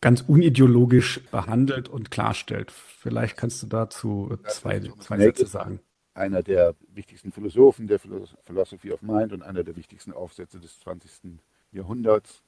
ganz 0.00 0.22
unideologisch 0.22 1.20
behandelt 1.30 1.88
und 1.88 2.10
klarstellt. 2.10 2.70
Vielleicht 2.72 3.36
kannst 3.36 3.62
du 3.62 3.66
dazu 3.66 4.36
zwei, 4.48 4.80
zwei 4.80 5.18
Sätze 5.18 5.46
sagen 5.46 5.80
einer 6.14 6.42
der 6.42 6.74
wichtigsten 6.92 7.32
Philosophen 7.32 7.86
der 7.86 7.98
Philosophy 7.98 8.92
of 8.92 9.02
Mind 9.02 9.32
und 9.32 9.42
einer 9.42 9.64
der 9.64 9.76
wichtigsten 9.76 10.12
Aufsätze 10.12 10.60
des 10.60 10.78
20. 10.80 11.40
Jahrhunderts. 11.72 12.42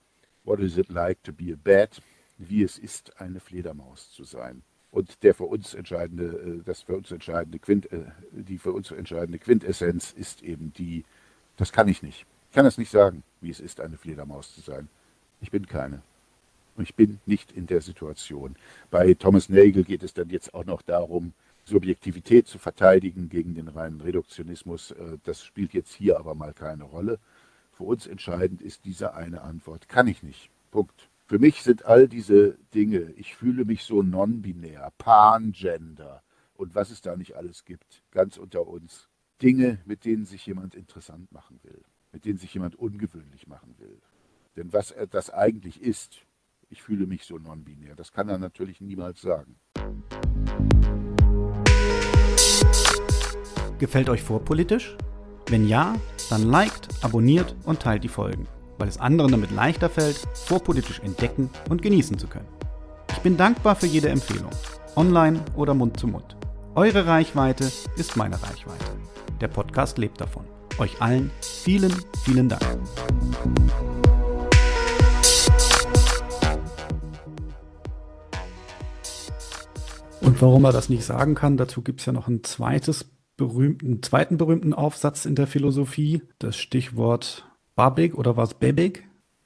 What 0.44 0.60
is 0.60 0.76
it 0.76 0.88
like 0.90 1.22
to 1.22 1.32
be 1.32 1.52
a 1.52 1.56
bat? 1.56 2.02
Wie 2.38 2.62
es 2.62 2.78
ist, 2.78 3.20
eine 3.20 3.40
Fledermaus 3.40 4.10
zu 4.10 4.24
sein. 4.24 4.62
Und 4.90 5.22
der 5.22 5.34
für 5.34 5.44
uns 5.44 5.74
entscheidende, 5.74 6.24
äh, 6.24 6.62
das 6.64 6.82
für 6.82 6.96
uns 6.96 7.10
entscheidende 7.10 7.58
Quint, 7.58 7.90
äh, 7.92 8.04
die 8.32 8.58
für 8.58 8.72
uns 8.72 8.90
entscheidende 8.90 9.38
Quintessenz 9.38 10.12
ist 10.12 10.42
eben 10.42 10.72
die, 10.72 11.04
das 11.62 11.70
kann 11.70 11.86
ich 11.86 12.02
nicht. 12.02 12.26
Ich 12.50 12.56
kann 12.56 12.66
es 12.66 12.76
nicht 12.76 12.90
sagen, 12.90 13.22
wie 13.40 13.50
es 13.50 13.60
ist, 13.60 13.80
eine 13.80 13.96
Fledermaus 13.96 14.52
zu 14.52 14.60
sein. 14.60 14.88
Ich 15.40 15.52
bin 15.52 15.68
keine. 15.68 16.02
Und 16.76 16.82
ich 16.82 16.96
bin 16.96 17.20
nicht 17.24 17.52
in 17.52 17.68
der 17.68 17.80
Situation. 17.80 18.56
Bei 18.90 19.14
Thomas 19.14 19.48
Nagel 19.48 19.84
geht 19.84 20.02
es 20.02 20.12
dann 20.12 20.28
jetzt 20.28 20.54
auch 20.54 20.64
noch 20.64 20.82
darum, 20.82 21.34
Subjektivität 21.64 22.48
zu 22.48 22.58
verteidigen 22.58 23.28
gegen 23.28 23.54
den 23.54 23.68
reinen 23.68 24.00
Reduktionismus, 24.00 24.90
äh, 24.90 25.18
das 25.22 25.44
spielt 25.44 25.72
jetzt 25.72 25.92
hier 25.92 26.18
aber 26.18 26.34
mal 26.34 26.52
keine 26.52 26.82
Rolle. 26.82 27.20
Für 27.70 27.84
uns 27.84 28.08
entscheidend 28.08 28.60
ist 28.60 28.84
diese 28.84 29.14
eine 29.14 29.42
Antwort, 29.42 29.88
kann 29.88 30.08
ich 30.08 30.24
nicht. 30.24 30.50
Punkt. 30.72 31.08
Für 31.26 31.38
mich 31.38 31.62
sind 31.62 31.84
all 31.84 32.08
diese 32.08 32.58
Dinge, 32.74 33.12
ich 33.14 33.36
fühle 33.36 33.64
mich 33.64 33.84
so 33.84 34.02
non-binär, 34.02 34.92
pangender 34.98 36.24
und 36.54 36.74
was 36.74 36.90
es 36.90 37.02
da 37.02 37.14
nicht 37.16 37.36
alles 37.36 37.64
gibt, 37.64 38.02
ganz 38.10 38.36
unter 38.36 38.66
uns, 38.66 39.08
Dinge, 39.42 39.80
mit 39.84 40.04
denen 40.04 40.24
sich 40.24 40.46
jemand 40.46 40.74
interessant 40.74 41.32
machen 41.32 41.58
will, 41.64 41.82
mit 42.12 42.24
denen 42.24 42.38
sich 42.38 42.54
jemand 42.54 42.76
ungewöhnlich 42.76 43.48
machen 43.48 43.74
will. 43.78 44.00
Denn 44.56 44.72
was 44.72 44.94
das 45.10 45.30
eigentlich 45.30 45.82
ist, 45.82 46.24
ich 46.68 46.82
fühle 46.82 47.06
mich 47.06 47.24
so 47.24 47.38
non-binär, 47.38 47.96
das 47.96 48.12
kann 48.12 48.28
er 48.28 48.38
natürlich 48.38 48.80
niemals 48.80 49.20
sagen. 49.20 49.56
Gefällt 53.78 54.08
euch 54.08 54.22
vorpolitisch? 54.22 54.96
Wenn 55.48 55.66
ja, 55.66 55.96
dann 56.30 56.44
liked, 56.44 56.88
abonniert 57.02 57.56
und 57.64 57.80
teilt 57.80 58.04
die 58.04 58.08
Folgen, 58.08 58.46
weil 58.78 58.86
es 58.86 58.98
anderen 58.98 59.32
damit 59.32 59.50
leichter 59.50 59.90
fällt, 59.90 60.18
vorpolitisch 60.34 61.00
entdecken 61.00 61.50
und 61.68 61.82
genießen 61.82 62.16
zu 62.16 62.28
können. 62.28 62.48
Ich 63.10 63.18
bin 63.18 63.36
dankbar 63.36 63.74
für 63.74 63.86
jede 63.86 64.08
Empfehlung, 64.08 64.52
online 64.94 65.44
oder 65.56 65.74
Mund 65.74 65.98
zu 65.98 66.06
Mund. 66.06 66.36
Eure 66.76 67.06
Reichweite 67.06 67.64
ist 67.96 68.16
meine 68.16 68.40
Reichweite. 68.40 68.84
Der 69.40 69.48
Podcast 69.48 69.98
lebt 69.98 70.20
davon. 70.20 70.44
Euch 70.78 71.00
allen 71.00 71.30
vielen, 71.40 71.92
vielen 72.24 72.48
Dank. 72.48 72.62
Und 80.20 80.40
warum 80.40 80.64
er 80.64 80.72
das 80.72 80.88
nicht 80.88 81.04
sagen 81.04 81.34
kann, 81.34 81.56
dazu 81.56 81.82
gibt 81.82 82.00
es 82.00 82.06
ja 82.06 82.12
noch 82.12 82.28
ein 82.28 82.44
zweites 82.44 83.10
berühmten, 83.36 84.02
zweiten 84.02 84.36
berühmten 84.36 84.72
Aufsatz 84.72 85.26
in 85.26 85.34
der 85.34 85.46
Philosophie, 85.46 86.22
das 86.38 86.56
Stichwort 86.56 87.44
Babig 87.74 88.14
oder 88.14 88.36
was 88.36 88.54
Bebig? 88.54 89.04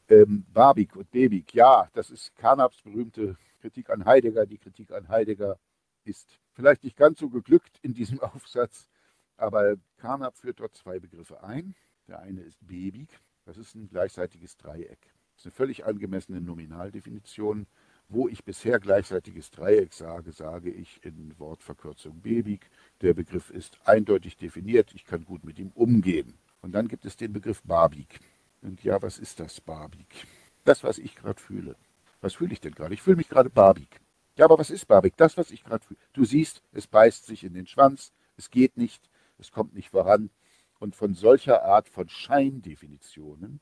Ähm, 0.09 0.44
Babig 0.53 0.94
und 0.94 1.11
Bebig, 1.11 1.55
ja, 1.55 1.88
das 1.94 2.11
ist 2.11 2.35
Carnaps 2.37 2.83
berühmte 2.83 3.37
Kritik 3.61 3.90
an 3.90 4.05
Heidegger. 4.05 4.46
Die 4.46 4.59
Kritik 4.59 4.92
an 4.92 5.09
Heidegger 5.09 5.59
ist 6.05 6.38
vielleicht 6.53 6.85
nicht 6.85 6.96
ganz 6.96 7.18
so 7.18 7.29
geglückt 7.29 7.79
in 7.83 7.94
diesem 7.94 8.20
Aufsatz, 8.35 8.88
aber 9.37 9.77
Carnap 9.99 10.37
führt 10.37 10.61
dort 10.61 10.75
zwei 10.75 10.99
Begriffe 10.99 11.42
ein. 11.42 11.75
Der 12.09 12.20
eine 12.20 12.42
ist 12.42 12.59
Bebig, 12.66 13.09
das 13.44 13.57
ist 13.57 13.75
ein 13.75 13.88
gleichseitiges 13.88 14.57
Dreieck. 14.57 14.99
Das 15.35 15.42
ist 15.42 15.46
eine 15.46 15.53
völlig 15.53 15.85
angemessene 15.85 16.40
Nominaldefinition. 16.40 17.66
Wo 18.09 18.29
ich 18.29 18.44
bisher 18.44 18.79
gleichseitiges 18.79 19.51
Dreieck 19.51 19.92
sage, 19.92 20.31
sage 20.31 20.70
ich 20.70 21.05
in 21.05 21.37
Wortverkürzung 21.38 22.20
Bebig. 22.20 22.70
Der 23.01 23.14
Begriff 23.14 23.51
ist 23.51 23.79
eindeutig 23.85 24.37
definiert, 24.37 24.92
ich 24.94 25.05
kann 25.05 25.25
gut 25.25 25.42
mit 25.42 25.59
ihm 25.59 25.70
umgehen. 25.75 26.38
Und 26.61 26.72
dann 26.72 26.87
gibt 26.87 27.05
es 27.05 27.16
den 27.16 27.33
Begriff 27.33 27.62
Barbik. 27.64 28.20
Und 28.62 28.85
ja, 28.85 29.03
was 29.03 29.18
ist 29.18 29.40
das 29.40 29.61
Barbik? 29.61 30.27
Das, 30.64 30.85
was 30.85 30.99
ich 30.99 31.16
gerade 31.16 31.40
fühle. 31.40 31.77
Was 32.20 32.35
fühle 32.35 32.53
ich 32.53 32.61
denn 32.61 32.75
gerade? 32.75 32.94
Ich 32.94 33.03
fühle 33.03 33.16
mich 33.16 33.29
gerade 33.29 33.51
Barbik. 33.51 34.01
Ja, 34.37 34.44
aber 34.44 34.59
was 34.59 34.70
ist 34.70 34.87
Barbik? 34.87 35.16
Das, 35.16 35.37
was 35.37 35.51
ich 35.51 35.64
gerade 35.64 35.85
fühle. 35.85 36.01
Du 36.12 36.25
siehst, 36.25 36.62
es 36.72 36.87
beißt 36.87 37.27
sich 37.27 37.42
in 37.42 37.55
den 37.55 37.66
Schwanz, 37.66 38.12
es 38.37 38.51
geht 38.51 38.77
nicht, 38.77 39.09
es 39.38 39.51
kommt 39.51 39.75
nicht 39.75 39.90
voran. 39.90 40.31
Und 40.79 40.94
von 40.94 41.14
solcher 41.14 41.64
Art 41.64 41.88
von 41.88 42.09
Scheindefinitionen 42.09 43.61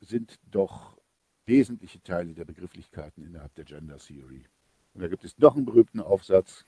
sind 0.00 0.38
doch 0.50 0.98
wesentliche 1.46 2.02
Teile 2.02 2.34
der 2.34 2.44
Begrifflichkeiten 2.44 3.24
innerhalb 3.24 3.54
der 3.54 3.64
Gender 3.64 3.98
Theory. 3.98 4.46
Und 4.94 5.02
da 5.02 5.08
gibt 5.08 5.24
es 5.24 5.38
noch 5.38 5.56
einen 5.56 5.66
berühmten 5.66 6.00
Aufsatz, 6.00 6.64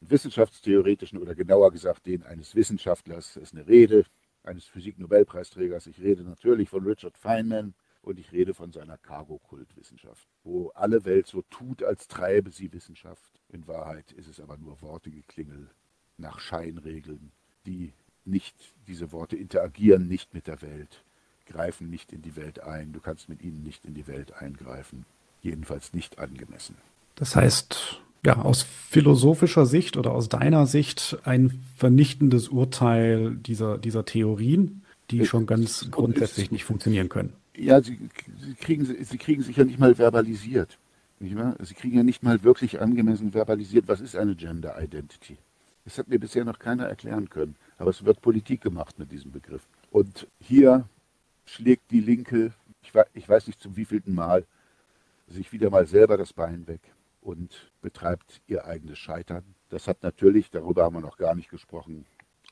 wissenschaftstheoretischen 0.00 1.18
oder 1.18 1.34
genauer 1.34 1.72
gesagt 1.72 2.06
den 2.06 2.22
eines 2.22 2.54
Wissenschaftlers. 2.54 3.34
Das 3.34 3.42
ist 3.42 3.54
eine 3.54 3.66
Rede 3.66 4.04
eines 4.42 4.66
Physik-Nobelpreisträgers. 4.66 5.86
Ich 5.86 6.00
rede 6.00 6.22
natürlich 6.24 6.68
von 6.68 6.84
Richard 6.84 7.18
Feynman 7.18 7.74
und 8.02 8.18
ich 8.18 8.32
rede 8.32 8.54
von 8.54 8.72
seiner 8.72 8.98
Cargo-Kultwissenschaft, 8.98 10.28
wo 10.42 10.68
alle 10.70 11.04
Welt 11.04 11.26
so 11.26 11.42
tut, 11.42 11.82
als 11.82 12.06
treibe 12.06 12.50
sie 12.50 12.72
Wissenschaft. 12.72 13.40
In 13.48 13.66
Wahrheit 13.66 14.12
ist 14.12 14.28
es 14.28 14.40
aber 14.40 14.58
nur 14.58 14.80
Wortegeklingel 14.82 15.70
nach 16.18 16.38
Scheinregeln, 16.38 17.32
die 17.66 17.92
nicht, 18.24 18.54
diese 18.86 19.12
Worte 19.12 19.36
interagieren 19.36 20.08
nicht 20.08 20.34
mit 20.34 20.46
der 20.46 20.62
Welt, 20.62 21.02
greifen 21.46 21.90
nicht 21.90 22.12
in 22.12 22.22
die 22.22 22.36
Welt 22.36 22.60
ein. 22.60 22.92
Du 22.92 23.00
kannst 23.00 23.28
mit 23.28 23.42
ihnen 23.42 23.62
nicht 23.62 23.84
in 23.84 23.94
die 23.94 24.06
Welt 24.06 24.32
eingreifen. 24.32 25.04
Jedenfalls 25.42 25.92
nicht 25.92 26.18
angemessen. 26.18 26.76
Das 27.16 27.36
heißt, 27.36 28.00
ja, 28.24 28.38
aus 28.38 28.62
philosophischer 28.62 29.66
Sicht 29.66 29.96
oder 29.96 30.12
aus 30.12 30.28
deiner 30.28 30.66
Sicht 30.66 31.18
ein 31.24 31.60
vernichtendes 31.76 32.48
Urteil 32.48 33.36
dieser, 33.36 33.76
dieser 33.76 34.06
Theorien, 34.06 34.82
die 35.10 35.26
schon 35.26 35.44
ganz 35.46 35.90
grundsätzlich 35.90 36.50
nicht 36.50 36.64
funktionieren 36.64 37.10
können. 37.10 37.34
Ja, 37.56 37.82
sie, 37.82 37.98
sie, 38.40 38.54
kriegen, 38.54 38.86
sie 38.86 39.18
kriegen 39.18 39.42
sich 39.42 39.56
ja 39.56 39.64
nicht 39.64 39.78
mal 39.78 39.94
verbalisiert. 39.94 40.78
Sie 41.20 41.74
kriegen 41.74 41.96
ja 41.96 42.02
nicht 42.02 42.22
mal 42.22 42.42
wirklich 42.42 42.80
angemessen 42.80 43.32
verbalisiert, 43.32 43.86
was 43.86 44.00
ist 44.00 44.16
eine 44.16 44.34
Gender 44.34 44.82
Identity. 44.82 45.36
Das 45.84 45.98
hat 45.98 46.08
mir 46.08 46.18
bisher 46.18 46.44
noch 46.44 46.58
keiner 46.58 46.86
erklären 46.86 47.28
können. 47.28 47.56
Aber 47.76 47.90
es 47.90 48.04
wird 48.04 48.22
Politik 48.22 48.62
gemacht 48.62 48.98
mit 48.98 49.12
diesem 49.12 49.32
Begriff. 49.32 49.66
Und 49.90 50.26
hier 50.40 50.88
schlägt 51.44 51.90
die 51.90 52.00
Linke, 52.00 52.52
ich 52.82 52.94
weiß, 52.94 53.06
ich 53.12 53.28
weiß 53.28 53.46
nicht 53.46 53.60
zum 53.60 53.76
wievielten 53.76 54.14
Mal, 54.14 54.46
sich 55.26 55.52
wieder 55.52 55.70
mal 55.70 55.86
selber 55.86 56.16
das 56.16 56.32
Bein 56.32 56.66
weg 56.66 56.80
und 57.20 57.72
betreibt 57.80 58.42
ihr 58.46 58.66
eigenes 58.66 58.98
Scheitern. 58.98 59.44
Das 59.70 59.88
hat 59.88 60.02
natürlich, 60.02 60.50
darüber 60.50 60.84
haben 60.84 60.96
wir 60.96 61.00
noch 61.00 61.16
gar 61.16 61.34
nicht 61.34 61.50
gesprochen, 61.50 62.06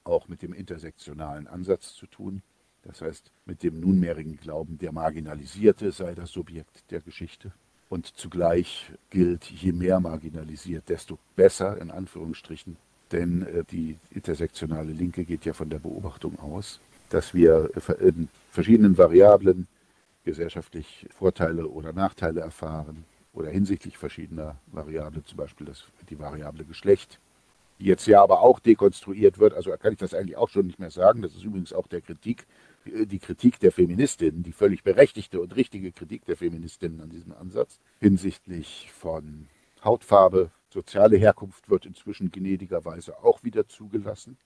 auch 0.04 0.28
mit 0.28 0.42
dem 0.42 0.52
intersektionalen 0.52 1.46
Ansatz 1.46 1.94
zu 1.94 2.06
tun. 2.06 2.42
Das 2.82 3.00
heißt, 3.00 3.30
mit 3.44 3.62
dem 3.62 3.78
nunmehrigen 3.78 4.36
Glauben, 4.36 4.78
der 4.78 4.92
Marginalisierte 4.92 5.92
sei 5.92 6.14
das 6.14 6.30
Subjekt 6.30 6.90
der 6.90 7.00
Geschichte. 7.00 7.52
Und 7.88 8.06
zugleich 8.06 8.90
gilt, 9.10 9.44
je 9.44 9.72
mehr 9.72 10.00
marginalisiert, 10.00 10.88
desto 10.88 11.18
besser, 11.36 11.80
in 11.80 11.90
Anführungsstrichen. 11.90 12.76
Denn 13.12 13.42
äh, 13.42 13.64
die 13.70 13.98
intersektionale 14.10 14.92
Linke 14.92 15.24
geht 15.24 15.44
ja 15.44 15.52
von 15.52 15.70
der 15.70 15.78
Beobachtung 15.78 16.38
aus, 16.40 16.80
dass 17.10 17.34
wir 17.34 17.70
in 18.00 18.28
verschiedenen 18.50 18.96
Variablen 18.96 19.68
gesellschaftlich 20.24 21.06
Vorteile 21.10 21.68
oder 21.68 21.92
Nachteile 21.92 22.40
erfahren 22.40 23.04
oder 23.34 23.50
hinsichtlich 23.50 23.98
verschiedener 23.98 24.56
Variablen, 24.66 25.24
zum 25.26 25.36
Beispiel 25.36 25.66
das, 25.66 25.84
die 26.08 26.18
Variable 26.18 26.64
Geschlecht, 26.64 27.18
die 27.78 27.84
jetzt 27.84 28.06
ja 28.06 28.22
aber 28.22 28.40
auch 28.40 28.60
dekonstruiert 28.60 29.38
wird. 29.38 29.54
Also 29.54 29.70
kann 29.72 29.92
ich 29.92 29.98
das 29.98 30.14
eigentlich 30.14 30.36
auch 30.36 30.48
schon 30.48 30.66
nicht 30.66 30.78
mehr 30.78 30.90
sagen. 30.90 31.22
Das 31.22 31.34
ist 31.34 31.44
übrigens 31.44 31.72
auch 31.72 31.86
der 31.86 32.00
Kritik, 32.00 32.46
die 32.84 33.18
Kritik 33.18 33.58
der 33.60 33.72
Feministinnen, 33.72 34.42
die 34.42 34.52
völlig 34.52 34.82
berechtigte 34.82 35.40
und 35.40 35.54
richtige 35.56 35.92
Kritik 35.92 36.24
der 36.24 36.36
Feministinnen 36.36 37.00
an 37.00 37.10
diesem 37.10 37.32
Ansatz 37.32 37.78
hinsichtlich 38.00 38.90
von 38.92 39.48
Hautfarbe, 39.84 40.50
soziale 40.72 41.16
Herkunft 41.16 41.68
wird 41.68 41.86
inzwischen 41.86 42.30
gnädigerweise 42.30 43.22
auch 43.22 43.42
wieder 43.44 43.68
zugelassen. 43.68 44.38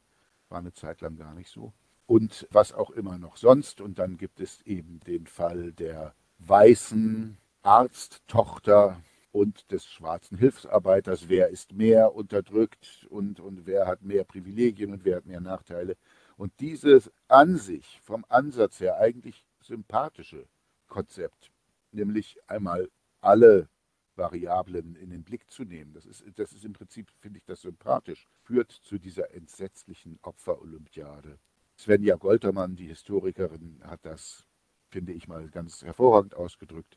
War 0.48 0.58
eine 0.58 0.72
Zeit 0.72 1.00
lang 1.00 1.16
gar 1.16 1.34
nicht 1.34 1.50
so 1.50 1.72
und 2.06 2.46
was 2.50 2.72
auch 2.72 2.90
immer 2.90 3.18
noch 3.18 3.36
sonst. 3.36 3.80
Und 3.80 3.98
dann 3.98 4.16
gibt 4.16 4.40
es 4.40 4.60
eben 4.62 5.00
den 5.00 5.26
Fall 5.26 5.72
der 5.72 6.14
weißen 6.38 7.36
Arzttochter 7.62 9.00
und 9.32 9.70
des 9.70 9.86
schwarzen 9.86 10.38
Hilfsarbeiters. 10.38 11.28
Wer 11.28 11.48
ist 11.48 11.72
mehr 11.72 12.14
unterdrückt 12.14 13.06
und, 13.10 13.40
und 13.40 13.66
wer 13.66 13.86
hat 13.86 14.02
mehr 14.02 14.24
Privilegien 14.24 14.92
und 14.92 15.04
wer 15.04 15.16
hat 15.16 15.26
mehr 15.26 15.40
Nachteile. 15.40 15.96
Und 16.36 16.52
dieses 16.60 17.10
an 17.28 17.56
sich, 17.56 18.00
vom 18.04 18.24
Ansatz 18.28 18.80
her 18.80 18.98
eigentlich 18.98 19.44
sympathische 19.60 20.46
Konzept, 20.86 21.50
nämlich 21.92 22.38
einmal 22.46 22.88
alle 23.20 23.68
Variablen 24.16 24.96
in 24.96 25.10
den 25.10 25.22
Blick 25.22 25.50
zu 25.50 25.64
nehmen, 25.64 25.92
das 25.92 26.06
ist, 26.06 26.24
das 26.36 26.52
ist 26.52 26.64
im 26.64 26.72
Prinzip, 26.72 27.10
finde 27.20 27.38
ich 27.38 27.44
das 27.44 27.62
sympathisch, 27.62 28.26
führt 28.42 28.72
zu 28.72 28.98
dieser 28.98 29.34
entsetzlichen 29.34 30.18
Opferolympiade 30.22 31.38
Svenja 31.78 32.16
Goltermann, 32.16 32.74
die 32.74 32.88
Historikerin, 32.88 33.80
hat 33.84 34.00
das, 34.04 34.46
finde 34.88 35.12
ich 35.12 35.28
mal, 35.28 35.48
ganz 35.50 35.82
hervorragend 35.82 36.34
ausgedrückt. 36.34 36.96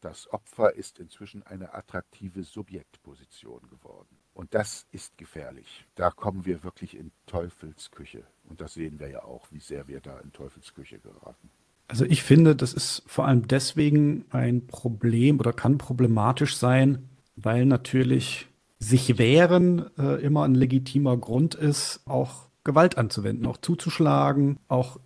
Das 0.00 0.30
Opfer 0.30 0.74
ist 0.74 0.98
inzwischen 0.98 1.42
eine 1.42 1.74
attraktive 1.74 2.44
Subjektposition 2.44 3.68
geworden. 3.68 4.18
Und 4.34 4.54
das 4.54 4.86
ist 4.92 5.16
gefährlich. 5.16 5.86
Da 5.94 6.10
kommen 6.10 6.44
wir 6.44 6.62
wirklich 6.62 6.96
in 6.96 7.10
Teufelsküche. 7.26 8.24
Und 8.44 8.60
das 8.60 8.74
sehen 8.74 9.00
wir 9.00 9.08
ja 9.08 9.24
auch, 9.24 9.50
wie 9.50 9.60
sehr 9.60 9.88
wir 9.88 10.00
da 10.00 10.20
in 10.20 10.30
Teufelsküche 10.30 11.00
geraten. 11.00 11.50
Also 11.88 12.04
ich 12.04 12.22
finde, 12.22 12.54
das 12.54 12.74
ist 12.74 13.02
vor 13.06 13.26
allem 13.26 13.48
deswegen 13.48 14.26
ein 14.30 14.66
Problem 14.66 15.40
oder 15.40 15.52
kann 15.52 15.78
problematisch 15.78 16.56
sein, 16.56 17.08
weil 17.34 17.64
natürlich 17.64 18.46
sich 18.78 19.18
wehren 19.18 19.86
äh, 19.98 20.22
immer 20.22 20.44
ein 20.44 20.54
legitimer 20.54 21.16
Grund 21.16 21.54
ist, 21.54 22.00
auch 22.04 22.48
Gewalt 22.62 22.98
anzuwenden, 22.98 23.46
auch 23.46 23.56
zuzuschlagen, 23.56 24.58
auch 24.68 25.00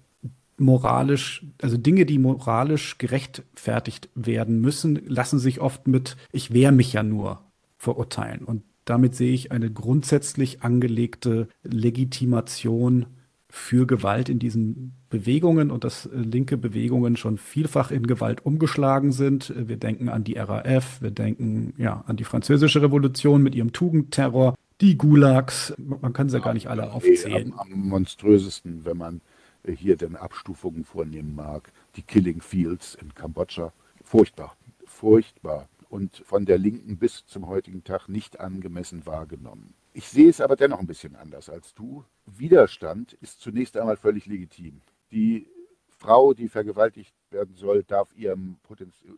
moralisch, 0.59 1.47
also 1.63 1.77
Dinge, 1.77 2.05
die 2.05 2.19
moralisch 2.19 2.99
gerechtfertigt 2.99 4.09
werden 4.15 4.61
müssen, 4.61 5.01
lassen 5.07 5.39
sich 5.39 5.61
oft 5.61 5.87
mit 5.87 6.17
ich 6.33 6.53
wehre 6.53 6.73
mich 6.73 6.93
ja 6.93 7.03
nur 7.03 7.41
verurteilen. 7.79 8.45
Und 8.45 8.63
damit 8.85 9.15
sehe 9.15 9.33
ich 9.33 9.53
eine 9.53 9.71
grundsätzlich 9.71 10.63
angelegte 10.63 11.49
Legitimation 11.63 13.07
für 13.55 13.87
Gewalt 13.87 14.31
in 14.31 14.39
diesen 14.39 14.95
Bewegungen 15.11 15.71
und 15.71 15.85
dass 15.85 16.07
äh, 16.07 16.17
linke 16.17 16.57
Bewegungen 16.57 17.19
schon 17.19 17.37
vielfach 17.37 17.91
in 17.91 18.07
Gewalt 18.07 18.47
umgeschlagen 18.47 19.13
sind. 19.13 19.53
Wir 19.55 19.77
denken 19.77 20.09
an 20.09 20.25
die 20.25 20.39
RAF, 20.39 21.03
wir 21.03 21.11
denken 21.11 21.75
ja 21.77 22.03
an 22.07 22.17
die 22.17 22.25
französische 22.25 22.81
Revolution 22.81 23.43
mit 23.43 23.55
ihrem 23.55 23.75
Tugendterror 23.75 24.55
die 24.81 24.97
Gulags, 24.97 25.75
man 25.77 26.15
kann 26.15 26.31
sie 26.31 26.39
ja 26.39 26.43
gar 26.43 26.55
nicht 26.55 26.69
alle 26.69 26.93
aufzählen. 26.93 27.53
Am, 27.53 27.73
am 27.73 27.89
monströsesten, 27.89 28.87
wenn 28.87 28.97
man 28.97 29.21
hier 29.67 29.97
denn 29.97 30.17
Abstufungen 30.17 30.85
vornehmen 30.85 31.35
mag, 31.35 31.71
die 31.97 32.03
Killing 32.03 32.41
Fields 32.41 32.97
in 33.01 33.15
Kambodscha. 33.15 33.75
Furchtbar, 34.03 34.57
furchtbar 34.87 35.69
und 35.91 36.23
von 36.25 36.47
der 36.47 36.57
Linken 36.57 36.97
bis 36.97 37.27
zum 37.27 37.49
heutigen 37.49 37.85
Tag 37.85 38.09
nicht 38.09 38.41
angemessen 38.41 39.05
wahrgenommen. 39.05 39.75
Ich 39.95 40.09
sehe 40.09 40.31
es 40.31 40.41
aber 40.41 40.57
dennoch 40.57 40.79
ein 40.79 40.87
bisschen 40.87 41.17
anders 41.17 41.51
als 41.51 41.75
du. 41.75 42.05
Widerstand 42.25 43.13
ist 43.15 43.41
zunächst 43.41 43.77
einmal 43.77 43.99
völlig 43.99 44.25
legitim. 44.25 44.81
Die 45.11 45.47
Frau, 45.87 46.33
die 46.33 46.49
vergewaltigt 46.49 47.15
werden 47.31 47.55
soll, 47.55 47.85
darf 47.85 48.15
ihrem, 48.17 48.59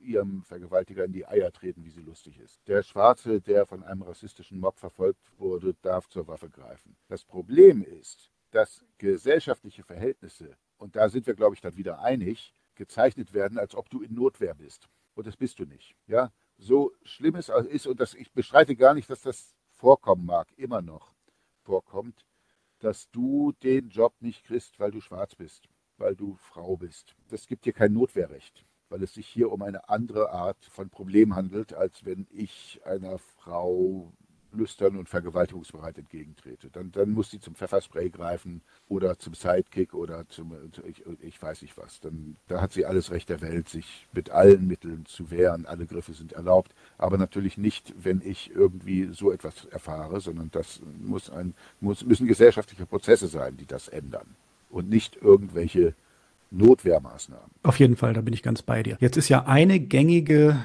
ihrem, 0.02 0.42
Vergewaltiger 0.42 1.04
in 1.04 1.12
die 1.12 1.26
Eier 1.26 1.52
treten, 1.52 1.84
wie 1.84 1.90
sie 1.90 2.02
lustig 2.02 2.40
ist. 2.40 2.60
Der 2.66 2.82
Schwarze, 2.82 3.40
der 3.40 3.66
von 3.66 3.84
einem 3.84 4.02
rassistischen 4.02 4.58
Mob 4.58 4.78
verfolgt 4.78 5.32
wurde, 5.38 5.74
darf 5.80 6.08
zur 6.08 6.26
Waffe 6.26 6.50
greifen. 6.50 6.96
Das 7.08 7.24
Problem 7.24 7.82
ist, 7.82 8.30
dass 8.50 8.84
gesellschaftliche 8.98 9.84
Verhältnisse, 9.84 10.56
und 10.76 10.96
da 10.96 11.08
sind 11.08 11.26
wir, 11.26 11.34
glaube 11.34 11.54
ich, 11.54 11.60
dann 11.60 11.76
wieder 11.76 12.00
einig, 12.00 12.52
gezeichnet 12.74 13.32
werden, 13.32 13.58
als 13.58 13.74
ob 13.74 13.88
du 13.90 14.02
in 14.02 14.14
Notwehr 14.14 14.54
bist. 14.54 14.88
Und 15.14 15.26
das 15.26 15.37
bist 15.37 15.60
du 15.60 15.64
nicht. 15.64 15.94
Ja? 16.08 16.32
So 16.58 16.92
schlimm 17.04 17.37
es 17.37 17.48
ist, 17.48 17.87
und 17.87 18.00
das, 18.00 18.14
ich 18.14 18.32
bestreite 18.32 18.74
gar 18.74 18.94
nicht, 18.94 19.08
dass 19.08 19.22
das 19.22 19.54
vorkommen 19.85 20.25
mag, 20.27 20.49
immer 20.57 20.83
noch 20.83 21.12
vorkommt, 21.62 22.27
dass 22.79 23.11
du 23.11 23.53
den 23.62 23.90
Job 23.90 24.14
nicht 24.20 24.44
kriegst, 24.44 24.81
weil 24.81 24.90
du 24.90 25.01
schwarz 25.01 25.35
bist 25.35 25.68
weil 25.99 26.16
du 26.16 26.37
Frau 26.37 26.77
bist. 26.77 27.14
Das 27.29 27.47
gibt 27.47 27.64
dir 27.64 27.73
kein 27.73 27.92
Notwehrrecht, 27.92 28.64
weil 28.88 29.03
es 29.03 29.14
sich 29.14 29.27
hier 29.27 29.53
um 29.53 29.62
eine 29.62 29.88
andere 29.88 30.31
Art 30.31 30.64
von 30.66 30.90
Problem 30.90 31.35
handelt, 31.35 31.73
als 31.73 32.05
wenn 32.05 32.27
ich 32.31 32.81
einer 32.85 33.18
Frau 33.18 34.12
lüstern 34.55 34.97
und 34.97 35.09
vergewaltigungsbereit 35.09 35.99
entgegentrete. 35.99 36.69
Dann, 36.71 36.93
dann 36.93 37.11
muss 37.11 37.31
sie 37.31 37.40
zum 37.40 37.55
Pfefferspray 37.55 38.11
greifen 38.11 38.62
oder 38.88 39.19
zum 39.19 39.35
Sidekick 39.35 39.95
oder 39.95 40.29
zum, 40.29 40.55
ich, 40.87 41.03
ich 41.21 41.43
weiß 41.43 41.62
nicht 41.62 41.77
was. 41.77 42.01
Dann, 42.01 42.37
da 42.49 42.61
hat 42.61 42.73
sie 42.73 42.87
alles 42.87 43.11
Recht 43.11 43.29
der 43.29 43.40
Welt, 43.40 43.69
sich 43.69 44.07
mit 44.12 44.31
allen 44.31 44.67
Mitteln 44.67 45.05
zu 45.07 45.31
wehren. 45.31 45.67
Alle 45.67 45.87
Griffe 45.87 46.12
sind 46.12 46.33
erlaubt, 46.33 46.75
aber 46.99 47.19
natürlich 47.19 47.59
nicht, 47.59 47.95
wenn 48.03 48.23
ich 48.25 48.51
irgendwie 48.51 49.11
so 49.12 49.33
etwas 49.33 49.64
erfahre, 49.67 50.21
sondern 50.21 50.51
das 50.51 50.81
muss 51.01 51.31
ein, 51.31 51.55
muss, 51.81 52.05
müssen 52.05 52.27
gesellschaftliche 52.27 52.87
Prozesse 52.87 53.27
sein, 53.29 53.57
die 53.57 53.67
das 53.67 53.88
ändern 53.88 54.37
und 54.71 54.88
nicht 54.88 55.17
irgendwelche 55.17 55.95
Notwehrmaßnahmen. 56.51 57.51
Auf 57.62 57.79
jeden 57.79 57.97
Fall, 57.97 58.12
da 58.12 58.21
bin 58.21 58.35
ich 58.35 58.43
ganz 58.43 58.62
bei 58.62 58.83
dir. 58.83 58.97
Jetzt 59.01 59.17
ist 59.17 59.29
ja 59.29 59.45
eine 59.47 59.81
gängige 59.81 60.57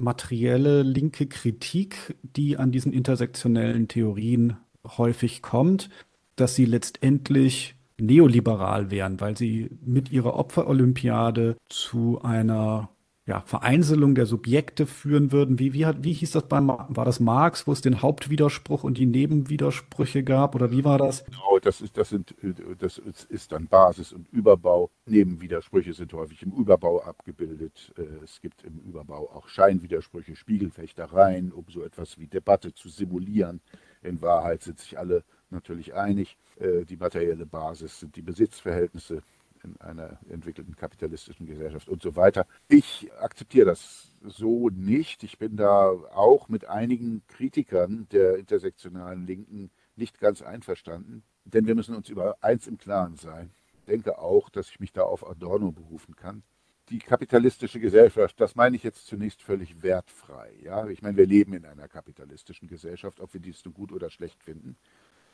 materielle 0.00 0.82
linke 0.82 1.26
Kritik, 1.26 2.16
die 2.22 2.56
an 2.56 2.72
diesen 2.72 2.92
intersektionellen 2.92 3.88
Theorien 3.88 4.56
häufig 4.86 5.42
kommt, 5.42 5.90
dass 6.36 6.54
sie 6.54 6.64
letztendlich 6.64 7.74
neoliberal 7.98 8.90
wären, 8.90 9.20
weil 9.20 9.36
sie 9.36 9.70
mit 9.84 10.10
ihrer 10.10 10.34
Opferolympiade 10.34 11.56
zu 11.68 12.22
einer 12.22 12.88
ja, 13.26 13.42
Vereinzelung 13.42 14.14
der 14.14 14.26
Subjekte 14.26 14.86
führen 14.86 15.30
würden. 15.30 15.58
Wie, 15.58 15.72
wie, 15.72 15.86
hat, 15.86 16.02
wie 16.02 16.12
hieß 16.12 16.32
das 16.32 16.48
bei, 16.48 16.60
war 16.60 17.04
das 17.04 17.20
Marx, 17.20 17.66
wo 17.66 17.72
es 17.72 17.80
den 17.80 18.02
Hauptwiderspruch 18.02 18.82
und 18.82 18.98
die 18.98 19.06
Nebenwidersprüche 19.06 20.24
gab? 20.24 20.54
Oder 20.54 20.70
wie 20.70 20.84
war 20.84 20.98
das? 20.98 21.24
Genau, 21.24 21.58
das 21.60 21.80
ist, 21.80 21.96
das 21.96 22.08
sind, 22.08 22.34
das 22.78 22.98
ist 22.98 23.52
dann 23.52 23.68
Basis 23.68 24.12
und 24.12 24.26
Überbau. 24.32 24.90
Nebenwidersprüche 25.06 25.92
sind 25.92 26.12
häufig 26.12 26.42
im 26.42 26.52
Überbau 26.52 27.02
abgebildet. 27.02 27.92
Äh, 27.96 28.24
es 28.24 28.40
gibt 28.40 28.64
im 28.64 28.78
Überbau 28.80 29.30
auch 29.30 29.48
Scheinwidersprüche, 29.48 30.34
Spiegelfechtereien, 30.34 31.52
um 31.52 31.66
so 31.68 31.82
etwas 31.82 32.18
wie 32.18 32.26
Debatte 32.26 32.74
zu 32.74 32.88
simulieren. 32.88 33.60
In 34.02 34.22
Wahrheit 34.22 34.62
sind 34.62 34.80
sich 34.80 34.98
alle 34.98 35.24
natürlich 35.50 35.94
einig. 35.94 36.36
Äh, 36.58 36.84
die 36.84 36.96
materielle 36.96 37.46
Basis 37.46 38.00
sind 38.00 38.16
die 38.16 38.22
Besitzverhältnisse 38.22 39.22
in 39.64 39.80
einer 39.80 40.18
entwickelten 40.28 40.76
kapitalistischen 40.76 41.46
Gesellschaft 41.46 41.88
und 41.88 42.02
so 42.02 42.16
weiter. 42.16 42.46
Ich 42.68 43.10
akzeptiere 43.20 43.66
das 43.66 44.12
so 44.22 44.68
nicht. 44.68 45.22
Ich 45.22 45.38
bin 45.38 45.56
da 45.56 45.90
auch 45.90 46.48
mit 46.48 46.66
einigen 46.66 47.22
Kritikern 47.28 48.06
der 48.12 48.36
intersektionalen 48.36 49.26
Linken 49.26 49.70
nicht 49.96 50.18
ganz 50.18 50.42
einverstanden, 50.42 51.22
denn 51.44 51.66
wir 51.66 51.74
müssen 51.74 51.94
uns 51.94 52.08
über 52.08 52.36
eins 52.40 52.66
im 52.66 52.78
Klaren 52.78 53.16
sein. 53.16 53.50
Ich 53.72 53.84
denke 53.86 54.18
auch, 54.18 54.48
dass 54.50 54.70
ich 54.70 54.80
mich 54.80 54.92
da 54.92 55.02
auf 55.02 55.28
Adorno 55.28 55.72
berufen 55.72 56.16
kann, 56.16 56.42
die 56.90 56.98
kapitalistische 56.98 57.78
Gesellschaft, 57.78 58.40
das 58.40 58.56
meine 58.56 58.76
ich 58.76 58.82
jetzt 58.82 59.06
zunächst 59.06 59.42
völlig 59.42 59.82
wertfrei. 59.82 60.52
Ja? 60.62 60.86
Ich 60.88 61.02
meine, 61.02 61.16
wir 61.16 61.26
leben 61.26 61.54
in 61.54 61.64
einer 61.64 61.88
kapitalistischen 61.88 62.68
Gesellschaft, 62.68 63.20
ob 63.20 63.32
wir 63.32 63.40
dies 63.40 63.60
so 63.60 63.70
gut 63.70 63.92
oder 63.92 64.10
schlecht 64.10 64.42
finden, 64.42 64.76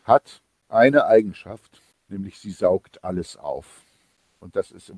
hat 0.05 0.43
eine 0.69 1.07
Eigenschaft, 1.07 1.83
nämlich 2.09 2.39
sie 2.39 2.51
saugt 2.51 3.03
alles 3.05 3.37
auf. 3.37 3.86
Und 4.47 4.55
das 4.55 4.71
ist 4.71 4.93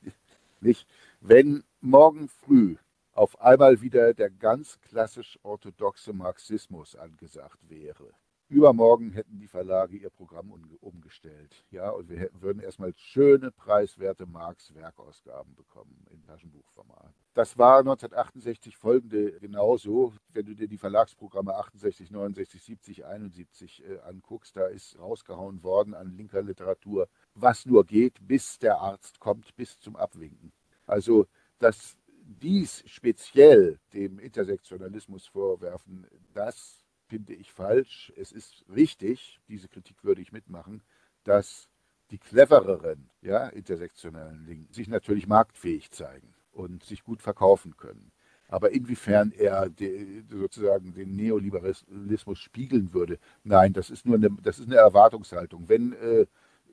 nicht, 0.60 0.88
wenn 1.20 1.62
morgen 1.82 2.30
früh 2.30 2.76
auf 3.12 3.38
einmal 3.38 3.82
wieder 3.82 4.14
der 4.14 4.30
ganz 4.30 4.80
klassisch 4.80 5.38
orthodoxe 5.42 6.14
Marxismus 6.14 6.96
angesagt 6.96 7.58
wäre, 7.68 8.14
Übermorgen 8.54 9.10
hätten 9.10 9.40
die 9.40 9.48
Verlage 9.48 9.96
ihr 9.96 10.10
Programm 10.10 10.52
umgestellt. 10.80 11.66
Ja, 11.72 11.90
und 11.90 12.08
wir 12.08 12.20
hätten, 12.20 12.40
würden 12.40 12.62
erstmal 12.62 12.92
schöne, 12.94 13.50
preiswerte 13.50 14.26
Marx-Werkausgaben 14.26 15.56
bekommen 15.56 16.06
in 16.08 16.22
Taschenbuchformat. 16.22 17.12
Das 17.34 17.58
war 17.58 17.80
1968 17.80 18.76
folgende 18.76 19.40
genauso. 19.40 20.12
Wenn 20.32 20.46
du 20.46 20.54
dir 20.54 20.68
die 20.68 20.78
Verlagsprogramme 20.78 21.52
68, 21.56 22.12
69, 22.12 22.62
70, 22.62 23.04
71 23.04 23.82
äh, 23.84 23.98
anguckst, 24.08 24.56
da 24.56 24.66
ist 24.66 24.96
rausgehauen 25.00 25.64
worden 25.64 25.92
an 25.92 26.16
linker 26.16 26.42
Literatur, 26.42 27.08
was 27.34 27.66
nur 27.66 27.84
geht, 27.84 28.24
bis 28.24 28.60
der 28.60 28.78
Arzt 28.78 29.18
kommt, 29.18 29.56
bis 29.56 29.80
zum 29.80 29.96
Abwinken. 29.96 30.52
Also, 30.86 31.26
dass 31.58 31.96
dies 32.22 32.84
speziell 32.86 33.80
dem 33.92 34.20
Intersektionalismus 34.20 35.26
vorwerfen, 35.26 36.06
das 36.32 36.83
finde 37.06 37.34
ich 37.34 37.52
falsch. 37.52 38.12
Es 38.16 38.32
ist 38.32 38.64
richtig, 38.74 39.40
diese 39.48 39.68
Kritik 39.68 40.02
würde 40.04 40.22
ich 40.22 40.32
mitmachen, 40.32 40.82
dass 41.24 41.68
die 42.10 42.18
clevereren 42.18 43.10
ja, 43.22 43.48
intersektionellen 43.48 44.44
Linken 44.46 44.72
sich 44.72 44.88
natürlich 44.88 45.26
marktfähig 45.26 45.90
zeigen 45.90 46.34
und 46.52 46.84
sich 46.84 47.02
gut 47.04 47.22
verkaufen 47.22 47.76
können. 47.76 48.12
Aber 48.48 48.70
inwiefern 48.70 49.32
er 49.32 49.68
de, 49.70 50.22
sozusagen 50.28 50.92
den 50.94 51.16
Neoliberalismus 51.16 52.38
spiegeln 52.38 52.92
würde, 52.92 53.18
nein, 53.42 53.72
das 53.72 53.90
ist 53.90 54.04
nur 54.06 54.16
eine, 54.16 54.30
das 54.42 54.58
ist 54.58 54.66
eine 54.66 54.76
Erwartungshaltung. 54.76 55.68
Wenn 55.68 55.94
äh, 55.94 56.26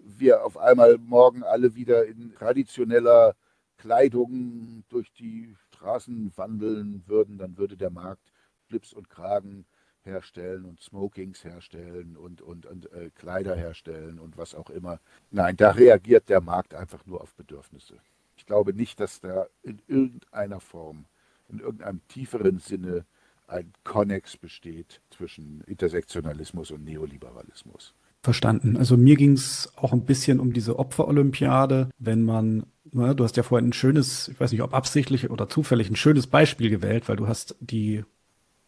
wir 0.04 0.44
auf 0.44 0.58
einmal 0.58 0.98
morgen 0.98 1.44
alle 1.44 1.76
wieder 1.76 2.06
in 2.06 2.34
traditioneller 2.34 3.36
Kleidung 3.78 4.84
durch 4.90 5.12
die 5.14 5.56
Straßen 5.70 6.32
wandeln 6.36 7.04
würden, 7.08 7.38
dann 7.38 7.58
würde 7.58 7.78
der 7.78 7.90
Markt 7.90 8.32
Flips 8.68 8.94
und 8.94 9.10
Kragen 9.10 9.66
herstellen 10.04 10.66
und 10.66 10.82
Smokings 10.82 11.43
herstellen 11.43 12.18
und, 12.18 12.41
und, 12.41 12.66
und 12.66 12.91
äh, 12.93 13.10
Kleider 13.16 13.56
herstellen 13.56 14.20
und 14.20 14.38
was 14.38 14.56
auch 14.56 14.70
immer. 14.70 14.99
Nein, 15.30 15.58
da 15.58 15.72
reagiert 15.72 16.30
der 16.30 16.41
Markt 16.41 16.74
einfach 16.74 17.06
nur 17.06 17.22
auf 17.22 17.34
Bedürfnisse. 17.36 17.95
Ich 18.36 18.45
glaube 18.45 18.74
nicht, 18.74 18.99
dass 18.99 19.22
da 19.22 19.47
in 19.62 19.82
irgendeiner 19.88 20.60
Form, 20.60 21.06
in 21.49 21.60
irgendeinem 21.60 22.02
tieferen 22.08 22.60
Sinne 22.60 23.06
ein 23.47 23.72
Konnex 23.84 24.38
besteht 24.38 25.02
zwischen 25.10 25.62
Intersektionalismus 25.62 26.72
und 26.72 26.84
Neoliberalismus. 26.84 27.93
Verstanden. 28.24 28.78
Also 28.78 28.97
mir 28.97 29.16
ging 29.16 29.34
es 29.34 29.72
auch 29.76 29.93
ein 29.93 30.06
bisschen 30.06 30.39
um 30.39 30.54
diese 30.54 30.78
Opferolympiade, 30.78 31.89
wenn 31.97 32.24
man, 32.24 32.66
na, 32.91 33.14
du 33.14 33.24
hast 33.24 33.36
ja 33.36 33.43
vorhin 33.43 33.70
ein 33.70 33.74
schönes, 33.74 34.28
ich 34.28 34.39
weiß 34.39 34.52
nicht, 34.52 34.62
ob 34.62 34.74
absichtlich 34.74 35.30
oder 35.30 35.49
zufällig 35.49 35.89
ein 35.89 35.95
schönes 35.95 36.28
Beispiel 36.28 36.70
gewählt, 36.70 37.10
weil 37.10 37.16
du 37.16 37.28
hast 37.28 37.56
die 37.60 38.06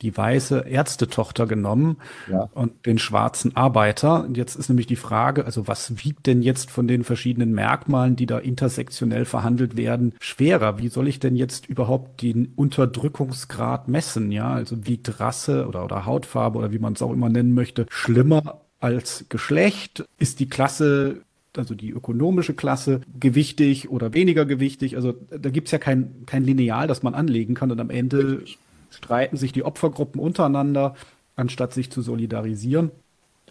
die 0.03 0.15
weiße 0.15 0.65
Ärztetochter 0.67 1.47
genommen 1.47 1.97
ja. 2.29 2.49
und 2.53 2.85
den 2.85 2.99
schwarzen 2.99 3.55
Arbeiter. 3.55 4.25
Und 4.25 4.37
jetzt 4.37 4.55
ist 4.55 4.69
nämlich 4.69 4.85
die 4.85 4.97
Frage, 4.97 5.45
also 5.45 5.67
was 5.67 6.03
wiegt 6.03 6.27
denn 6.27 6.41
jetzt 6.41 6.69
von 6.69 6.87
den 6.87 7.03
verschiedenen 7.03 7.53
Merkmalen, 7.53 8.15
die 8.15 8.25
da 8.25 8.37
intersektionell 8.37 9.25
verhandelt 9.25 9.77
werden, 9.77 10.13
schwerer? 10.19 10.77
Wie 10.77 10.89
soll 10.89 11.07
ich 11.07 11.19
denn 11.19 11.35
jetzt 11.35 11.67
überhaupt 11.67 12.21
den 12.21 12.51
Unterdrückungsgrad 12.55 13.87
messen? 13.87 14.31
Ja, 14.31 14.53
also 14.53 14.85
wiegt 14.85 15.19
Rasse 15.19 15.67
oder, 15.67 15.85
oder 15.85 16.05
Hautfarbe 16.05 16.59
oder 16.59 16.71
wie 16.71 16.79
man 16.79 16.93
es 16.93 17.01
auch 17.01 17.13
immer 17.13 17.29
nennen 17.29 17.53
möchte, 17.53 17.85
schlimmer 17.89 18.61
als 18.81 19.25
Geschlecht? 19.29 20.05
Ist 20.19 20.39
die 20.39 20.49
Klasse 20.49 21.21
also 21.55 21.75
die 21.75 21.91
ökonomische 21.91 22.55
Klasse, 22.55 23.01
gewichtig 23.19 23.87
oder 23.91 24.15
weniger 24.15 24.43
gewichtig. 24.43 24.95
Also 24.95 25.13
da 25.29 25.51
gibt's 25.51 25.69
ja 25.69 25.77
kein, 25.77 26.25
kein 26.25 26.43
Lineal, 26.43 26.87
das 26.87 27.03
man 27.03 27.13
anlegen 27.13 27.53
kann 27.53 27.69
und 27.69 27.79
am 27.79 27.91
Ende 27.91 28.39
Richtig 28.39 28.57
streiten 28.93 29.37
sich 29.37 29.51
die 29.51 29.63
Opfergruppen 29.63 30.21
untereinander, 30.21 30.95
anstatt 31.35 31.73
sich 31.73 31.91
zu 31.91 32.01
solidarisieren. 32.01 32.91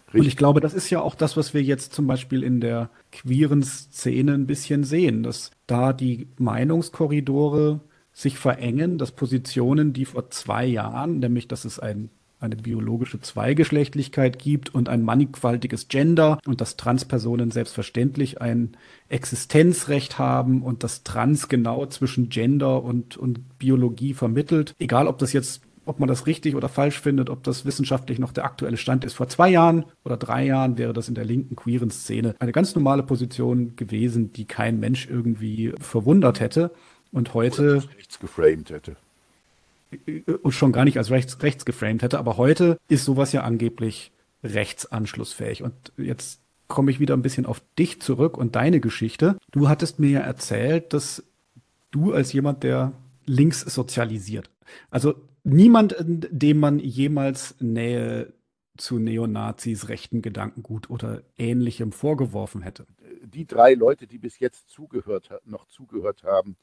Richtig. 0.07 0.21
Und 0.21 0.27
ich 0.27 0.37
glaube, 0.37 0.61
das 0.61 0.73
ist 0.73 0.89
ja 0.89 1.01
auch 1.01 1.15
das, 1.15 1.37
was 1.37 1.53
wir 1.53 1.63
jetzt 1.63 1.93
zum 1.93 2.07
Beispiel 2.07 2.43
in 2.43 2.61
der 2.61 2.89
queeren 3.11 3.63
Szene 3.63 4.33
ein 4.33 4.45
bisschen 4.45 4.83
sehen, 4.83 5.23
dass 5.23 5.51
da 5.65 5.91
die 5.91 6.27
Meinungskorridore 6.37 7.79
sich 8.13 8.37
verengen, 8.37 8.99
dass 8.99 9.11
Positionen, 9.11 9.91
die 9.91 10.05
vor 10.05 10.29
zwei 10.29 10.65
Jahren, 10.65 11.19
nämlich 11.19 11.47
dass 11.47 11.65
es 11.65 11.79
ein 11.79 12.09
eine 12.43 12.55
biologische 12.57 13.19
Zweigeschlechtlichkeit 13.19 14.37
gibt 14.37 14.73
und 14.75 14.89
ein 14.89 15.01
mannigfaltiges 15.01 15.87
Gender 15.87 16.39
und 16.45 16.61
dass 16.61 16.77
Transpersonen 16.77 17.51
selbstverständlich 17.51 18.41
ein 18.41 18.77
Existenzrecht 19.09 20.19
haben 20.19 20.61
und 20.61 20.83
dass 20.83 21.03
Trans 21.03 21.47
genau 21.47 21.85
zwischen 21.85 22.29
Gender 22.29 22.83
und, 22.83 23.17
und 23.17 23.57
Biologie 23.57 24.13
vermittelt. 24.13 24.75
Egal, 24.77 25.07
ob 25.07 25.17
das 25.17 25.33
jetzt 25.33 25.61
ob 25.85 25.99
man 25.99 26.07
das 26.07 26.27
richtig 26.27 26.55
oder 26.55 26.69
falsch 26.69 27.01
findet, 27.01 27.29
ob 27.29 27.43
das 27.43 27.65
wissenschaftlich 27.65 28.17
noch 28.17 28.31
der 28.31 28.45
aktuelle 28.45 28.77
Stand 28.77 29.03
ist. 29.03 29.15
Vor 29.15 29.27
zwei 29.27 29.49
Jahren 29.49 29.83
oder 30.05 30.15
drei 30.15 30.45
Jahren 30.45 30.77
wäre 30.77 30.93
das 30.93 31.09
in 31.09 31.15
der 31.15 31.25
linken 31.25 31.57
queeren 31.57 31.91
Szene 31.91 32.35
eine 32.39 32.53
ganz 32.53 32.73
normale 32.73 33.03
Position 33.03 33.75
gewesen, 33.75 34.31
die 34.31 34.45
kein 34.45 34.79
Mensch 34.79 35.09
irgendwie 35.09 35.73
verwundert 35.81 36.39
hätte. 36.39 36.71
Und 37.11 37.33
heute. 37.33 37.83
Nichts 37.97 38.17
geframed 38.17 38.69
hätte 38.69 38.95
und 40.41 40.51
schon 40.51 40.71
gar 40.71 40.85
nicht 40.85 40.97
als 40.97 41.11
rechts, 41.11 41.41
rechts 41.41 41.65
geframed 41.65 42.03
hätte. 42.03 42.19
Aber 42.19 42.37
heute 42.37 42.77
ist 42.87 43.05
sowas 43.05 43.31
ja 43.31 43.41
angeblich 43.41 44.11
rechtsanschlussfähig. 44.43 45.63
Und 45.63 45.73
jetzt 45.97 46.41
komme 46.67 46.91
ich 46.91 46.99
wieder 46.99 47.15
ein 47.15 47.21
bisschen 47.21 47.45
auf 47.45 47.61
dich 47.77 48.01
zurück 48.01 48.37
und 48.37 48.55
deine 48.55 48.79
Geschichte. 48.79 49.37
Du 49.51 49.69
hattest 49.69 49.99
mir 49.99 50.09
ja 50.09 50.19
erzählt, 50.21 50.93
dass 50.93 51.23
du 51.91 52.13
als 52.13 52.33
jemand, 52.33 52.63
der 52.63 52.93
links 53.25 53.61
sozialisiert, 53.61 54.49
also 54.89 55.15
niemand, 55.43 55.95
dem 55.99 56.59
man 56.59 56.79
jemals 56.79 57.55
Nähe 57.59 58.33
zu 58.77 58.97
Neonazis, 58.97 59.89
rechten 59.89 60.21
Gedankengut 60.21 60.89
oder 60.89 61.21
ähnlichem 61.37 61.91
vorgeworfen 61.91 62.61
hätte. 62.61 62.85
Die 63.23 63.45
drei 63.45 63.75
Leute, 63.75 64.07
die 64.07 64.17
bis 64.17 64.39
jetzt 64.39 64.69
zugehört, 64.69 65.29
noch 65.45 65.67
zugehört 65.67 66.23
haben, 66.23 66.57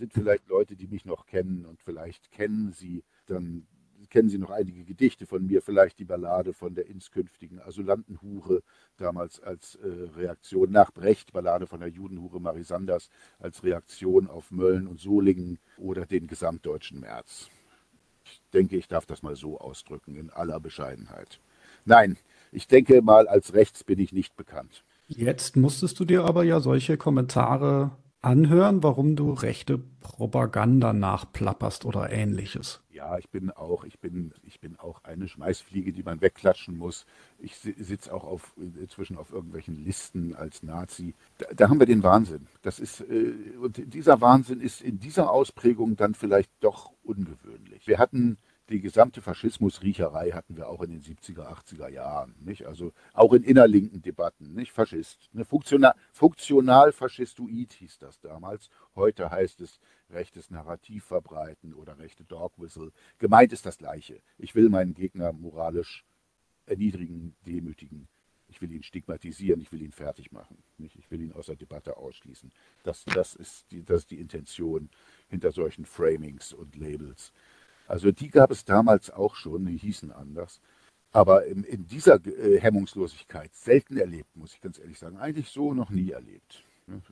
sind 0.00 0.12
vielleicht 0.12 0.48
Leute, 0.48 0.74
die 0.76 0.88
mich 0.88 1.04
noch 1.04 1.26
kennen 1.26 1.64
und 1.66 1.80
vielleicht 1.80 2.32
kennen 2.32 2.72
sie 2.72 3.04
dann 3.26 3.66
kennen 4.08 4.28
Sie 4.28 4.38
noch 4.38 4.50
einige 4.50 4.84
Gedichte 4.84 5.26
von 5.26 5.46
mir, 5.46 5.62
vielleicht 5.62 5.98
die 5.98 6.04
Ballade 6.04 6.52
von 6.52 6.74
der 6.74 6.86
inskünftigen 6.86 7.60
Asylantenhure, 7.60 8.62
damals 8.96 9.40
als 9.40 9.76
äh, 9.76 9.86
Reaktion 10.16 10.70
nach 10.70 10.90
Brecht, 10.90 11.32
Ballade 11.32 11.66
von 11.66 11.80
der 11.80 11.90
Judenhure 11.90 12.40
Marie 12.40 12.64
Sanders, 12.64 13.10
als 13.38 13.62
Reaktion 13.62 14.28
auf 14.28 14.50
Mölln 14.50 14.86
und 14.86 14.98
Solingen 15.00 15.58
oder 15.76 16.06
den 16.06 16.26
gesamtdeutschen 16.26 17.00
März. 17.00 17.50
Ich 18.24 18.40
denke, 18.52 18.76
ich 18.76 18.88
darf 18.88 19.06
das 19.06 19.22
mal 19.22 19.36
so 19.36 19.58
ausdrücken, 19.58 20.16
in 20.16 20.30
aller 20.30 20.60
Bescheidenheit. 20.60 21.40
Nein, 21.84 22.16
ich 22.52 22.66
denke 22.66 23.02
mal, 23.02 23.28
als 23.28 23.54
rechts 23.54 23.84
bin 23.84 23.98
ich 23.98 24.12
nicht 24.12 24.36
bekannt. 24.36 24.84
Jetzt 25.06 25.56
musstest 25.56 25.98
du 25.98 26.04
dir 26.04 26.24
aber 26.24 26.44
ja 26.44 26.60
solche 26.60 26.96
Kommentare 26.96 27.92
anhören, 28.22 28.82
warum 28.82 29.16
du 29.16 29.32
rechte 29.32 29.78
Propaganda 30.00 30.92
nachplapperst 30.92 31.84
oder 31.84 32.10
ähnliches. 32.10 32.80
Ja, 32.90 33.16
ich 33.18 33.30
bin 33.30 33.50
auch, 33.50 33.84
ich 33.84 33.98
bin, 33.98 34.34
ich 34.42 34.60
bin 34.60 34.78
auch 34.78 35.04
eine 35.04 35.26
Schmeißfliege, 35.26 35.92
die 35.92 36.02
man 36.02 36.20
wegklatschen 36.20 36.76
muss. 36.76 37.06
Ich 37.38 37.56
sitze 37.56 38.12
auch 38.12 38.24
auf, 38.24 38.52
inzwischen 38.58 39.16
auf 39.16 39.32
irgendwelchen 39.32 39.82
Listen 39.82 40.34
als 40.34 40.62
Nazi. 40.62 41.14
Da, 41.38 41.46
da 41.54 41.68
haben 41.70 41.80
wir 41.80 41.86
den 41.86 42.02
Wahnsinn. 42.02 42.46
Das 42.62 42.78
ist, 42.78 43.00
äh, 43.00 43.34
und 43.60 43.94
dieser 43.94 44.20
Wahnsinn 44.20 44.60
ist 44.60 44.82
in 44.82 44.98
dieser 44.98 45.30
Ausprägung 45.30 45.96
dann 45.96 46.14
vielleicht 46.14 46.50
doch 46.60 46.92
ungewöhnlich. 47.02 47.86
Wir 47.86 47.98
hatten 47.98 48.36
die 48.70 48.80
gesamte 48.80 49.20
Faschismusriecherei 49.20 50.30
hatten 50.30 50.56
wir 50.56 50.68
auch 50.68 50.80
in 50.82 50.90
den 50.90 51.02
70er, 51.02 51.46
80er 51.46 51.88
Jahren. 51.88 52.34
Nicht? 52.40 52.66
Also 52.66 52.92
auch 53.12 53.32
in 53.32 53.42
innerlinken 53.42 54.00
Debatten. 54.00 54.54
Nicht? 54.54 54.72
Faschist. 54.72 55.28
Ne? 55.32 55.44
Funktional, 55.44 55.94
funktional 56.12 56.92
faschistoid 56.92 57.72
hieß 57.72 57.98
das 57.98 58.20
damals. 58.20 58.70
Heute 58.94 59.30
heißt 59.30 59.60
es 59.60 59.80
rechtes 60.10 60.50
Narrativ 60.50 61.04
verbreiten 61.04 61.74
oder 61.74 61.98
rechte 61.98 62.24
Dogwhistle. 62.24 62.92
Gemeint 63.18 63.52
ist 63.52 63.66
das 63.66 63.78
Gleiche. 63.78 64.20
Ich 64.38 64.54
will 64.54 64.68
meinen 64.68 64.94
Gegner 64.94 65.32
moralisch 65.32 66.04
erniedrigen, 66.66 67.34
demütigen. 67.46 68.08
Ich 68.48 68.60
will 68.60 68.72
ihn 68.72 68.82
stigmatisieren, 68.82 69.60
ich 69.60 69.70
will 69.70 69.82
ihn 69.82 69.92
fertig 69.92 70.32
machen. 70.32 70.62
Nicht? 70.78 70.96
Ich 70.96 71.10
will 71.10 71.20
ihn 71.20 71.32
aus 71.32 71.46
der 71.46 71.56
Debatte 71.56 71.96
ausschließen. 71.96 72.52
Das, 72.82 73.04
das, 73.04 73.34
ist 73.34 73.70
die, 73.70 73.84
das 73.84 74.02
ist 74.02 74.10
die 74.10 74.20
Intention 74.20 74.90
hinter 75.28 75.52
solchen 75.52 75.84
Framings 75.84 76.52
und 76.52 76.76
Labels. 76.76 77.32
Also 77.90 78.12
die 78.12 78.28
gab 78.28 78.52
es 78.52 78.64
damals 78.64 79.10
auch 79.10 79.34
schon, 79.34 79.66
die 79.66 79.76
hießen 79.76 80.12
anders. 80.12 80.60
Aber 81.10 81.46
in, 81.46 81.64
in 81.64 81.88
dieser 81.88 82.24
äh, 82.24 82.60
Hemmungslosigkeit 82.60 83.52
selten 83.52 83.96
erlebt, 83.96 84.36
muss 84.36 84.54
ich 84.54 84.60
ganz 84.60 84.78
ehrlich 84.78 84.96
sagen. 84.96 85.18
Eigentlich 85.18 85.48
so 85.48 85.74
noch 85.74 85.90
nie 85.90 86.12
erlebt. 86.12 86.62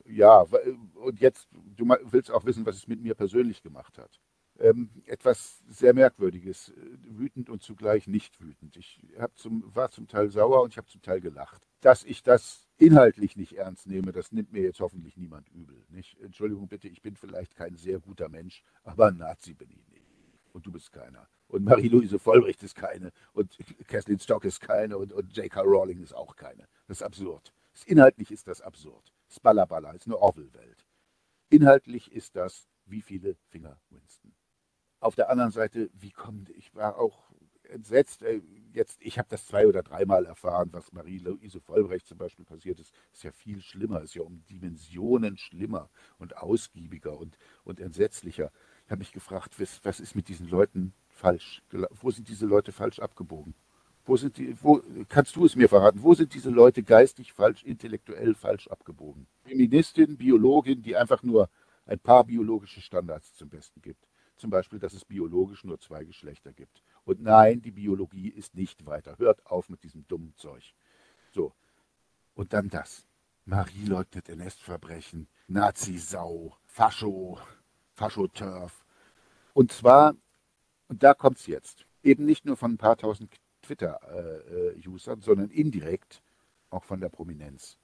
Ja, 0.07 0.45
und 0.95 1.21
jetzt, 1.21 1.49
du 1.77 1.85
willst 2.05 2.31
auch 2.31 2.45
wissen, 2.45 2.65
was 2.65 2.77
es 2.77 2.87
mit 2.87 3.03
mir 3.03 3.17
persönlich 3.17 3.61
gemacht 3.61 3.99
hat. 3.99 4.21
Ähm, 4.61 4.91
etwas 5.07 5.65
sehr 5.69 5.95
Merkwürdiges, 5.95 6.73
wütend 7.09 7.51
und 7.51 7.63
zugleich 7.63 8.07
nicht 8.07 8.41
wütend. 8.41 8.77
Ich 8.77 9.01
zum, 9.35 9.65
war 9.75 9.91
zum 9.91 10.07
Teil 10.07 10.31
sauer 10.31 10.63
und 10.63 10.73
ich 10.73 10.79
habe 10.79 10.89
zum 10.89 11.03
Teil 11.03 11.21
gelacht. 11.21 11.63
Dass 11.81 12.05
ich 12.05 12.23
das 12.23 12.69
inhaltlich 12.77 13.37
nicht 13.37 13.57
ernst 13.57 13.89
nehme, 13.89 14.13
das 14.13 14.31
nimmt 14.31 14.53
mir 14.53 14.63
jetzt 14.63 14.81
hoffentlich 14.81 15.17
niemand 15.17 15.49
übel. 15.49 15.85
Nicht? 15.89 16.21
Entschuldigung 16.21 16.69
bitte, 16.69 16.87
ich 16.87 17.03
bin 17.03 17.17
vielleicht 17.17 17.57
kein 17.57 17.77
sehr 17.77 17.99
guter 17.99 18.29
Mensch, 18.29 18.63
aber 18.85 19.11
Nazi 19.11 19.55
bin 19.55 19.71
ich. 19.71 19.88
Und 20.59 20.67
du 20.67 20.73
bist 20.73 20.91
keiner. 20.91 21.29
Und 21.47 21.65
Marie-Louise 21.65 22.19
Vollbricht 22.19 22.65
ist 22.65 22.75
keine. 22.75 23.13
Und 23.33 23.57
Kathleen 23.87 24.19
Stock 24.19 24.45
ist 24.45 24.61
keine. 24.61 24.99
Und, 24.99 25.13
und 25.13 25.37
J.K. 25.37 25.61
Rowling 25.61 26.03
ist 26.03 26.13
auch 26.13 26.35
keine. 26.35 26.67
Das 26.89 26.97
ist 26.97 27.03
absurd. 27.05 27.53
Inhaltlich 27.87 28.33
ist 28.33 28.49
das 28.49 28.61
absurd. 28.61 29.13
Das 29.29 29.39
Ballaballa 29.39 29.93
ist 29.93 30.07
eine 30.07 30.19
Orwell-Welt. 30.19 30.85
Inhaltlich 31.49 32.11
ist 32.11 32.35
das, 32.35 32.67
wie 32.87 33.03
viele 33.03 33.37
Finger 33.51 33.79
Winston. 33.91 34.35
Auf 34.99 35.15
der 35.15 35.31
anderen 35.31 35.53
Seite, 35.53 35.91
wie 35.93 36.11
kommt, 36.11 36.51
ich 36.51 36.75
war 36.75 36.99
auch 36.99 37.31
entsetzt. 37.69 38.23
Äh, 38.23 38.43
jetzt, 38.73 38.99
ich 39.01 39.19
habe 39.19 39.29
das 39.31 39.47
zwei 39.47 39.69
oder 39.69 39.85
dreimal 39.85 40.27
erfahren, 40.27 40.71
was 40.73 40.93
Marie-Louise 40.93 41.61
Vollbrecht 41.61 42.07
zum 42.07 42.19
Beispiel 42.19 42.45
passiert 42.45 42.81
ist. 42.81 42.93
Ist 43.13 43.23
ja 43.23 43.31
viel 43.31 43.61
schlimmer, 43.61 44.03
ist 44.03 44.15
ja 44.15 44.23
um 44.23 44.45
Dimensionen 44.47 45.37
schlimmer 45.37 45.89
und 46.19 46.37
ausgiebiger 46.37 47.17
und, 47.17 47.39
und 47.63 47.81
entsetzlicher. 47.81 48.51
Ich 48.89 48.91
habe 48.91 49.01
mich 49.01 49.13
gefragt, 49.13 49.61
was, 49.61 49.85
was 49.85 50.01
ist 50.01 50.17
mit 50.17 50.29
diesen 50.31 50.49
Leuten 50.49 50.95
falsch? 51.11 51.63
Wo 52.01 52.11
sind 52.11 52.27
diese 52.27 52.47
Leute 52.47 52.73
falsch 52.73 53.01
abgebogen? 53.01 53.55
Wo 54.07 54.17
sind 54.17 54.39
die, 54.39 54.57
wo, 54.63 54.81
kannst 55.11 55.37
du 55.37 55.45
es 55.45 55.57
mir 55.57 55.69
verraten? 55.69 56.03
Wo 56.03 56.15
sind 56.15 56.33
diese 56.33 56.49
Leute 56.49 56.83
geistig 56.83 57.35
falsch, 57.35 57.65
intellektuell 57.65 58.35
falsch 58.35 58.67
abgebogen? 58.69 59.27
Feministin, 59.45 60.17
Biologin, 60.17 60.81
die 60.81 60.97
einfach 60.97 61.23
nur 61.23 61.51
ein 61.85 61.99
paar 61.99 62.25
biologische 62.25 62.81
Standards 62.81 63.35
zum 63.35 63.51
Besten 63.51 63.83
gibt. 63.83 64.09
Zum 64.39 64.49
Beispiel, 64.49 64.79
dass 64.79 64.95
es 64.95 65.05
biologisch 65.05 65.65
nur 65.65 65.79
zwei 65.79 66.05
Geschlechter 66.05 66.55
gibt. 66.55 66.83
Und 67.05 67.21
nein, 67.21 67.61
die 67.61 67.73
Biologie 67.73 68.31
ist 68.31 68.55
nicht 68.55 68.87
weiter. 68.87 69.19
Hört 69.19 69.45
auf 69.45 69.69
mit 69.69 69.83
diesem 69.83 70.09
dummen 70.09 70.33
Zeug. 70.35 70.73
So. 71.33 71.53
Und 72.33 72.55
dann 72.55 72.71
das. 72.71 73.07
Marie 73.45 73.85
leugnet 73.85 74.31
NS-Verbrechen, 74.31 75.29
Nazi-Sau, 75.47 76.57
Fascho, 76.65 77.39
Faschoturf. 77.99 78.85
Und 79.55 79.73
zwar, 79.73 80.15
und 80.87 81.03
da 81.03 81.15
kommt 81.15 81.39
es 81.39 81.47
jetzt, 81.47 81.85
eben 82.05 82.25
nicht 82.25 82.47
nur 82.47 82.57
von 82.57 82.73
ein 82.73 82.79
paar 82.79 82.97
tausend 82.97 83.35
Twitter-Usern, 83.63 85.21
sondern 85.21 85.51
indirekt 85.51 86.23
auch 86.71 86.85
von 86.85 87.01
der 87.01 87.09
Prominenz. 87.09 87.77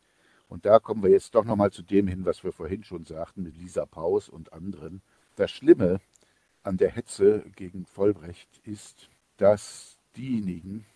Und 0.49 0.67
da 0.67 0.79
kommen 0.79 1.03
wir 1.03 1.11
jetzt 1.11 1.35
doch 1.35 1.45
nochmal 1.45 1.73
zu 1.73 1.83
dem 1.83 2.07
hin, 2.07 2.25
was 2.25 2.45
wir 2.45 2.53
vorhin 2.53 2.85
schon 2.85 3.05
sagten, 3.05 3.43
mit 3.43 3.57
Lisa 3.57 3.87
Paus 3.87 4.29
und 4.29 4.53
anderen. 4.53 5.03
Das 5.35 5.51
Schlimme 5.51 6.01
an 6.63 6.77
der 6.77 6.91
Hetze 6.91 7.45
gegen 7.57 7.85
Vollbrecht 7.85 8.61
ist, 8.63 9.09
dass 9.37 9.99
diejenigen, 10.17 10.87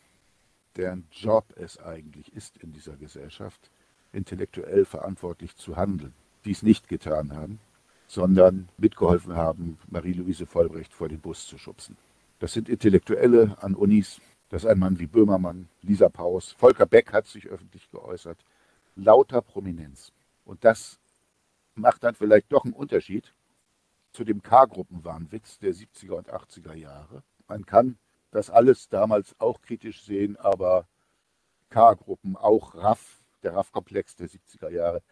deren 0.77 1.09
Job 1.11 1.53
es 1.57 1.79
eigentlich 1.79 2.33
ist 2.35 2.57
in 2.59 2.73
dieser 2.73 2.97
Gesellschaft, 2.97 3.73
intellektuell 4.13 4.85
verantwortlich 4.85 5.57
zu 5.57 5.77
handeln, 5.77 6.15
dies 6.45 6.63
nicht 6.63 6.87
getan 6.89 7.35
haben, 7.35 7.59
sondern 8.09 8.69
mitgeholfen 8.79 9.37
haben, 9.37 9.79
Marie-Louise 9.89 10.47
Vollbrecht 10.47 10.93
vor 10.93 11.09
den 11.09 11.21
Bus 11.21 11.47
zu 11.47 11.59
schubsen. 11.59 11.97
Das 12.41 12.55
sind 12.55 12.69
Intellektuelle 12.69 13.57
an 13.61 13.75
Unis, 13.75 14.21
das 14.49 14.65
ist 14.65 14.71
ein 14.71 14.79
Mann 14.79 14.99
wie 14.99 15.07
Böhmermann, 15.07 15.69
Lisa 15.83 16.09
Paus, 16.09 16.53
Volker 16.53 16.87
Beck 16.87 17.13
hat 17.13 17.27
sich 17.27 17.47
öffentlich 17.47 17.91
geäußert. 17.91 18.39
Lauter 18.97 19.43
Prominenz. 19.43 20.13
Und 20.45 20.65
das 20.65 20.99
macht 21.75 22.03
dann 22.03 22.15
vielleicht 22.15 22.51
doch 22.51 22.65
einen 22.65 22.73
Unterschied 22.73 23.33
zu 24.13 24.25
dem 24.25 24.43
K-Gruppenwahnwitz 24.43 25.59
der 25.59 25.75
70er 25.75 26.13
und 26.13 26.33
80er 26.33 26.75
Jahre. 26.75 27.23
Man 27.47 27.67
kann 27.67 27.99
das 28.31 28.49
alles 28.49 28.89
damals 28.89 29.39
auch 29.39 29.61
kritisch 29.61 30.03
sehen, 30.03 30.37
aber 30.39 30.89
K-Gruppen, 31.69 32.37
auch 32.37 32.75
RAF, 32.75 33.21
der 33.43 33.55
RAF-Komplex 33.55 34.17
der 34.17 34.29
70er 34.29 34.71
Jahre, 34.71 35.03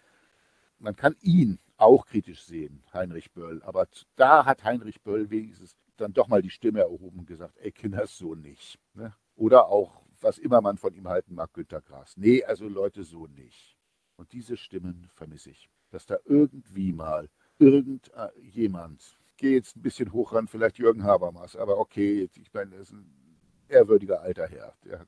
man 0.78 0.96
kann 0.96 1.14
ihn 1.20 1.58
auch 1.76 2.06
kritisch 2.06 2.44
sehen, 2.44 2.82
Heinrich 2.92 3.32
Böll. 3.32 3.62
Aber 3.62 3.88
da 4.16 4.44
hat 4.44 4.64
Heinrich 4.64 5.02
Böll 5.02 5.30
wenigstens 5.30 5.76
dann 5.96 6.12
doch 6.12 6.28
mal 6.28 6.42
die 6.42 6.50
Stimme 6.50 6.80
erhoben 6.80 7.20
und 7.20 7.26
gesagt, 7.26 7.56
ey 7.58 7.72
Kinder, 7.72 8.06
so 8.06 8.34
nicht. 8.34 8.78
Ne? 8.94 9.14
Oder 9.34 9.68
auch, 9.68 10.02
was 10.20 10.38
immer 10.38 10.60
man 10.60 10.78
von 10.78 10.94
ihm 10.94 11.08
halten 11.08 11.34
mag, 11.34 11.52
Günter 11.52 11.82
Grass. 11.82 12.16
Nee, 12.16 12.44
also 12.44 12.68
Leute, 12.68 13.04
so 13.04 13.26
nicht. 13.26 13.76
Und 14.16 14.32
diese 14.32 14.56
Stimmen 14.56 15.08
vermisse 15.14 15.50
ich. 15.50 15.68
Dass 15.90 16.06
da 16.06 16.18
irgendwie 16.24 16.92
mal 16.92 17.28
irgendjemand, 17.58 19.18
gehe 19.36 19.56
jetzt 19.56 19.76
ein 19.76 19.82
bisschen 19.82 20.12
hoch 20.12 20.32
ran, 20.32 20.48
vielleicht 20.48 20.78
Jürgen 20.78 21.04
Habermas, 21.04 21.56
aber 21.56 21.78
okay, 21.78 22.28
ich 22.34 22.52
meine, 22.52 22.74
er 22.74 22.80
ist 22.82 22.92
ein 22.92 23.38
ehrwürdiger 23.68 24.20
alter 24.20 24.48
Herr, 24.48 24.74
der 24.84 25.06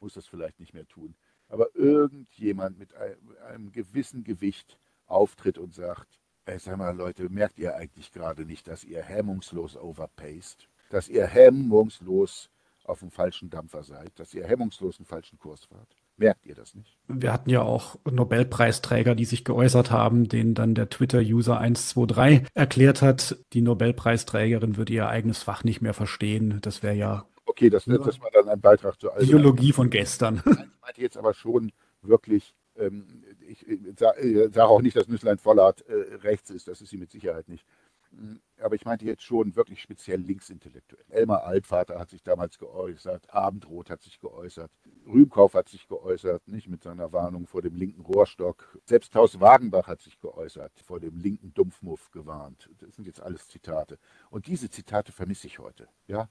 muss 0.00 0.14
das 0.14 0.26
vielleicht 0.26 0.60
nicht 0.60 0.74
mehr 0.74 0.86
tun. 0.86 1.14
Aber 1.48 1.74
irgendjemand 1.74 2.78
mit 2.78 2.94
einem, 2.94 3.36
einem 3.46 3.72
gewissen 3.72 4.24
Gewicht 4.24 4.78
auftritt 5.06 5.58
und 5.58 5.74
sagt, 5.74 6.20
ey, 6.46 6.58
sag 6.58 6.76
mal 6.78 6.96
Leute, 6.96 7.28
merkt 7.28 7.58
ihr 7.58 7.76
eigentlich 7.76 8.12
gerade 8.12 8.44
nicht, 8.44 8.68
dass 8.68 8.84
ihr 8.84 9.02
hemmungslos 9.02 9.76
overpaced, 9.76 10.68
dass 10.90 11.08
ihr 11.08 11.26
hemmungslos 11.26 12.50
auf 12.84 13.00
dem 13.00 13.10
falschen 13.10 13.50
Dampfer 13.50 13.82
seid, 13.82 14.18
dass 14.18 14.32
ihr 14.32 14.46
hemmungslos 14.46 14.98
einen 14.98 15.06
falschen 15.06 15.38
Kurs 15.38 15.64
fahrt. 15.64 15.88
Merkt 16.18 16.46
ihr 16.46 16.54
das 16.54 16.74
nicht? 16.74 16.96
Wir 17.08 17.32
hatten 17.32 17.50
ja 17.50 17.60
auch 17.60 17.96
Nobelpreisträger, 18.10 19.14
die 19.14 19.26
sich 19.26 19.44
geäußert 19.44 19.90
haben, 19.90 20.28
denen 20.28 20.54
dann 20.54 20.74
der 20.74 20.88
Twitter-User 20.88 21.58
123 21.58 22.48
erklärt 22.54 23.02
hat, 23.02 23.36
die 23.52 23.60
Nobelpreisträgerin 23.60 24.78
würde 24.78 24.94
ihr 24.94 25.08
eigenes 25.08 25.42
Fach 25.42 25.62
nicht 25.62 25.82
mehr 25.82 25.92
verstehen. 25.92 26.58
Das 26.62 26.82
wäre 26.82 26.94
ja. 26.94 27.26
Okay, 27.44 27.68
das, 27.68 27.84
ja, 27.84 27.98
das 27.98 28.20
war 28.20 28.30
dann 28.30 28.48
ein 28.48 28.60
Beitrag 28.60 28.98
zur 28.98 29.12
Biologie 29.12 29.72
von 29.72 29.90
gestern. 29.90 30.42
Ich 30.46 30.80
meinte 30.80 31.00
jetzt 31.02 31.18
aber 31.18 31.34
schon 31.34 31.72
wirklich, 32.00 32.54
ähm, 32.76 33.22
ich, 33.46 33.66
ich 33.66 33.80
sage 33.98 34.64
auch 34.64 34.82
nicht, 34.82 34.96
dass 34.96 35.08
Nüsslein 35.08 35.38
Vollart 35.38 35.82
äh, 35.88 36.16
rechts 36.16 36.50
ist, 36.50 36.68
das 36.68 36.80
ist 36.80 36.90
sie 36.90 36.98
mit 36.98 37.10
Sicherheit 37.10 37.48
nicht. 37.48 37.64
Hm, 38.10 38.40
aber 38.60 38.74
ich 38.74 38.84
meinte 38.84 39.04
jetzt 39.04 39.22
schon 39.22 39.54
wirklich 39.56 39.82
speziell 39.82 40.20
linksintellektuell. 40.20 41.04
Elmar 41.10 41.44
Altvater 41.44 41.98
hat 41.98 42.10
sich 42.10 42.22
damals 42.22 42.58
geäußert, 42.58 43.32
Abendrot 43.32 43.90
hat 43.90 44.02
sich 44.02 44.18
geäußert, 44.20 44.70
Rühmkauf 45.06 45.54
hat 45.54 45.68
sich 45.68 45.86
geäußert, 45.88 46.46
nicht 46.48 46.68
mit 46.68 46.82
seiner 46.82 47.12
Warnung 47.12 47.46
vor 47.46 47.62
dem 47.62 47.74
linken 47.74 48.02
Rohrstock. 48.02 48.78
Selbst 48.84 49.14
Haus 49.14 49.40
Wagenbach 49.40 49.86
hat 49.86 50.00
sich 50.00 50.18
geäußert, 50.20 50.72
vor 50.84 51.00
dem 51.00 51.18
linken 51.18 51.52
Dumpfmuff 51.54 52.10
gewarnt. 52.10 52.70
Das 52.78 52.96
sind 52.96 53.06
jetzt 53.06 53.20
alles 53.20 53.48
Zitate. 53.48 53.98
Und 54.30 54.46
diese 54.46 54.70
Zitate 54.70 55.12
vermisse 55.12 55.46
ich 55.46 55.58
heute. 55.58 55.88
Ja? 56.06 56.28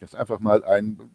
Dass 0.00 0.14
einfach 0.14 0.40
mal 0.40 0.64
ein 0.64 1.10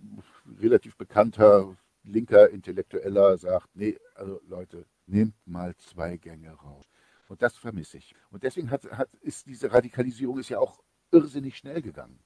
relativ 0.61 0.97
bekannter 0.97 1.75
linker 2.03 2.49
Intellektueller 2.49 3.37
sagt, 3.37 3.69
nee, 3.75 3.97
also 4.15 4.41
Leute, 4.47 4.85
nehmt 5.07 5.35
mal 5.45 5.75
zwei 5.77 6.17
Gänge 6.17 6.51
raus. 6.51 6.85
Und 7.27 7.41
das 7.41 7.57
vermisse 7.57 7.97
ich. 7.97 8.13
Und 8.29 8.43
deswegen 8.43 8.69
hat, 8.69 8.89
hat, 8.91 9.09
ist 9.21 9.47
diese 9.47 9.71
Radikalisierung 9.71 10.39
ist 10.39 10.49
ja 10.49 10.59
auch 10.59 10.79
irrsinnig 11.11 11.57
schnell 11.57 11.81
gegangen. 11.81 12.19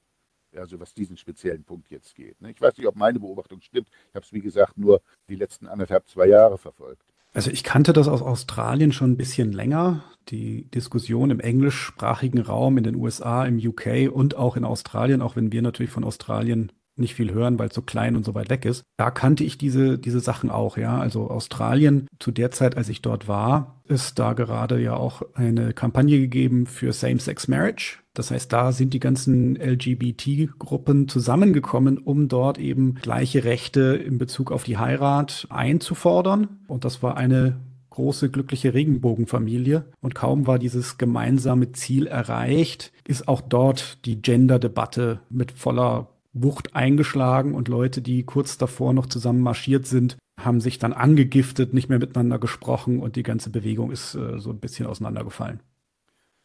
Also 0.56 0.80
was 0.80 0.94
diesen 0.94 1.16
speziellen 1.16 1.64
Punkt 1.64 1.90
jetzt 1.90 2.14
geht. 2.14 2.40
Ne? 2.40 2.50
Ich 2.50 2.60
weiß 2.60 2.76
nicht, 2.78 2.86
ob 2.86 2.96
meine 2.96 3.20
Beobachtung 3.20 3.60
stimmt. 3.60 3.88
Ich 4.08 4.14
habe 4.14 4.24
es, 4.24 4.32
wie 4.32 4.40
gesagt, 4.40 4.78
nur 4.78 5.02
die 5.28 5.36
letzten 5.36 5.66
anderthalb, 5.66 6.08
zwei 6.08 6.26
Jahre 6.26 6.58
verfolgt. 6.58 7.12
Also 7.34 7.50
ich 7.50 7.62
kannte 7.62 7.92
das 7.92 8.08
aus 8.08 8.22
Australien 8.22 8.92
schon 8.92 9.12
ein 9.12 9.16
bisschen 9.16 9.52
länger. 9.52 10.04
Die 10.28 10.64
Diskussion 10.70 11.30
im 11.30 11.40
englischsprachigen 11.40 12.40
Raum 12.40 12.78
in 12.78 12.84
den 12.84 12.96
USA, 12.96 13.44
im 13.44 13.58
UK 13.58 14.10
und 14.10 14.36
auch 14.36 14.56
in 14.56 14.64
Australien, 14.64 15.20
auch 15.20 15.36
wenn 15.36 15.52
wir 15.52 15.62
natürlich 15.62 15.92
von 15.92 16.04
Australien 16.04 16.72
nicht 16.98 17.14
viel 17.14 17.32
hören, 17.32 17.58
weil 17.58 17.68
es 17.68 17.74
so 17.74 17.82
klein 17.82 18.16
und 18.16 18.24
so 18.24 18.34
weit 18.34 18.50
weg 18.50 18.64
ist. 18.64 18.82
Da 18.96 19.10
kannte 19.10 19.44
ich 19.44 19.58
diese, 19.58 19.98
diese 19.98 20.20
Sachen 20.20 20.50
auch, 20.50 20.76
ja. 20.76 20.98
Also 20.98 21.30
Australien, 21.30 22.06
zu 22.18 22.30
der 22.30 22.50
Zeit, 22.50 22.76
als 22.76 22.88
ich 22.88 23.02
dort 23.02 23.28
war, 23.28 23.80
ist 23.84 24.18
da 24.18 24.32
gerade 24.34 24.80
ja 24.80 24.94
auch 24.94 25.22
eine 25.34 25.72
Kampagne 25.72 26.18
gegeben 26.18 26.66
für 26.66 26.92
Same-Sex-Marriage. 26.92 27.98
Das 28.14 28.30
heißt, 28.30 28.52
da 28.52 28.72
sind 28.72 28.94
die 28.94 29.00
ganzen 29.00 29.56
LGBT-Gruppen 29.56 31.08
zusammengekommen, 31.08 31.98
um 31.98 32.28
dort 32.28 32.58
eben 32.58 32.96
gleiche 32.96 33.44
Rechte 33.44 33.80
in 33.80 34.18
Bezug 34.18 34.50
auf 34.50 34.64
die 34.64 34.76
Heirat 34.76 35.46
einzufordern. 35.50 36.48
Und 36.66 36.84
das 36.84 37.02
war 37.02 37.16
eine 37.16 37.60
große 37.90 38.30
glückliche 38.30 38.74
Regenbogenfamilie. 38.74 39.84
Und 40.00 40.14
kaum 40.14 40.46
war 40.46 40.60
dieses 40.60 40.98
gemeinsame 40.98 41.72
Ziel 41.72 42.06
erreicht, 42.06 42.92
ist 43.06 43.26
auch 43.26 43.40
dort 43.40 44.04
die 44.04 44.22
Gender-Debatte 44.22 45.20
mit 45.30 45.50
voller 45.50 46.06
Wucht 46.42 46.74
eingeschlagen 46.74 47.54
und 47.54 47.68
Leute, 47.68 48.00
die 48.02 48.24
kurz 48.24 48.58
davor 48.58 48.92
noch 48.92 49.06
zusammen 49.06 49.40
marschiert 49.40 49.86
sind, 49.86 50.16
haben 50.38 50.60
sich 50.60 50.78
dann 50.78 50.92
angegiftet, 50.92 51.74
nicht 51.74 51.88
mehr 51.88 51.98
miteinander 51.98 52.38
gesprochen 52.38 53.00
und 53.00 53.16
die 53.16 53.22
ganze 53.22 53.50
Bewegung 53.50 53.90
ist 53.90 54.14
äh, 54.14 54.38
so 54.38 54.50
ein 54.50 54.60
bisschen 54.60 54.86
auseinandergefallen. 54.86 55.60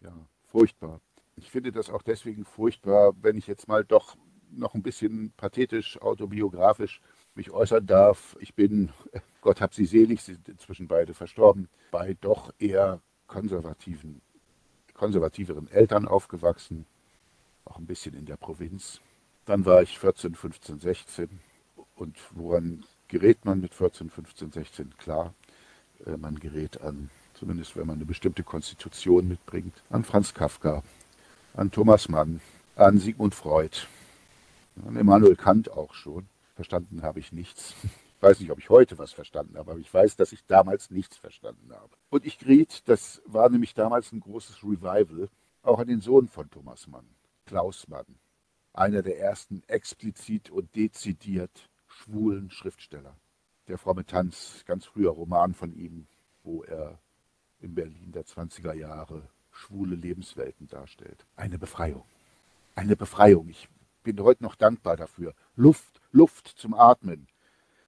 Ja, 0.01 0.13
furchtbar. 0.47 0.99
Ich 1.35 1.49
finde 1.49 1.71
das 1.71 1.89
auch 1.89 2.01
deswegen 2.01 2.45
furchtbar, 2.45 3.13
wenn 3.21 3.37
ich 3.37 3.47
jetzt 3.47 3.67
mal 3.67 3.83
doch 3.83 4.15
noch 4.51 4.75
ein 4.75 4.83
bisschen 4.83 5.31
pathetisch, 5.35 5.99
autobiografisch 6.01 7.01
mich 7.35 7.51
äußern 7.51 7.85
darf. 7.85 8.35
Ich 8.39 8.53
bin, 8.53 8.91
Gott 9.41 9.61
hab 9.61 9.73
sie 9.73 9.85
selig, 9.85 10.21
sie 10.21 10.33
sind 10.33 10.49
inzwischen 10.49 10.87
beide 10.87 11.13
verstorben, 11.13 11.69
bei 11.91 12.15
doch 12.21 12.51
eher 12.59 13.01
konservativen, 13.27 14.21
konservativeren 14.93 15.67
Eltern 15.69 16.07
aufgewachsen, 16.07 16.85
auch 17.65 17.77
ein 17.77 17.87
bisschen 17.87 18.13
in 18.13 18.25
der 18.25 18.37
Provinz. 18.37 19.01
Dann 19.45 19.65
war 19.65 19.81
ich 19.81 19.99
14, 19.99 20.35
15, 20.35 20.79
16 20.79 21.29
und 21.95 22.17
woran 22.31 22.85
gerät 23.09 23.43
man 23.43 23.59
mit 23.59 23.73
14, 23.73 24.09
15, 24.09 24.51
16? 24.51 24.97
Klar, 24.97 25.33
äh, 26.05 26.15
man 26.15 26.39
gerät 26.39 26.81
an, 26.81 27.09
zumindest 27.33 27.75
wenn 27.75 27.87
man 27.87 27.97
eine 27.97 28.05
bestimmte 28.05 28.43
Konstitution 28.43 29.27
mitbringt, 29.27 29.83
an 29.89 30.05
Franz 30.05 30.33
Kafka, 30.33 30.81
an 31.55 31.71
Thomas 31.71 32.07
Mann, 32.07 32.39
an 32.75 32.99
Sigmund 32.99 33.35
Freud, 33.35 33.77
an 34.85 34.95
Immanuel 34.95 35.35
Kant 35.35 35.69
auch 35.69 35.93
schon. 35.93 36.27
Verstanden 36.55 37.01
habe 37.01 37.19
ich 37.19 37.31
nichts. 37.31 37.75
Ich 38.15 38.29
weiß 38.29 38.39
nicht, 38.39 38.51
ob 38.51 38.59
ich 38.59 38.69
heute 38.69 38.97
was 38.97 39.11
verstanden 39.11 39.57
habe, 39.57 39.71
aber 39.71 39.79
ich 39.81 39.93
weiß, 39.93 40.15
dass 40.15 40.31
ich 40.31 40.45
damals 40.45 40.89
nichts 40.89 41.17
verstanden 41.17 41.73
habe. 41.73 41.89
Und 42.09 42.25
ich 42.25 42.39
geriet, 42.39 42.83
das 42.85 43.21
war 43.25 43.49
nämlich 43.49 43.73
damals 43.73 44.13
ein 44.13 44.21
großes 44.21 44.63
Revival, 44.63 45.27
auch 45.61 45.77
an 45.79 45.87
den 45.87 45.99
Sohn 45.99 46.29
von 46.29 46.49
Thomas 46.49 46.87
Mann, 46.87 47.05
Klaus 47.45 47.85
Mann, 47.89 48.05
einer 48.73 49.01
der 49.01 49.19
ersten 49.19 49.63
explizit 49.67 50.49
und 50.49 50.75
dezidiert 50.75 51.69
schwulen 51.87 52.49
Schriftsteller. 52.49 53.15
Der 53.67 53.77
fromme 53.77 54.05
Tanz, 54.05 54.63
ganz 54.65 54.85
früher 54.85 55.11
Roman 55.11 55.53
von 55.53 55.73
ihm, 55.73 56.07
wo 56.43 56.63
er 56.63 56.99
in 57.61 57.75
Berlin 57.75 58.11
der 58.11 58.25
20er 58.25 58.73
Jahre 58.73 59.29
schwule 59.51 59.95
Lebenswelten 59.95 60.67
darstellt. 60.67 61.25
Eine 61.35 61.57
Befreiung. 61.57 62.03
Eine 62.75 62.95
Befreiung. 62.95 63.47
Ich 63.49 63.69
bin 64.01 64.19
heute 64.19 64.43
noch 64.43 64.55
dankbar 64.55 64.97
dafür. 64.97 65.33
Luft, 65.55 66.01
Luft 66.11 66.47
zum 66.47 66.73
Atmen. 66.73 67.27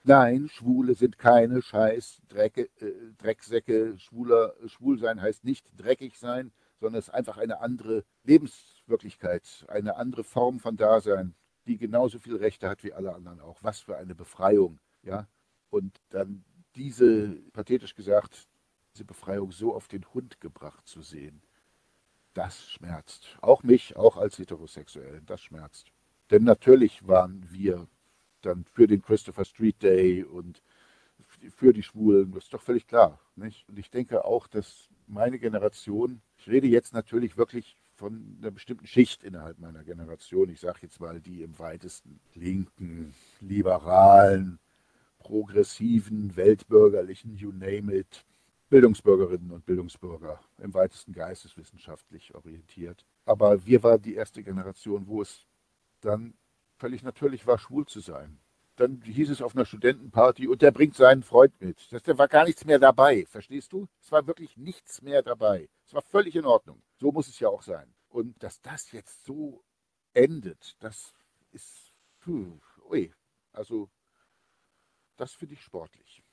Nein, 0.04 0.50
Schwule 0.50 0.94
sind 0.94 1.18
keine 1.18 1.64
Scheiß 1.64 2.22
Drecke, 2.30 2.70
äh, 2.80 2.92
Drecksäcke. 3.18 3.98
Schwuler, 3.98 4.54
schwul 4.68 5.00
sein 5.00 5.20
heißt 5.20 5.44
nicht 5.44 5.66
dreckig 5.78 6.20
sein, 6.20 6.52
sondern 6.80 7.00
es 7.00 7.08
ist 7.08 7.14
einfach 7.14 7.38
eine 7.38 7.60
andere 7.62 8.04
Lebenswirklichkeit, 8.24 9.66
eine 9.68 9.96
andere 9.98 10.24
Form 10.24 10.60
von 10.60 10.78
Dasein, 10.78 11.36
die 11.68 11.78
genauso 11.78 12.20
viele 12.20 12.40
Rechte 12.40 12.70
hat 12.70 12.84
wie 12.84 12.94
alle 12.94 13.16
anderen 13.16 13.40
auch. 13.40 13.64
Was 13.64 13.80
für 13.80 13.98
eine 13.98 14.16
Befreiung, 14.16 14.80
ja. 15.04 15.28
Und 15.70 16.00
dann 16.10 16.44
diese, 16.76 17.42
pathetisch 17.54 17.96
gesagt, 17.96 18.48
diese 18.94 19.06
Befreiung 19.06 19.52
so 19.52 19.74
auf 19.74 19.88
den 19.88 20.06
Hund 20.14 20.40
gebracht 20.40 20.88
zu 20.88 21.02
sehen, 21.02 21.42
das 22.34 22.70
schmerzt. 22.70 23.38
Auch 23.42 23.64
mich, 23.64 23.96
auch 23.96 24.18
als 24.18 24.38
Heterosexuellen, 24.38 25.26
das 25.26 25.42
schmerzt. 25.42 25.92
Denn 26.32 26.44
natürlich 26.44 27.08
waren 27.08 27.46
wir 27.52 27.88
dann 28.42 28.66
für 28.66 28.88
den 28.88 29.02
Christopher 29.02 29.46
Street 29.46 29.82
Day 29.82 30.24
und 30.24 30.62
für 31.56 31.74
die 31.74 31.84
Schwulen, 31.84 32.32
das 32.34 32.46
ist 32.46 32.54
doch 32.54 32.62
völlig 32.62 32.88
klar. 32.88 33.20
Nicht? 33.36 33.68
Und 33.70 33.80
ich 33.80 33.90
denke 33.90 34.26
auch, 34.26 34.48
dass 34.48 34.90
meine 35.08 35.40
Generation, 35.40 36.22
ich 36.46 36.52
rede 36.52 36.68
jetzt 36.68 36.94
natürlich 36.94 37.38
wirklich 37.38 37.76
von 37.96 38.38
einer 38.40 38.52
bestimmten 38.52 38.86
Schicht 38.86 39.24
innerhalb 39.24 39.58
meiner 39.58 39.84
Generation, 39.84 40.50
ich 40.50 40.60
sage 40.60 40.80
jetzt 40.84 41.00
mal 41.00 41.20
die 41.20 41.42
im 41.42 41.58
weitesten 41.58 42.20
linken, 42.36 43.16
liberalen, 43.40 44.60
progressiven, 45.18 46.36
weltbürgerlichen, 46.36 47.36
you 47.36 47.52
name 47.52 47.92
it, 47.96 48.24
Bildungsbürgerinnen 48.70 49.50
und 49.52 49.66
Bildungsbürger, 49.66 50.40
im 50.60 50.74
weitesten 50.76 51.14
geisteswissenschaftlich 51.14 52.36
orientiert. 52.36 53.08
Aber 53.26 53.66
wir 53.66 53.82
waren 53.82 54.02
die 54.04 54.14
erste 54.14 54.44
Generation, 54.44 55.08
wo 55.08 55.24
es 55.24 55.48
dann 56.02 56.36
völlig 56.78 57.02
natürlich 57.02 57.48
war, 57.48 57.58
schwul 57.58 57.88
zu 57.88 58.02
sein. 58.02 58.38
Dann 58.76 59.02
hieß 59.02 59.30
es 59.30 59.42
auf 59.42 59.56
einer 59.56 59.66
Studentenparty, 59.66 60.48
und 60.48 60.62
der 60.62 60.72
bringt 60.72 60.96
seinen 60.96 61.24
Freund 61.24 61.60
mit. 61.62 61.92
Das, 61.92 62.04
da 62.04 62.18
war 62.18 62.28
gar 62.28 62.46
nichts 62.46 62.66
mehr 62.66 62.80
dabei, 62.80 63.26
verstehst 63.26 63.72
du? 63.72 63.88
Es 64.02 64.12
war 64.12 64.28
wirklich 64.28 64.58
nichts 64.58 65.02
mehr 65.02 65.22
dabei. 65.22 65.70
Es 65.86 65.94
war 65.94 66.02
völlig 66.02 66.36
in 66.36 66.46
Ordnung. 66.46 66.82
So 66.98 67.12
muss 67.12 67.28
es 67.28 67.40
ja 67.40 67.48
auch 67.48 67.64
sein. 67.64 67.94
Und 68.10 68.42
dass 68.44 68.62
das 68.62 68.92
jetzt 68.92 69.26
so 69.26 69.64
endet, 70.14 70.76
das 70.82 71.14
ist, 71.52 71.94
puh, 72.20 72.60
ui, 72.90 73.14
also 73.54 73.90
das 75.16 75.34
finde 75.34 75.54
ich 75.54 75.62
sportlich. 75.62 76.24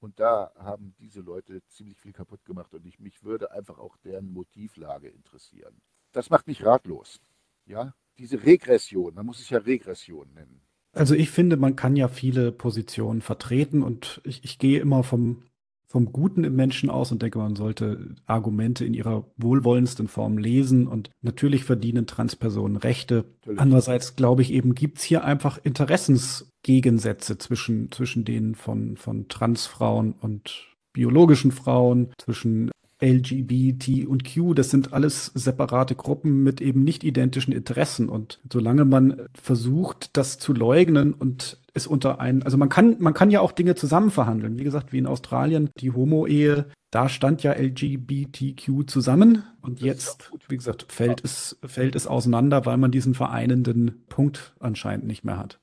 Und 0.00 0.20
da 0.20 0.52
haben 0.56 0.94
diese 0.98 1.20
Leute 1.20 1.64
ziemlich 1.68 1.98
viel 1.98 2.12
kaputt 2.12 2.44
gemacht 2.44 2.74
und 2.74 2.84
ich, 2.84 3.00
mich 3.00 3.24
würde 3.24 3.52
einfach 3.52 3.78
auch 3.78 3.96
deren 3.96 4.32
Motivlage 4.32 5.08
interessieren. 5.08 5.80
Das 6.12 6.28
macht 6.28 6.46
mich 6.46 6.64
ratlos. 6.64 7.20
Ja, 7.64 7.94
diese 8.18 8.44
Regression, 8.44 9.14
man 9.14 9.24
muss 9.24 9.40
es 9.40 9.48
ja 9.48 9.58
Regression 9.58 10.30
nennen. 10.34 10.60
Also 10.94 11.14
ich 11.14 11.30
finde, 11.30 11.56
man 11.56 11.76
kann 11.76 11.96
ja 11.96 12.08
viele 12.08 12.52
Positionen 12.52 13.20
vertreten 13.20 13.82
und 13.82 14.20
ich, 14.24 14.44
ich 14.44 14.58
gehe 14.58 14.80
immer 14.80 15.02
vom, 15.02 15.42
vom 15.86 16.12
Guten 16.12 16.44
im 16.44 16.56
Menschen 16.56 16.90
aus 16.90 17.12
und 17.12 17.22
denke, 17.22 17.38
man 17.38 17.56
sollte 17.56 18.14
Argumente 18.26 18.84
in 18.84 18.94
ihrer 18.94 19.26
wohlwollendsten 19.36 20.08
Form 20.08 20.38
lesen 20.38 20.86
und 20.86 21.10
natürlich 21.22 21.64
verdienen 21.64 22.06
Transpersonen 22.06 22.76
Rechte. 22.76 23.24
Natürlich. 23.40 23.60
Andererseits 23.60 24.16
glaube 24.16 24.42
ich 24.42 24.52
eben, 24.52 24.74
gibt 24.74 24.98
es 24.98 25.04
hier 25.04 25.24
einfach 25.24 25.58
Interessensgegensätze 25.62 27.38
zwischen, 27.38 27.90
zwischen 27.92 28.24
denen 28.24 28.54
von, 28.54 28.96
von 28.96 29.28
Transfrauen 29.28 30.14
und 30.20 30.68
biologischen 30.92 31.52
Frauen, 31.52 32.12
zwischen 32.18 32.70
LGBT 33.04 34.06
und 34.06 34.24
Q, 34.24 34.54
das 34.54 34.70
sind 34.70 34.92
alles 34.92 35.26
separate 35.34 35.94
Gruppen 35.94 36.42
mit 36.42 36.60
eben 36.60 36.82
nicht 36.84 37.04
identischen 37.04 37.52
Interessen. 37.52 38.08
Und 38.08 38.40
solange 38.50 38.84
man 38.84 39.28
versucht, 39.34 40.16
das 40.16 40.38
zu 40.38 40.54
leugnen 40.54 41.12
und 41.12 41.60
es 41.74 41.86
unter 41.86 42.20
einen, 42.20 42.42
also 42.42 42.56
man 42.56 42.68
kann, 42.68 42.96
man 43.00 43.14
kann 43.14 43.30
ja 43.30 43.40
auch 43.40 43.52
Dinge 43.52 43.74
zusammen 43.74 44.10
verhandeln. 44.10 44.58
Wie 44.58 44.64
gesagt, 44.64 44.92
wie 44.92 44.98
in 44.98 45.06
Australien, 45.06 45.70
die 45.78 45.90
Homo-Ehe, 45.90 46.66
da 46.90 47.08
stand 47.08 47.42
ja 47.42 47.52
LGBTQ 47.52 48.86
zusammen 48.86 49.42
und 49.60 49.80
das 49.80 49.86
jetzt, 49.86 50.32
wie 50.48 50.56
gesagt, 50.56 50.86
fällt 50.88 51.24
es, 51.24 51.58
fällt 51.64 51.96
es 51.96 52.06
auseinander, 52.06 52.64
weil 52.66 52.76
man 52.76 52.92
diesen 52.92 53.14
vereinenden 53.14 54.04
Punkt 54.08 54.54
anscheinend 54.60 55.06
nicht 55.06 55.24
mehr 55.24 55.36
hat. 55.36 55.58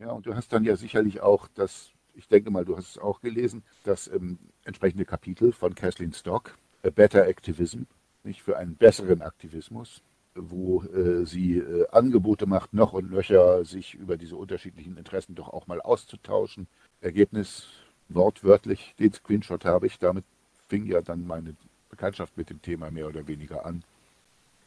Ja, 0.00 0.10
und 0.10 0.26
du 0.26 0.34
hast 0.34 0.52
dann 0.52 0.64
ja 0.64 0.74
sicherlich 0.74 1.20
auch 1.20 1.46
das, 1.54 1.92
ich 2.14 2.26
denke 2.26 2.50
mal, 2.50 2.64
du 2.64 2.76
hast 2.76 2.90
es 2.90 2.98
auch 2.98 3.20
gelesen, 3.20 3.62
das 3.84 4.08
ähm, 4.08 4.38
entsprechende 4.64 5.04
Kapitel 5.04 5.52
von 5.52 5.76
Kathleen 5.76 6.12
Stock, 6.12 6.58
A 6.84 6.90
Better 6.90 7.26
Activism, 7.26 7.82
nicht 8.24 8.42
für 8.42 8.56
einen 8.56 8.76
besseren 8.76 9.22
Aktivismus, 9.22 10.02
wo 10.34 10.82
äh, 10.82 11.24
sie 11.26 11.58
äh, 11.58 11.86
Angebote 11.90 12.46
macht, 12.46 12.72
noch 12.72 12.92
und 12.92 13.10
nöcher 13.10 13.64
sich 13.64 13.94
über 13.94 14.16
diese 14.16 14.36
unterschiedlichen 14.36 14.96
Interessen 14.96 15.34
doch 15.34 15.48
auch 15.48 15.66
mal 15.66 15.80
auszutauschen. 15.80 16.66
Ergebnis 17.00 17.66
wortwörtlich, 18.08 18.94
den 18.98 19.12
Screenshot 19.12 19.64
habe 19.64 19.86
ich, 19.86 19.98
damit 19.98 20.24
fing 20.68 20.86
ja 20.86 21.02
dann 21.02 21.26
meine 21.26 21.54
Bekanntschaft 21.90 22.36
mit 22.36 22.50
dem 22.50 22.62
Thema 22.62 22.90
mehr 22.90 23.06
oder 23.06 23.26
weniger 23.26 23.66
an. 23.66 23.84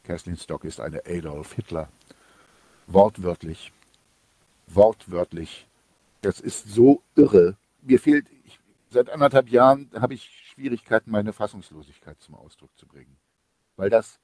Kathleen 0.04 0.36
Stock 0.36 0.64
ist 0.64 0.80
eine 0.80 1.02
Adolf 1.04 1.54
Hitler. 1.54 1.88
Wortwörtlich. 2.86 3.72
Wortwörtlich. 4.68 5.66
Das 6.20 6.40
ist 6.40 6.68
so 6.68 7.02
irre. 7.16 7.56
Mir 7.82 7.98
fehlt, 7.98 8.26
ich, 8.44 8.58
seit 8.96 9.10
anderthalb 9.10 9.50
Jahren 9.50 9.90
habe 9.92 10.14
ich 10.14 10.24
Schwierigkeiten, 10.24 11.10
meine 11.10 11.34
Fassungslosigkeit 11.34 12.18
zum 12.18 12.34
Ausdruck 12.34 12.74
zu 12.78 12.86
bringen. 12.86 13.18
Weil 13.76 13.90
das, 13.90 14.18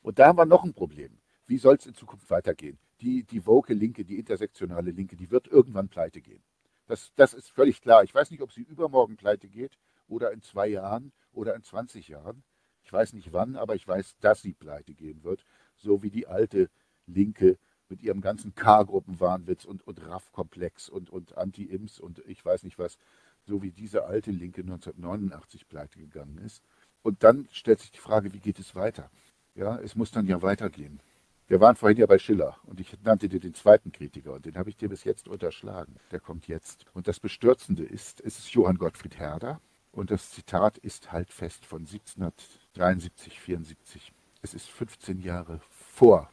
und 0.00 0.20
da 0.20 0.28
haben 0.28 0.38
wir 0.38 0.46
noch 0.46 0.62
ein 0.62 0.74
Problem. 0.74 1.18
Wie 1.46 1.58
soll 1.58 1.74
es 1.74 1.86
in 1.86 1.94
Zukunft 1.94 2.30
weitergehen? 2.30 2.78
Die, 3.00 3.24
die 3.24 3.44
woke 3.46 3.74
Linke, 3.74 4.04
die 4.04 4.20
intersektionale 4.20 4.92
Linke, 4.92 5.16
die 5.16 5.32
wird 5.32 5.48
irgendwann 5.48 5.88
pleite 5.88 6.20
gehen. 6.20 6.44
Das, 6.86 7.12
das 7.16 7.34
ist 7.34 7.50
völlig 7.50 7.80
klar. 7.80 8.04
Ich 8.04 8.14
weiß 8.14 8.30
nicht, 8.30 8.42
ob 8.42 8.52
sie 8.52 8.62
übermorgen 8.62 9.16
pleite 9.16 9.48
geht 9.48 9.76
oder 10.06 10.30
in 10.30 10.40
zwei 10.40 10.68
Jahren 10.68 11.12
oder 11.32 11.56
in 11.56 11.64
20 11.64 12.06
Jahren. 12.06 12.44
Ich 12.84 12.92
weiß 12.92 13.14
nicht 13.14 13.32
wann, 13.32 13.56
aber 13.56 13.74
ich 13.74 13.88
weiß, 13.88 14.18
dass 14.20 14.40
sie 14.40 14.54
pleite 14.54 14.94
gehen 14.94 15.24
wird. 15.24 15.44
So 15.74 16.04
wie 16.04 16.10
die 16.10 16.28
alte 16.28 16.70
Linke 17.06 17.58
mit 17.88 18.02
ihrem 18.02 18.20
ganzen 18.20 18.54
K-Gruppenwahnwitz 18.54 19.64
und, 19.64 19.84
und 19.84 20.00
RAF-Komplex 20.06 20.88
und, 20.88 21.10
und 21.10 21.36
Anti-Ims 21.36 21.98
und 21.98 22.20
ich 22.26 22.44
weiß 22.44 22.62
nicht 22.62 22.78
was 22.78 22.98
so 23.46 23.62
wie 23.62 23.72
diese 23.72 24.04
alte 24.04 24.30
Linke 24.30 24.62
1989 24.62 25.68
pleite 25.68 25.98
gegangen 25.98 26.38
ist. 26.38 26.62
Und 27.02 27.22
dann 27.24 27.48
stellt 27.52 27.80
sich 27.80 27.90
die 27.90 27.98
Frage, 27.98 28.32
wie 28.32 28.40
geht 28.40 28.58
es 28.58 28.74
weiter? 28.74 29.10
Ja, 29.54 29.78
es 29.78 29.96
muss 29.96 30.10
dann 30.10 30.26
ja 30.26 30.40
weitergehen. 30.42 31.00
Wir 31.48 31.60
waren 31.60 31.76
vorhin 31.76 31.98
ja 31.98 32.06
bei 32.06 32.18
Schiller 32.18 32.56
und 32.64 32.80
ich 32.80 32.96
nannte 33.02 33.28
dir 33.28 33.40
den 33.40 33.54
zweiten 33.54 33.92
Kritiker 33.92 34.32
und 34.34 34.46
den 34.46 34.56
habe 34.56 34.70
ich 34.70 34.76
dir 34.76 34.88
bis 34.88 35.04
jetzt 35.04 35.28
unterschlagen. 35.28 35.96
Der 36.10 36.20
kommt 36.20 36.48
jetzt. 36.48 36.86
Und 36.94 37.08
das 37.08 37.20
Bestürzende 37.20 37.84
ist, 37.84 38.20
es 38.20 38.38
ist 38.38 38.52
Johann 38.52 38.78
Gottfried 38.78 39.18
Herder 39.18 39.60
und 39.90 40.10
das 40.10 40.30
Zitat 40.30 40.78
ist 40.78 41.12
halt 41.12 41.30
fest 41.30 41.66
von 41.66 41.80
1773, 41.80 43.38
74. 43.40 44.12
Es 44.40 44.54
ist 44.54 44.70
15 44.70 45.18
Jahre 45.20 45.60
vor 45.68 46.30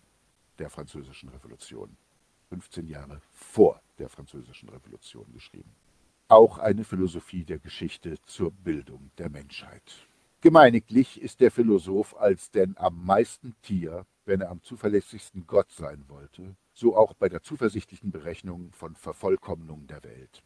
der 0.60 0.70
Französischen 0.70 1.30
Revolution. 1.30 1.98
15 2.50 2.88
Jahre 2.88 3.20
vor 3.32 3.82
der 3.98 4.10
Französischen 4.10 4.70
Revolution 4.70 5.32
geschrieben 5.34 5.76
auch 6.30 6.60
eine 6.60 6.84
Philosophie 6.84 7.44
der 7.44 7.58
Geschichte 7.58 8.18
zur 8.26 8.52
Bildung 8.52 9.12
der 9.18 9.30
Menschheit. 9.30 10.08
Gemeiniglich 10.42 11.20
ist 11.20 11.42
der 11.42 11.52
Philosoph 11.52 12.16
als 12.16 12.52
denn 12.52 12.78
am 12.78 13.04
meisten 13.04 13.56
Tier, 13.64 14.06
wenn 14.26 14.42
er 14.42 14.52
am 14.52 14.62
zuverlässigsten 14.62 15.48
Gott 15.48 15.72
sein 15.72 16.06
wollte, 16.08 16.56
so 16.72 16.96
auch 16.96 17.14
bei 17.14 17.30
der 17.30 17.42
zuversichtlichen 17.42 18.12
Berechnung 18.12 18.72
von 18.72 18.96
Vervollkommnung 18.96 19.88
der 19.88 20.04
Welt. 20.04 20.44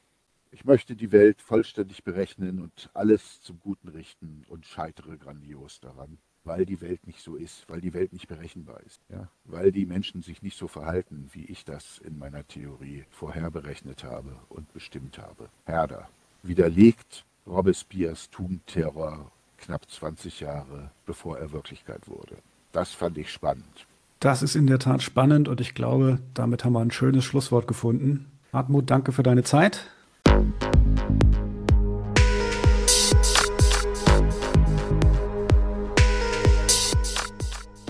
Ich 0.51 0.63
möchte 0.63 0.95
die 0.95 1.11
Welt 1.11 1.41
vollständig 1.41 2.03
berechnen 2.03 2.61
und 2.61 2.89
alles 2.93 3.41
zum 3.41 3.59
Guten 3.59 3.89
richten 3.89 4.45
und 4.47 4.65
scheitere 4.65 5.17
grandios 5.17 5.81
daran, 5.81 6.17
weil 6.43 6.65
die 6.65 6.81
Welt 6.81 7.05
nicht 7.07 7.21
so 7.21 7.35
ist, 7.35 7.67
weil 7.67 7.81
die 7.81 7.93
Welt 7.93 8.13
nicht 8.13 8.27
berechenbar 8.27 8.79
ist, 8.85 8.99
ja? 9.09 9.27
weil 9.45 9.71
die 9.71 9.85
Menschen 9.85 10.21
sich 10.21 10.41
nicht 10.41 10.57
so 10.57 10.67
verhalten, 10.67 11.29
wie 11.33 11.45
ich 11.45 11.65
das 11.65 11.99
in 11.99 12.17
meiner 12.17 12.47
Theorie 12.47 13.05
vorher 13.09 13.49
berechnet 13.49 14.03
habe 14.03 14.35
und 14.49 14.71
bestimmt 14.73 15.17
habe. 15.17 15.49
Herder 15.65 16.09
widerlegt 16.43 17.25
Robespierres 17.45 18.29
Tugendterror 18.29 19.31
knapp 19.57 19.89
20 19.89 20.41
Jahre 20.41 20.91
bevor 21.05 21.37
er 21.37 21.51
Wirklichkeit 21.51 22.07
wurde. 22.07 22.37
Das 22.71 22.91
fand 22.91 23.17
ich 23.17 23.31
spannend. 23.31 23.87
Das 24.19 24.41
ist 24.41 24.55
in 24.55 24.67
der 24.67 24.79
Tat 24.79 25.01
spannend 25.01 25.47
und 25.47 25.59
ich 25.61 25.73
glaube, 25.73 26.19
damit 26.33 26.63
haben 26.63 26.73
wir 26.73 26.79
ein 26.79 26.91
schönes 26.91 27.25
Schlusswort 27.25 27.67
gefunden. 27.67 28.31
Hartmut, 28.53 28.89
danke 28.89 29.11
für 29.11 29.23
deine 29.23 29.43
Zeit. 29.43 29.89